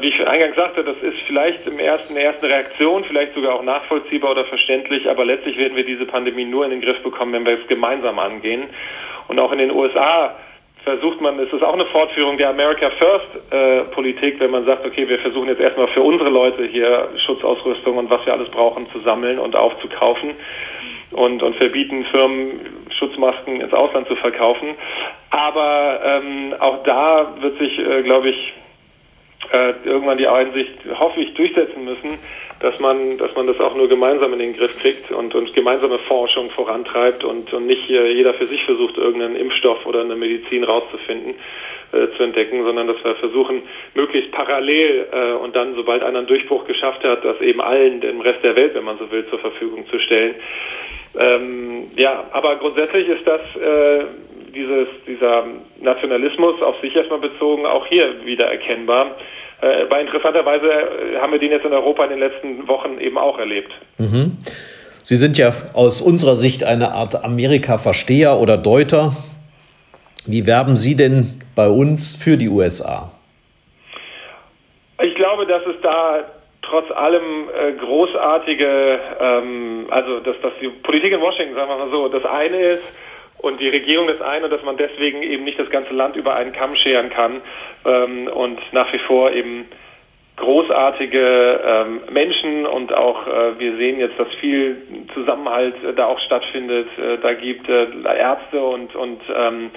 wie 0.00 0.08
ich 0.08 0.26
eingangs 0.26 0.56
sagte, 0.56 0.84
das 0.84 0.96
ist 1.02 1.18
vielleicht 1.26 1.66
im 1.66 1.78
ersten, 1.78 2.16
ersten 2.16 2.46
Reaktion, 2.46 3.04
vielleicht 3.04 3.34
sogar 3.34 3.54
auch 3.54 3.62
nachvollziehbar 3.62 4.32
oder 4.32 4.44
verständlich, 4.44 5.08
aber 5.08 5.24
letztlich 5.24 5.56
werden 5.56 5.76
wir 5.76 5.84
diese 5.84 6.06
Pandemie 6.06 6.44
nur 6.44 6.64
in 6.64 6.70
den 6.70 6.80
Griff 6.80 7.02
bekommen, 7.02 7.32
wenn 7.32 7.46
wir 7.46 7.60
es 7.60 7.66
gemeinsam 7.68 8.18
angehen. 8.18 8.64
Und 9.28 9.38
auch 9.38 9.52
in 9.52 9.58
den 9.58 9.70
USA 9.70 10.34
versucht 10.84 11.20
man, 11.20 11.38
es 11.38 11.52
ist 11.52 11.62
auch 11.62 11.74
eine 11.74 11.86
Fortführung 11.86 12.36
der 12.36 12.50
America 12.50 12.90
First 12.90 13.52
äh, 13.52 13.82
Politik, 13.94 14.40
wenn 14.40 14.50
man 14.50 14.64
sagt, 14.64 14.84
okay, 14.84 15.08
wir 15.08 15.18
versuchen 15.20 15.48
jetzt 15.48 15.60
erstmal 15.60 15.88
für 15.88 16.02
unsere 16.02 16.30
Leute 16.30 16.64
hier 16.64 17.08
Schutzausrüstung 17.24 17.98
und 17.98 18.10
was 18.10 18.24
wir 18.26 18.32
alles 18.32 18.48
brauchen 18.50 18.86
zu 18.88 18.98
sammeln 19.00 19.38
und 19.38 19.54
aufzukaufen 19.54 20.32
und, 21.12 21.42
und 21.42 21.56
verbieten 21.56 22.04
Firmen 22.06 22.60
Schutzmasken 22.98 23.60
ins 23.60 23.72
Ausland 23.72 24.08
zu 24.08 24.16
verkaufen. 24.16 24.74
Aber 25.30 26.00
ähm, 26.04 26.54
auch 26.58 26.82
da 26.82 27.34
wird 27.40 27.58
sich, 27.58 27.78
äh, 27.78 28.02
glaube 28.02 28.30
ich, 28.30 28.54
äh, 29.52 29.74
irgendwann 29.84 30.18
die 30.18 30.26
Einsicht, 30.26 30.72
hoffe 30.98 31.20
ich, 31.20 31.34
durchsetzen 31.34 31.84
müssen, 31.84 32.18
dass 32.60 32.78
man, 32.80 33.18
dass 33.18 33.34
man 33.34 33.46
das 33.46 33.60
auch 33.60 33.74
nur 33.74 33.88
gemeinsam 33.88 34.32
in 34.32 34.38
den 34.38 34.56
Griff 34.56 34.78
kriegt 34.78 35.10
und, 35.10 35.34
und 35.34 35.52
gemeinsame 35.52 35.98
Forschung 35.98 36.48
vorantreibt 36.50 37.24
und, 37.24 37.52
und 37.52 37.66
nicht 37.66 37.90
äh, 37.90 38.12
jeder 38.12 38.34
für 38.34 38.46
sich 38.46 38.64
versucht, 38.64 38.96
irgendeinen 38.96 39.36
Impfstoff 39.36 39.84
oder 39.84 40.00
eine 40.00 40.16
Medizin 40.16 40.64
rauszufinden, 40.64 41.34
äh, 41.92 42.08
zu 42.16 42.22
entdecken, 42.22 42.64
sondern 42.64 42.86
dass 42.86 43.02
wir 43.04 43.14
versuchen, 43.16 43.62
möglichst 43.94 44.32
parallel 44.32 45.06
äh, 45.12 45.32
und 45.32 45.54
dann, 45.54 45.74
sobald 45.74 46.02
einer 46.02 46.18
einen 46.18 46.28
Durchbruch 46.28 46.64
geschafft 46.66 47.04
hat, 47.04 47.24
das 47.24 47.40
eben 47.40 47.60
allen, 47.60 48.00
dem 48.00 48.20
Rest 48.20 48.42
der 48.42 48.56
Welt, 48.56 48.74
wenn 48.74 48.84
man 48.84 48.98
so 48.98 49.10
will, 49.10 49.26
zur 49.28 49.40
Verfügung 49.40 49.86
zu 49.88 49.98
stellen. 49.98 50.34
Ähm, 51.18 51.90
ja, 51.96 52.24
aber 52.32 52.56
grundsätzlich 52.56 53.08
ist 53.08 53.26
das 53.26 53.40
äh, 53.56 54.04
dieses, 54.54 54.88
dieser 55.06 55.44
Nationalismus 55.80 56.62
auf 56.62 56.80
sich 56.80 56.94
erstmal 56.94 57.18
bezogen 57.18 57.66
auch 57.66 57.86
hier 57.86 58.24
wieder 58.24 58.46
erkennbar. 58.46 59.16
Äh, 59.62 59.82
aber 59.82 60.00
interessanterweise 60.00 60.66
äh, 60.66 61.18
haben 61.18 61.32
wir 61.32 61.38
den 61.38 61.52
jetzt 61.52 61.64
in 61.64 61.72
Europa 61.72 62.04
in 62.04 62.10
den 62.10 62.18
letzten 62.18 62.66
Wochen 62.66 62.98
eben 62.98 63.16
auch 63.16 63.38
erlebt. 63.38 63.72
Mhm. 63.98 64.38
Sie 65.04 65.16
sind 65.16 65.38
ja 65.38 65.50
aus 65.72 66.02
unserer 66.02 66.34
Sicht 66.34 66.64
eine 66.64 66.92
Art 66.92 67.24
Amerika-Versteher 67.24 68.38
oder 68.38 68.56
Deuter. 68.56 69.12
Wie 70.26 70.46
werben 70.46 70.76
Sie 70.76 70.96
denn 70.96 71.42
bei 71.54 71.68
uns 71.68 72.16
für 72.16 72.36
die 72.36 72.48
USA? 72.48 73.12
Ich 75.02 75.14
glaube, 75.14 75.46
dass 75.46 75.62
es 75.66 75.80
da 75.82 76.24
trotz 76.62 76.90
allem 76.92 77.48
äh, 77.48 77.72
großartige, 77.72 79.00
ähm, 79.20 79.86
also 79.90 80.20
dass, 80.20 80.40
dass 80.40 80.52
die 80.60 80.68
Politik 80.68 81.12
in 81.12 81.20
Washington, 81.20 81.54
sagen 81.54 81.68
wir 81.68 81.76
mal 81.76 81.90
so, 81.90 82.08
das 82.08 82.24
eine 82.24 82.56
ist, 82.56 82.98
und 83.42 83.60
die 83.60 83.68
Regierung 83.68 84.06
das 84.06 84.22
eine, 84.22 84.48
dass 84.48 84.62
man 84.62 84.76
deswegen 84.76 85.22
eben 85.22 85.44
nicht 85.44 85.58
das 85.58 85.68
ganze 85.68 85.92
Land 85.92 86.16
über 86.16 86.34
einen 86.34 86.52
Kamm 86.52 86.76
scheren 86.76 87.10
kann 87.10 87.42
ähm, 87.84 88.28
und 88.28 88.60
nach 88.72 88.92
wie 88.92 89.00
vor 89.00 89.32
eben 89.32 89.66
großartige 90.36 91.60
ähm, 91.64 92.00
Menschen 92.10 92.66
und 92.66 92.94
auch 92.94 93.26
äh, 93.26 93.58
wir 93.58 93.76
sehen 93.76 93.98
jetzt, 93.98 94.18
dass 94.18 94.28
viel 94.40 94.76
Zusammenhalt 95.12 95.74
äh, 95.84 95.92
da 95.92 96.06
auch 96.06 96.20
stattfindet. 96.20 96.88
Äh, 96.96 97.18
da 97.18 97.34
gibt 97.34 97.68
äh, 97.68 97.86
Ärzte 98.16 98.62
und, 98.62 98.94
und 98.94 99.20
ähm, 99.34 99.70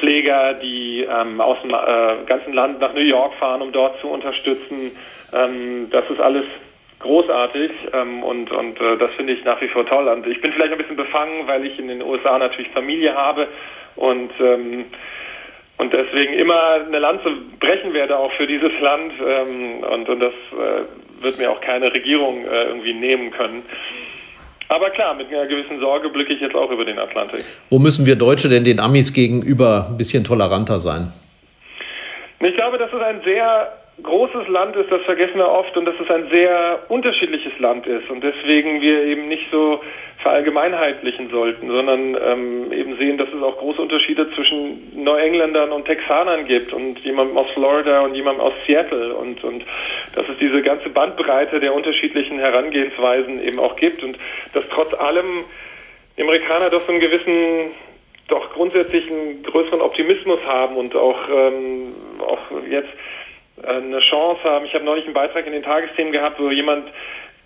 Pfleger, 0.00 0.54
die 0.54 1.04
ähm, 1.08 1.40
aus 1.40 1.58
dem 1.62 1.70
äh, 1.70 2.24
ganzen 2.26 2.52
Land 2.52 2.80
nach 2.80 2.94
New 2.94 3.00
York 3.00 3.34
fahren, 3.34 3.62
um 3.62 3.72
dort 3.72 4.00
zu 4.00 4.08
unterstützen. 4.08 4.90
Ähm, 5.32 5.88
das 5.90 6.08
ist 6.10 6.20
alles 6.20 6.44
großartig 7.00 7.70
ähm, 7.92 8.22
und, 8.22 8.50
und 8.50 8.80
äh, 8.80 8.96
das 8.98 9.12
finde 9.14 9.32
ich 9.32 9.44
nach 9.44 9.60
wie 9.60 9.68
vor 9.68 9.86
toll. 9.86 10.08
Und 10.08 10.26
ich 10.26 10.40
bin 10.40 10.52
vielleicht 10.52 10.72
ein 10.72 10.78
bisschen 10.78 10.96
befangen, 10.96 11.46
weil 11.46 11.64
ich 11.64 11.78
in 11.78 11.88
den 11.88 12.02
USA 12.02 12.38
natürlich 12.38 12.70
Familie 12.72 13.14
habe 13.14 13.48
und 13.96 14.30
ähm, 14.40 14.86
und 15.78 15.92
deswegen 15.92 16.34
immer 16.34 16.84
eine 16.86 16.98
Lanze 16.98 17.30
brechen 17.60 17.94
werde 17.94 18.18
auch 18.18 18.32
für 18.32 18.48
dieses 18.48 18.72
Land 18.80 19.12
ähm, 19.20 19.84
und, 19.84 20.08
und 20.08 20.20
das 20.20 20.32
äh, 20.52 21.22
wird 21.22 21.38
mir 21.38 21.50
auch 21.52 21.60
keine 21.60 21.92
Regierung 21.92 22.44
äh, 22.44 22.64
irgendwie 22.64 22.92
nehmen 22.92 23.30
können. 23.30 23.62
Aber 24.68 24.90
klar, 24.90 25.14
mit 25.14 25.28
einer 25.28 25.46
gewissen 25.46 25.80
Sorge 25.80 26.10
blicke 26.10 26.34
ich 26.34 26.40
jetzt 26.40 26.54
auch 26.54 26.70
über 26.70 26.84
den 26.84 26.98
Atlantik. 26.98 27.44
Wo 27.70 27.78
müssen 27.78 28.04
wir 28.06 28.16
Deutsche 28.16 28.48
denn 28.48 28.64
den 28.64 28.80
Amis 28.80 29.14
gegenüber 29.14 29.86
ein 29.88 29.96
bisschen 29.96 30.24
toleranter 30.24 30.78
sein? 30.78 31.12
Ich 32.40 32.54
glaube, 32.54 32.76
das 32.76 32.92
ist 32.92 33.00
ein 33.00 33.20
sehr 33.24 33.72
großes 34.02 34.48
Land 34.48 34.76
ist, 34.76 34.90
das 34.90 35.02
vergessen 35.02 35.36
wir 35.36 35.48
oft 35.48 35.76
und 35.76 35.84
dass 35.84 35.94
es 36.00 36.10
ein 36.10 36.28
sehr 36.30 36.80
unterschiedliches 36.88 37.58
Land 37.58 37.86
ist 37.86 38.08
und 38.10 38.22
deswegen 38.22 38.80
wir 38.80 39.02
eben 39.04 39.28
nicht 39.28 39.50
so 39.50 39.80
verallgemeinheitlichen 40.18 41.30
sollten, 41.30 41.68
sondern 41.68 42.16
ähm, 42.20 42.72
eben 42.72 42.96
sehen, 42.96 43.18
dass 43.18 43.28
es 43.28 43.42
auch 43.42 43.58
große 43.58 43.80
Unterschiede 43.80 44.30
zwischen 44.34 45.02
Neuengländern 45.02 45.70
und 45.70 45.84
Texanern 45.84 46.44
gibt 46.44 46.72
und 46.72 46.98
jemandem 47.00 47.36
aus 47.38 47.50
Florida 47.54 48.00
und 48.00 48.14
jemandem 48.14 48.44
aus 48.44 48.54
Seattle 48.66 49.14
und, 49.14 49.42
und 49.44 49.64
dass 50.14 50.28
es 50.28 50.38
diese 50.38 50.62
ganze 50.62 50.88
Bandbreite 50.90 51.60
der 51.60 51.74
unterschiedlichen 51.74 52.38
Herangehensweisen 52.38 53.42
eben 53.42 53.58
auch 53.58 53.76
gibt 53.76 54.02
und 54.02 54.18
dass 54.54 54.68
trotz 54.70 54.92
allem 54.94 55.44
die 56.16 56.22
Amerikaner 56.22 56.70
doch 56.70 56.82
so 56.82 56.92
einen 56.92 57.00
gewissen 57.00 57.72
doch 58.28 58.52
grundsätzlich 58.52 59.10
einen 59.10 59.42
größeren 59.42 59.80
Optimismus 59.80 60.38
haben 60.46 60.76
und 60.76 60.94
auch, 60.94 61.18
ähm, 61.30 61.94
auch 62.20 62.38
jetzt 62.68 62.90
eine 63.64 64.00
Chance 64.00 64.42
haben. 64.44 64.66
Ich 64.66 64.74
habe 64.74 64.84
neulich 64.84 65.04
einen 65.04 65.14
Beitrag 65.14 65.46
in 65.46 65.52
den 65.52 65.62
Tagesthemen 65.62 66.12
gehabt, 66.12 66.40
wo 66.40 66.50
jemand 66.50 66.84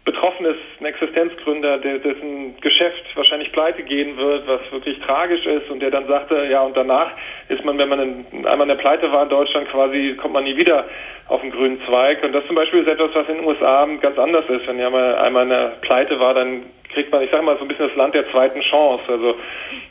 betroffen 0.05 0.47
ist, 0.47 0.59
ein 0.81 0.87
Existenzgründer, 0.87 1.79
der, 1.79 1.99
dessen 1.99 2.61
Geschäft 2.61 3.05
wahrscheinlich 3.15 3.53
pleite 3.53 3.85
gehen 3.85 4.17
wird, 4.17 4.49
was 4.49 4.61
wirklich 4.73 4.99
tragisch 5.01 5.47
ist 5.47 5.71
und 5.71 5.81
der 5.81 5.93
dann 5.93 6.09
sagte, 6.09 6.45
ja 6.51 6.63
und 6.63 6.77
danach 6.77 7.13
ist 7.49 7.65
man, 7.65 7.79
wenn 7.79 7.89
man 7.89 8.01
in, 8.01 8.47
einmal 8.47 8.63
in 8.63 8.77
der 8.77 8.83
Pleite 8.83 9.13
war 9.13 9.23
in 9.23 9.29
Deutschland 9.29 9.69
quasi, 9.69 10.17
kommt 10.21 10.35
man 10.35 10.43
nie 10.43 10.57
wieder 10.57 10.87
auf 11.29 11.41
den 11.41 11.53
grünen 11.53 11.81
Zweig 11.87 12.25
und 12.25 12.33
das 12.33 12.45
zum 12.47 12.57
Beispiel 12.57 12.81
ist 12.81 12.89
etwas, 12.89 13.11
was 13.15 13.29
in 13.29 13.37
den 13.37 13.47
USA 13.47 13.87
ganz 14.01 14.19
anders 14.19 14.45
ist. 14.49 14.67
Wenn 14.67 14.79
jemand 14.79 15.19
einmal 15.19 15.45
in 15.45 15.51
der 15.51 15.77
Pleite 15.83 16.19
war, 16.19 16.35
dann 16.35 16.65
kriegt 16.93 17.13
man, 17.13 17.23
ich 17.23 17.31
sage 17.31 17.45
mal, 17.45 17.57
so 17.57 17.63
ein 17.63 17.69
bisschen 17.69 17.87
das 17.89 17.97
Land 17.97 18.15
der 18.17 18.29
zweiten 18.29 18.61
Chance. 18.61 19.05
Also 19.09 19.37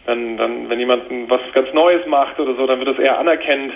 dann, 0.07 0.36
dann, 0.36 0.69
wenn 0.69 0.80
jemand 0.80 1.03
was 1.30 1.41
ganz 1.53 1.72
Neues 1.74 2.05
macht 2.05 2.38
oder 2.38 2.53
so, 2.55 2.67
dann 2.67 2.80
wird 2.80 2.89
das 2.89 2.99
eher 2.99 3.17
anerkennt 3.17 3.74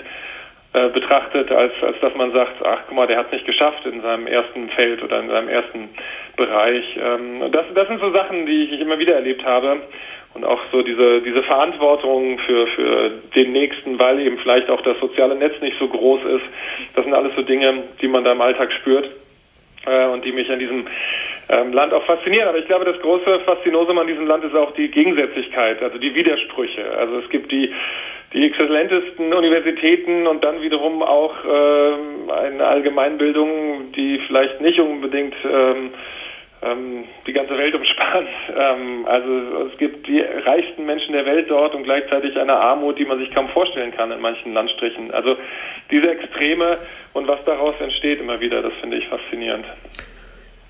äh, 0.76 0.90
betrachtet, 0.90 1.50
als, 1.50 1.72
als 1.80 1.98
dass 2.00 2.14
man 2.16 2.32
sagt, 2.32 2.62
ach 2.62 2.80
guck 2.86 2.96
mal, 2.96 3.06
der 3.06 3.16
hat 3.16 3.26
es 3.26 3.32
nicht 3.32 3.46
geschafft 3.46 3.86
in 3.86 4.02
seinem 4.02 4.26
ersten 4.26 4.68
Feld 4.68 5.02
oder 5.02 5.20
in 5.20 5.28
seinem 5.28 5.48
ersten 5.48 5.88
Bereich. 6.36 6.84
Ähm, 7.02 7.50
das, 7.50 7.64
das 7.74 7.88
sind 7.88 7.98
so 7.98 8.10
Sachen, 8.10 8.44
die 8.44 8.64
ich 8.64 8.80
immer 8.80 8.98
wieder 8.98 9.14
erlebt 9.14 9.42
habe. 9.42 9.80
Und 10.34 10.44
auch 10.44 10.60
so 10.70 10.82
diese, 10.82 11.22
diese 11.22 11.42
Verantwortung 11.42 12.38
für, 12.40 12.66
für 12.66 13.10
den 13.34 13.52
Nächsten, 13.52 13.98
weil 13.98 14.20
eben 14.20 14.36
vielleicht 14.36 14.68
auch 14.68 14.82
das 14.82 15.00
soziale 15.00 15.34
Netz 15.34 15.58
nicht 15.62 15.78
so 15.78 15.88
groß 15.88 16.20
ist. 16.24 16.44
Das 16.94 17.06
sind 17.06 17.14
alles 17.14 17.34
so 17.34 17.40
Dinge, 17.40 17.84
die 18.02 18.08
man 18.08 18.22
da 18.22 18.32
im 18.32 18.42
Alltag 18.42 18.70
spürt 18.74 19.08
äh, 19.86 20.06
und 20.08 20.26
die 20.26 20.32
mich 20.32 20.50
an 20.50 20.58
diesem 20.58 20.88
ähm, 21.48 21.72
Land 21.72 21.94
auch 21.94 22.04
faszinieren. 22.04 22.48
Aber 22.48 22.58
ich 22.58 22.66
glaube, 22.66 22.84
das 22.84 23.00
große 23.00 23.40
Faszinosum 23.46 23.98
an 23.98 24.08
diesem 24.08 24.26
Land 24.26 24.44
ist 24.44 24.54
auch 24.54 24.74
die 24.74 24.88
Gegensätzlichkeit, 24.88 25.82
also 25.82 25.96
die 25.96 26.14
Widersprüche. 26.14 26.84
Also 26.98 27.20
es 27.20 27.30
gibt 27.30 27.50
die 27.50 27.72
die 28.36 28.44
exzellentesten 28.44 29.32
Universitäten 29.32 30.26
und 30.26 30.44
dann 30.44 30.60
wiederum 30.60 31.02
auch 31.02 31.34
ähm, 31.42 32.30
eine 32.30 32.66
Allgemeinbildung, 32.66 33.92
die 33.92 34.20
vielleicht 34.26 34.60
nicht 34.60 34.78
unbedingt 34.78 35.34
ähm, 35.42 35.90
ähm, 36.62 37.04
die 37.26 37.32
ganze 37.32 37.56
Welt 37.56 37.74
umspannt. 37.74 38.28
Ähm, 38.58 39.04
also 39.06 39.68
es 39.70 39.76
gibt 39.78 40.06
die 40.06 40.20
reichsten 40.20 40.86
Menschen 40.86 41.12
der 41.12 41.26
Welt 41.26 41.50
dort 41.50 41.74
und 41.74 41.84
gleichzeitig 41.84 42.38
eine 42.38 42.54
Armut, 42.54 42.98
die 42.98 43.04
man 43.04 43.18
sich 43.18 43.30
kaum 43.34 43.48
vorstellen 43.48 43.92
kann 43.94 44.10
in 44.10 44.20
manchen 44.20 44.54
Landstrichen. 44.54 45.10
Also 45.10 45.36
diese 45.90 46.10
Extreme 46.10 46.78
und 47.12 47.28
was 47.28 47.44
daraus 47.44 47.74
entsteht 47.80 48.20
immer 48.20 48.40
wieder, 48.40 48.62
das 48.62 48.72
finde 48.80 48.96
ich 48.96 49.06
faszinierend. 49.08 49.66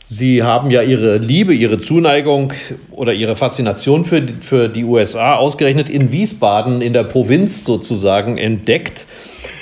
Sie 0.09 0.45
haben 0.45 0.71
ja 0.71 0.83
Ihre 0.83 1.17
Liebe, 1.17 1.53
Ihre 1.53 1.81
Zuneigung 1.81 2.53
oder 2.93 3.13
Ihre 3.13 3.35
Faszination 3.35 4.05
für, 4.05 4.23
für 4.41 4.69
die 4.69 4.85
USA 4.85 5.35
ausgerechnet 5.35 5.91
in 5.91 6.13
Wiesbaden, 6.13 6.81
in 6.81 6.93
der 6.93 7.03
Provinz 7.03 7.65
sozusagen, 7.65 8.39
entdeckt. 8.39 9.09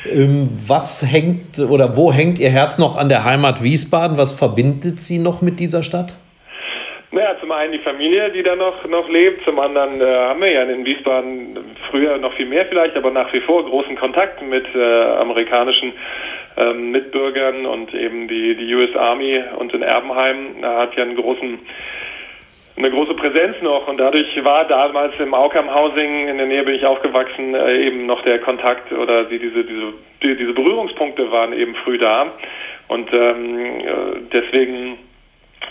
Ähm, 0.06 0.50
was 0.66 1.02
hängt 1.02 1.58
oder 1.58 1.96
wo 1.96 2.12
hängt 2.12 2.38
Ihr 2.38 2.50
Herz 2.50 2.76
noch 2.78 2.98
an 2.98 3.08
der 3.08 3.24
Heimat 3.24 3.62
Wiesbaden? 3.62 4.18
Was 4.18 4.34
verbindet 4.34 5.00
Sie 5.00 5.18
noch 5.18 5.40
mit 5.40 5.60
dieser 5.60 5.82
Stadt? 5.82 6.14
Naja, 7.10 7.36
zum 7.40 7.50
einen 7.50 7.72
die 7.72 7.78
Familie, 7.78 8.30
die 8.30 8.42
da 8.42 8.54
noch, 8.54 8.86
noch 8.86 9.08
lebt, 9.08 9.44
zum 9.44 9.58
anderen 9.58 9.98
äh, 9.98 10.04
haben 10.04 10.40
wir 10.42 10.50
ja 10.50 10.64
in 10.64 10.84
Wiesbaden 10.84 11.56
früher 11.88 12.18
noch 12.18 12.34
viel 12.34 12.46
mehr 12.46 12.66
vielleicht, 12.66 12.96
aber 12.96 13.10
nach 13.12 13.32
wie 13.32 13.40
vor 13.40 13.64
großen 13.64 13.96
Kontakt 13.96 14.42
mit 14.42 14.66
äh, 14.74 15.04
amerikanischen 15.20 15.94
ähm, 16.56 16.90
Mitbürgern 16.90 17.66
und 17.66 17.92
eben 17.94 18.28
die, 18.28 18.54
die 18.56 18.74
US 18.74 18.94
Army 18.96 19.42
und 19.58 19.72
in 19.74 19.82
Erbenheim 19.82 20.56
da 20.60 20.82
hat 20.82 20.96
ja 20.96 21.02
einen 21.02 21.16
großen 21.16 21.58
eine 22.76 22.90
große 22.90 23.14
Präsenz 23.14 23.56
noch 23.62 23.86
und 23.86 23.98
dadurch 23.98 24.44
war 24.44 24.64
damals 24.64 25.14
im 25.20 25.32
Aucam 25.32 25.72
Housing, 25.72 26.26
in 26.26 26.38
der 26.38 26.46
Nähe 26.46 26.64
bin 26.64 26.74
ich 26.74 26.84
aufgewachsen, 26.84 27.54
äh, 27.54 27.86
eben 27.86 28.06
noch 28.06 28.22
der 28.22 28.40
Kontakt 28.40 28.90
oder 28.92 29.24
die, 29.24 29.38
diese, 29.38 29.64
diese, 29.64 29.92
die, 30.22 30.36
diese 30.36 30.52
Berührungspunkte 30.52 31.30
waren 31.30 31.52
eben 31.52 31.76
früh 31.76 31.98
da 31.98 32.32
und 32.88 33.12
ähm, 33.12 33.80
äh, 33.80 33.84
deswegen 34.32 34.98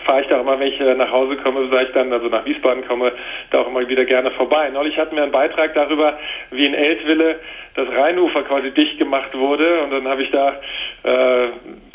fahre 0.06 0.22
ich 0.22 0.28
da 0.28 0.40
immer, 0.40 0.60
wenn 0.60 0.68
ich 0.68 0.80
äh, 0.80 0.96
nach 0.96 1.12
Hause 1.12 1.36
komme, 1.38 1.68
sage 1.70 1.88
ich 1.88 1.94
dann, 1.94 2.12
also 2.12 2.28
nach 2.28 2.46
Wiesbaden 2.46 2.86
komme, 2.88 3.12
da 3.52 3.62
auch 3.62 3.68
immer 3.68 3.88
wieder 3.88 4.06
gerne 4.06 4.32
vorbei. 4.32 4.70
Neulich 4.70 4.98
hatten 4.98 5.16
wir 5.16 5.24
einen 5.24 5.32
Beitrag 5.32 5.74
darüber, 5.74 6.18
wie 6.52 6.66
in 6.66 6.74
Eltville 6.74 7.40
das 7.76 7.88
Rheinufer 7.89 8.43
quasi 8.43 8.71
dicht 8.71 8.99
gemacht 8.99 9.36
wurde 9.36 9.82
und 9.84 9.91
dann 9.91 10.07
habe 10.07 10.24
ich 10.24 10.32
da 10.32 10.59
äh, 11.03 11.47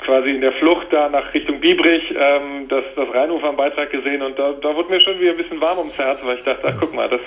quasi 0.04 0.30
in 0.30 0.40
der 0.40 0.52
Flucht 0.52 0.88
da 0.90 1.08
nach 1.08 1.32
Richtung 1.32 1.60
Biebrich 1.60 2.02
ähm, 2.16 2.66
das, 2.68 2.84
das 2.96 3.08
Rheinufer 3.14 3.50
im 3.50 3.56
Beitrag 3.56 3.90
gesehen 3.90 4.22
und 4.22 4.38
da, 4.38 4.52
da 4.60 4.74
wurde 4.74 4.90
mir 4.90 5.00
schon 5.00 5.20
wieder 5.20 5.32
ein 5.32 5.36
bisschen 5.36 5.60
warm 5.60 5.78
ums 5.78 5.96
Herz, 5.96 6.18
weil 6.24 6.38
ich 6.38 6.44
dachte, 6.44 6.62
ach 6.66 6.74
guck 6.80 6.94
mal, 6.94 7.08
das, 7.08 7.20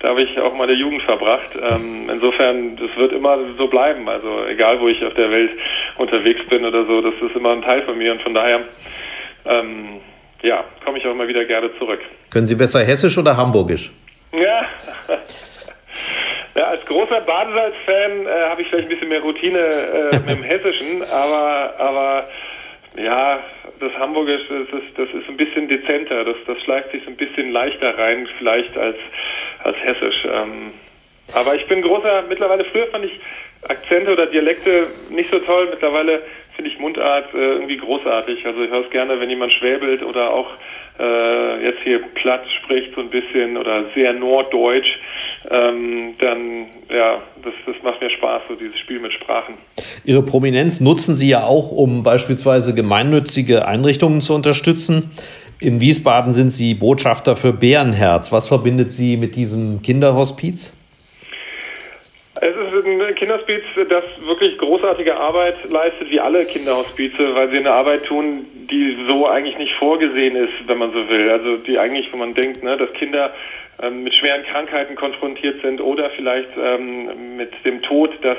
da 0.00 0.08
habe 0.08 0.22
ich 0.22 0.38
auch 0.40 0.54
meine 0.54 0.72
Jugend 0.72 1.02
verbracht. 1.02 1.50
Ähm, 1.56 2.08
insofern, 2.10 2.76
das 2.76 2.96
wird 2.96 3.12
immer 3.12 3.38
so 3.58 3.66
bleiben, 3.66 4.08
also 4.08 4.44
egal 4.46 4.80
wo 4.80 4.88
ich 4.88 5.04
auf 5.04 5.14
der 5.14 5.30
Welt 5.30 5.50
unterwegs 5.98 6.44
bin 6.46 6.64
oder 6.64 6.86
so, 6.86 7.02
das 7.02 7.14
ist 7.20 7.36
immer 7.36 7.52
ein 7.52 7.62
Teil 7.62 7.82
von 7.82 7.98
mir 7.98 8.12
und 8.12 8.22
von 8.22 8.34
daher 8.34 8.60
ähm, 9.44 10.00
ja, 10.42 10.64
komme 10.84 10.98
ich 10.98 11.06
auch 11.06 11.12
immer 11.12 11.28
wieder 11.28 11.44
gerne 11.44 11.70
zurück. 11.78 12.00
Können 12.30 12.46
Sie 12.46 12.54
besser 12.54 12.80
Hessisch 12.80 13.18
oder 13.18 13.36
Hamburgisch? 13.36 13.92
Ja, 14.32 14.64
ja 16.54 16.64
als 16.64 16.84
großer 16.86 17.20
Badesalz-Fan 17.20 18.26
äh, 18.26 18.48
habe 18.48 18.62
ich 18.62 18.68
vielleicht 18.68 18.86
ein 18.86 18.90
bisschen 18.90 19.08
mehr 19.08 19.22
Routine 19.22 19.58
äh, 19.58 20.16
mit 20.18 20.28
dem 20.28 20.42
Hessischen, 20.42 21.02
aber, 21.02 21.74
aber 21.78 22.28
ja, 22.96 23.40
das 23.78 23.92
Hamburgisch, 23.94 24.42
das 24.48 24.80
ist, 24.80 24.98
das 24.98 25.08
ist 25.10 25.28
ein 25.28 25.36
bisschen 25.36 25.68
dezenter, 25.68 26.24
das, 26.24 26.36
das 26.46 26.60
schleicht 26.62 26.90
sich 26.92 27.02
so 27.04 27.10
ein 27.10 27.16
bisschen 27.16 27.50
leichter 27.50 27.96
rein, 27.96 28.28
vielleicht 28.38 28.76
als, 28.76 28.96
als 29.64 29.76
Hessisch. 29.78 30.24
Ähm, 30.24 30.72
aber 31.34 31.54
ich 31.54 31.66
bin 31.66 31.82
großer, 31.82 32.24
mittlerweile, 32.28 32.64
früher 32.64 32.88
fand 32.88 33.04
ich 33.04 33.20
Akzente 33.68 34.12
oder 34.12 34.26
Dialekte 34.26 34.86
nicht 35.10 35.30
so 35.30 35.38
toll, 35.38 35.68
mittlerweile 35.70 36.22
finde 36.56 36.70
ich 36.70 36.78
Mundart 36.78 37.32
äh, 37.34 37.38
irgendwie 37.38 37.76
großartig. 37.76 38.44
Also 38.44 38.62
ich 38.62 38.70
höre 38.70 38.84
es 38.84 38.90
gerne, 38.90 39.20
wenn 39.20 39.30
jemand 39.30 39.52
schwäbelt 39.52 40.02
oder 40.02 40.30
auch 40.30 40.50
äh, 41.00 41.64
jetzt 41.64 41.80
hier 41.82 42.00
platt 42.14 42.42
spricht 42.62 42.94
so 42.94 43.00
ein 43.00 43.10
bisschen 43.10 43.56
oder 43.56 43.84
sehr 43.94 44.12
norddeutsch, 44.12 44.88
ähm, 45.50 46.14
dann 46.18 46.66
ja, 46.90 47.16
das, 47.42 47.54
das 47.66 47.76
macht 47.82 48.00
mir 48.00 48.10
Spaß, 48.10 48.42
so 48.48 48.54
dieses 48.54 48.78
Spiel 48.78 49.00
mit 49.00 49.12
Sprachen. 49.12 49.54
Ihre 50.04 50.22
Prominenz 50.22 50.80
nutzen 50.80 51.14
Sie 51.14 51.30
ja 51.30 51.44
auch, 51.44 51.72
um 51.72 52.02
beispielsweise 52.02 52.74
gemeinnützige 52.74 53.66
Einrichtungen 53.66 54.20
zu 54.20 54.34
unterstützen. 54.34 55.10
In 55.60 55.80
Wiesbaden 55.80 56.32
sind 56.32 56.50
Sie 56.50 56.74
Botschafter 56.74 57.36
für 57.36 57.52
Bärenherz. 57.52 58.32
Was 58.32 58.48
verbindet 58.48 58.90
Sie 58.90 59.16
mit 59.16 59.36
diesem 59.36 59.82
Kinderhospiz? 59.82 60.76
Es 62.42 62.72
ist 62.72 62.86
ein 62.86 63.14
Kinderhospiz, 63.14 63.62
das 63.76 64.04
wirklich 64.26 64.56
großartige 64.56 65.14
Arbeit 65.14 65.56
leistet, 65.68 66.10
wie 66.10 66.18
alle 66.18 66.46
Kinderhospize, 66.46 67.34
weil 67.34 67.50
sie 67.50 67.58
eine 67.58 67.70
Arbeit 67.70 68.04
tun, 68.04 68.46
die 68.70 68.96
so 69.06 69.26
eigentlich 69.26 69.58
nicht 69.58 69.74
vorgesehen 69.74 70.36
ist, 70.36 70.52
wenn 70.66 70.78
man 70.78 70.92
so 70.92 71.08
will. 71.08 71.30
Also 71.30 71.56
die 71.56 71.78
eigentlich, 71.78 72.12
wo 72.12 72.16
man 72.16 72.34
denkt, 72.34 72.62
ne, 72.62 72.76
dass 72.76 72.92
Kinder 72.94 73.34
ähm, 73.82 74.04
mit 74.04 74.14
schweren 74.14 74.44
Krankheiten 74.44 74.94
konfrontiert 74.94 75.60
sind 75.62 75.80
oder 75.80 76.10
vielleicht 76.10 76.50
ähm, 76.56 77.36
mit 77.36 77.52
dem 77.64 77.82
Tod, 77.82 78.12
das 78.22 78.38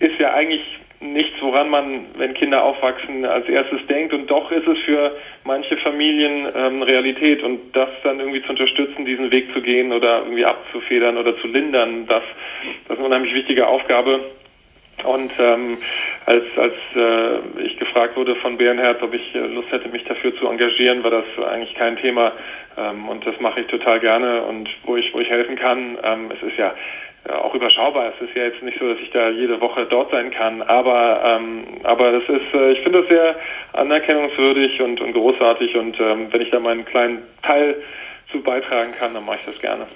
ist 0.00 0.18
ja 0.18 0.34
eigentlich 0.34 0.62
nichts, 1.02 1.34
woran 1.40 1.68
man, 1.68 2.06
wenn 2.16 2.34
Kinder 2.34 2.62
aufwachsen, 2.62 3.24
als 3.24 3.48
erstes 3.48 3.84
denkt. 3.88 4.14
Und 4.14 4.30
doch 4.30 4.50
ist 4.52 4.66
es 4.66 4.78
für 4.80 5.16
manche 5.44 5.76
Familien 5.78 6.48
ähm, 6.54 6.82
Realität. 6.82 7.42
Und 7.42 7.60
das 7.72 7.88
dann 8.04 8.20
irgendwie 8.20 8.42
zu 8.42 8.50
unterstützen, 8.50 9.04
diesen 9.04 9.30
Weg 9.30 9.52
zu 9.52 9.60
gehen 9.60 9.92
oder 9.92 10.20
irgendwie 10.20 10.44
abzufedern 10.44 11.16
oder 11.16 11.36
zu 11.40 11.48
lindern, 11.48 12.06
das, 12.06 12.22
das 12.86 12.94
ist 12.94 12.98
eine 12.98 13.06
unheimlich 13.06 13.34
wichtige 13.34 13.66
Aufgabe. 13.66 14.20
Und 15.04 15.32
ähm, 15.38 15.78
als, 16.26 16.44
als 16.56 16.74
äh, 16.94 17.62
ich 17.64 17.76
gefragt 17.78 18.16
wurde 18.16 18.36
von 18.36 18.56
Bärenherz, 18.56 19.02
ob 19.02 19.14
ich 19.14 19.34
äh, 19.34 19.38
Lust 19.38 19.70
hätte, 19.72 19.88
mich 19.88 20.04
dafür 20.04 20.34
zu 20.36 20.48
engagieren, 20.48 21.02
war 21.02 21.10
das 21.10 21.24
eigentlich 21.50 21.74
kein 21.74 21.96
Thema. 21.96 22.32
Ähm, 22.76 23.08
und 23.08 23.26
das 23.26 23.38
mache 23.40 23.60
ich 23.60 23.66
total 23.66 24.00
gerne 24.00 24.42
und 24.42 24.68
wo 24.84 24.96
ich, 24.96 25.12
wo 25.12 25.20
ich 25.20 25.28
helfen 25.28 25.56
kann. 25.56 25.98
Ähm, 26.02 26.30
es 26.30 26.42
ist 26.42 26.56
ja 26.56 26.74
ja, 27.28 27.38
auch 27.38 27.54
überschaubar. 27.54 28.12
Es 28.16 28.28
ist 28.28 28.34
ja 28.34 28.44
jetzt 28.44 28.62
nicht 28.62 28.78
so, 28.78 28.88
dass 28.88 28.98
ich 28.98 29.10
da 29.10 29.30
jede 29.30 29.60
Woche 29.60 29.86
dort 29.86 30.10
sein 30.10 30.30
kann, 30.30 30.62
aber 30.62 31.22
ähm, 31.24 31.64
aber 31.84 32.12
das 32.12 32.24
ist, 32.24 32.54
äh, 32.54 32.72
ich 32.72 32.80
finde 32.80 33.00
das 33.00 33.08
sehr 33.08 33.36
anerkennungswürdig 33.74 34.80
und, 34.80 35.00
und 35.00 35.12
großartig 35.12 35.76
und 35.76 35.98
ähm, 36.00 36.32
wenn 36.32 36.40
ich 36.40 36.50
da 36.50 36.58
meinen 36.58 36.84
kleinen 36.84 37.22
Teil 37.42 37.76
zu 38.30 38.40
beitragen 38.42 38.92
kann, 38.98 39.14
dann 39.14 39.24
mache 39.24 39.38
ich 39.40 39.46
das 39.46 39.60
gerne. 39.60 39.86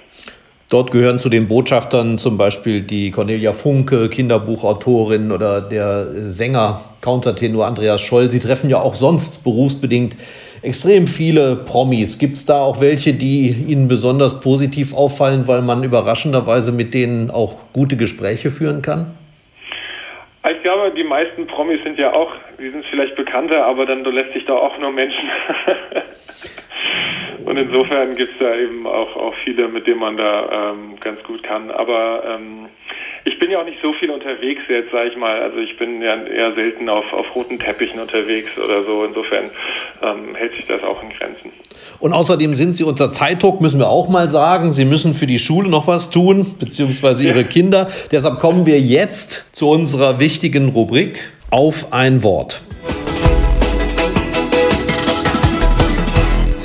Dort 0.69 0.91
gehören 0.91 1.17
zu 1.17 1.29
den 1.29 1.47
Botschaftern 1.47 2.17
zum 2.17 2.37
Beispiel 2.37 2.81
die 2.81 3.09
Cornelia 3.11 3.53
Funke, 3.53 4.09
Kinderbuchautorin 4.09 5.31
oder 5.31 5.61
der 5.61 6.27
Sänger, 6.27 6.81
Countertenor 7.01 7.65
Andreas 7.65 8.01
Scholl. 8.01 8.29
Sie 8.29 8.39
treffen 8.39 8.69
ja 8.69 8.81
auch 8.81 8.95
sonst 8.95 9.45
berufsbedingt 9.45 10.17
extrem 10.61 11.07
viele 11.07 11.55
Promis. 11.55 12.19
Gibt 12.19 12.35
es 12.35 12.45
da 12.45 12.59
auch 12.59 12.81
welche, 12.81 13.13
die 13.13 13.47
Ihnen 13.47 13.87
besonders 13.87 14.41
positiv 14.41 14.93
auffallen, 14.93 15.47
weil 15.47 15.61
man 15.61 15.85
überraschenderweise 15.85 16.73
mit 16.73 16.93
denen 16.93 17.31
auch 17.31 17.55
gute 17.71 17.95
Gespräche 17.95 18.49
führen 18.49 18.81
kann? 18.81 19.15
Ich 20.51 20.63
glaube, 20.63 20.93
die 20.97 21.05
meisten 21.05 21.47
Promis 21.47 21.81
sind 21.85 21.97
ja 21.97 22.11
auch, 22.11 22.31
die 22.59 22.69
sind 22.69 22.83
vielleicht 22.89 23.15
bekannter, 23.15 23.65
aber 23.65 23.85
dann 23.85 24.03
lässt 24.03 24.33
sich 24.33 24.43
da 24.45 24.53
auch 24.53 24.77
nur 24.79 24.91
Menschen. 24.91 25.29
Und 27.45 27.57
insofern 27.57 28.15
gibt 28.15 28.33
es 28.33 28.39
da 28.39 28.55
eben 28.55 28.85
auch, 28.85 29.15
auch 29.15 29.33
viele, 29.45 29.67
mit 29.69 29.87
denen 29.87 29.99
man 29.99 30.17
da 30.17 30.71
ähm, 30.71 30.97
ganz 30.99 31.23
gut 31.23 31.43
kann. 31.43 31.71
Aber 31.71 32.23
ähm, 32.27 32.67
ich 33.23 33.39
bin 33.39 33.51
ja 33.51 33.59
auch 33.59 33.65
nicht 33.65 33.79
so 33.81 33.93
viel 33.93 34.09
unterwegs 34.09 34.61
jetzt, 34.67 34.91
sage 34.91 35.09
ich 35.09 35.17
mal. 35.17 35.41
Also 35.41 35.57
ich 35.57 35.77
bin 35.77 36.01
ja 36.01 36.15
eher 36.23 36.53
selten 36.55 36.89
auf, 36.89 37.05
auf 37.13 37.25
roten 37.35 37.59
Teppichen 37.59 37.99
unterwegs 37.99 38.51
oder 38.57 38.83
so. 38.83 39.03
Insofern 39.03 39.45
ähm, 40.01 40.35
hält 40.35 40.53
sich 40.53 40.65
das 40.65 40.83
auch 40.83 41.01
in 41.03 41.09
Grenzen. 41.09 41.51
Und 41.99 42.13
außerdem 42.13 42.55
sind 42.55 42.73
Sie 42.73 42.83
unter 42.83 43.11
Zeitdruck, 43.11 43.61
müssen 43.61 43.79
wir 43.79 43.87
auch 43.87 44.09
mal 44.09 44.29
sagen. 44.29 44.71
Sie 44.71 44.85
müssen 44.85 45.13
für 45.13 45.27
die 45.27 45.39
Schule 45.39 45.69
noch 45.69 45.87
was 45.87 46.09
tun, 46.09 46.55
beziehungsweise 46.59 47.25
Ihre. 47.25 47.45
Kinder. 47.45 47.87
Deshalb 48.11 48.39
kommen 48.39 48.65
wir 48.65 48.79
jetzt 48.79 49.55
zu 49.55 49.69
unserer 49.69 50.19
wichtigen 50.19 50.69
Rubrik 50.69 51.19
auf 51.49 51.93
ein 51.93 52.23
Wort. 52.23 52.61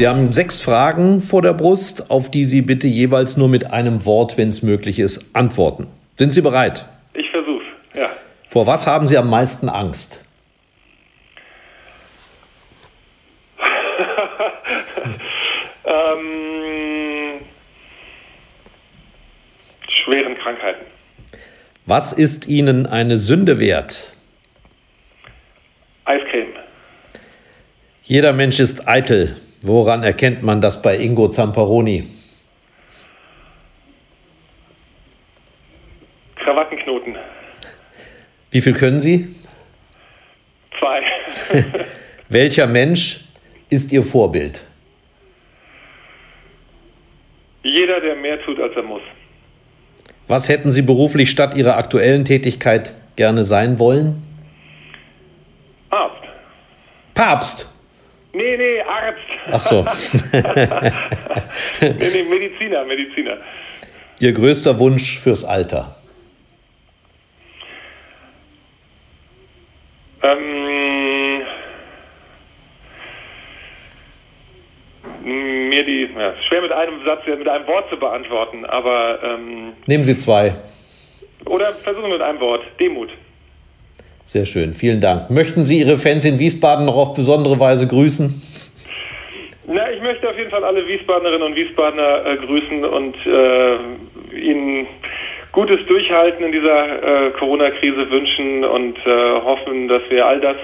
Sie 0.02 0.08
haben 0.08 0.32
sechs 0.32 0.60
Fragen 0.60 1.20
vor 1.20 1.42
der 1.42 1.52
Brust, 1.52 2.10
auf 2.10 2.28
die 2.28 2.42
Sie 2.42 2.60
bitte 2.60 2.88
jeweils 2.88 3.36
nur 3.36 3.48
mit 3.48 3.72
einem 3.72 4.04
Wort, 4.04 4.36
wenn 4.36 4.48
es 4.48 4.60
möglich 4.60 4.98
ist, 4.98 5.32
antworten. 5.32 5.86
Sind 6.16 6.32
Sie 6.32 6.42
bereit? 6.42 6.88
Ich 7.14 7.30
versuch's, 7.30 7.64
ja. 7.94 8.10
Vor 8.48 8.66
was 8.66 8.88
haben 8.88 9.06
Sie 9.06 9.16
am 9.16 9.30
meisten 9.30 9.68
Angst? 9.68 10.24
ähm, 15.84 17.42
schweren 20.04 20.36
Krankheiten. 20.38 20.84
Was 21.86 22.12
ist 22.12 22.48
Ihnen 22.48 22.86
eine 22.86 23.18
Sünde 23.18 23.60
wert? 23.60 24.14
Eiscreme. 26.06 26.54
Jeder 28.02 28.32
Mensch 28.32 28.58
ist 28.58 28.88
eitel. 28.88 29.36
Woran 29.64 30.02
erkennt 30.02 30.42
man 30.42 30.60
das 30.60 30.82
bei 30.82 30.96
Ingo 30.96 31.28
Zamparoni? 31.28 32.04
Krawattenknoten. 36.36 37.16
Wie 38.50 38.60
viel 38.60 38.74
können 38.74 38.98
Sie? 38.98 39.28
Zwei. 40.78 41.00
Welcher 42.28 42.66
Mensch 42.66 43.20
ist 43.70 43.92
Ihr 43.92 44.02
Vorbild? 44.02 44.66
Jeder, 47.62 48.00
der 48.00 48.16
mehr 48.16 48.42
tut, 48.42 48.58
als 48.58 48.74
er 48.74 48.82
muss. 48.82 49.02
Was 50.26 50.48
hätten 50.48 50.72
Sie 50.72 50.82
beruflich 50.82 51.30
statt 51.30 51.56
Ihrer 51.56 51.76
aktuellen 51.76 52.24
Tätigkeit 52.24 52.94
gerne 53.14 53.44
sein 53.44 53.78
wollen? 53.78 54.22
Arzt. 55.90 56.22
Papst. 57.14 57.71
Nee, 58.34 58.56
nee, 58.56 58.80
Arzt. 58.80 59.18
Ach 59.50 59.60
so. 59.60 59.82
nee, 61.80 62.10
nee, 62.12 62.22
Mediziner, 62.22 62.84
Mediziner. 62.84 63.36
Ihr 64.20 64.32
größter 64.32 64.78
Wunsch 64.78 65.18
fürs 65.18 65.44
Alter? 65.44 65.94
Ähm, 70.22 71.42
mir 75.24 75.84
die, 75.84 76.08
ja, 76.16 76.34
schwer 76.48 76.62
mit 76.62 76.72
einem 76.72 77.04
Satz, 77.04 77.26
mit 77.26 77.48
einem 77.48 77.66
Wort 77.66 77.90
zu 77.90 77.98
beantworten, 77.98 78.64
aber. 78.64 79.22
Ähm, 79.22 79.72
Nehmen 79.86 80.04
Sie 80.04 80.14
zwei. 80.14 80.54
Oder 81.44 81.72
versuchen 81.74 82.10
mit 82.10 82.22
einem 82.22 82.40
Wort. 82.40 82.62
Demut. 82.80 83.10
Sehr 84.24 84.46
schön, 84.46 84.72
vielen 84.72 85.00
Dank. 85.00 85.30
Möchten 85.30 85.62
Sie 85.62 85.80
Ihre 85.80 85.96
Fans 85.96 86.24
in 86.24 86.38
Wiesbaden 86.38 86.86
noch 86.86 86.96
auf 86.96 87.14
besondere 87.14 87.58
Weise 87.58 87.88
grüßen? 87.88 88.40
Na, 89.66 89.90
ich 89.90 90.00
möchte 90.00 90.28
auf 90.28 90.36
jeden 90.38 90.50
Fall 90.50 90.64
alle 90.64 90.86
Wiesbadenerinnen 90.86 91.42
und 91.42 91.56
Wiesbadener 91.56 92.26
äh, 92.26 92.36
grüßen 92.36 92.84
und 92.84 93.16
äh, 93.26 94.38
Ihnen 94.38 94.86
gutes 95.52 95.84
Durchhalten 95.86 96.44
in 96.44 96.52
dieser 96.52 97.26
äh, 97.26 97.30
Corona-Krise 97.32 98.10
wünschen 98.10 98.64
und 98.64 98.98
äh, 99.06 99.40
hoffen, 99.40 99.88
dass 99.88 100.02
wir 100.08 100.26
all 100.26 100.40
das, 100.40 100.56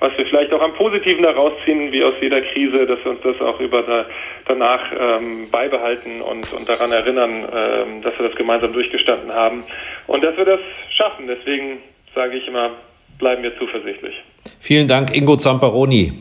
was 0.00 0.16
wir 0.18 0.26
vielleicht 0.26 0.52
auch 0.52 0.60
am 0.60 0.74
Positiven 0.74 1.22
daraus 1.22 1.52
ziehen, 1.64 1.92
wie 1.92 2.04
aus 2.04 2.14
jeder 2.20 2.40
Krise, 2.42 2.86
dass 2.86 3.02
wir 3.04 3.12
uns 3.12 3.20
das 3.22 3.40
auch 3.40 3.60
über 3.60 3.82
da, 3.82 4.06
danach 4.46 4.82
ähm, 4.92 5.50
beibehalten 5.50 6.20
und, 6.20 6.52
und 6.52 6.68
daran 6.68 6.90
erinnern, 6.92 7.44
ähm, 7.54 8.02
dass 8.02 8.18
wir 8.18 8.28
das 8.28 8.36
gemeinsam 8.36 8.72
durchgestanden 8.72 9.32
haben 9.32 9.64
und 10.06 10.22
dass 10.24 10.36
wir 10.36 10.44
das 10.44 10.60
schaffen. 10.90 11.26
Deswegen 11.28 11.78
sage 12.14 12.36
ich 12.36 12.46
immer, 12.48 12.70
bleiben 13.18 13.42
wir 13.42 13.56
zuversichtlich. 13.58 14.14
Vielen 14.60 14.88
Dank, 14.88 15.14
Ingo 15.16 15.36
Zamparoni. 15.36 16.12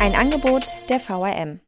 Ein 0.00 0.14
Angebot 0.14 0.64
der 0.88 1.00
VRM. 1.00 1.60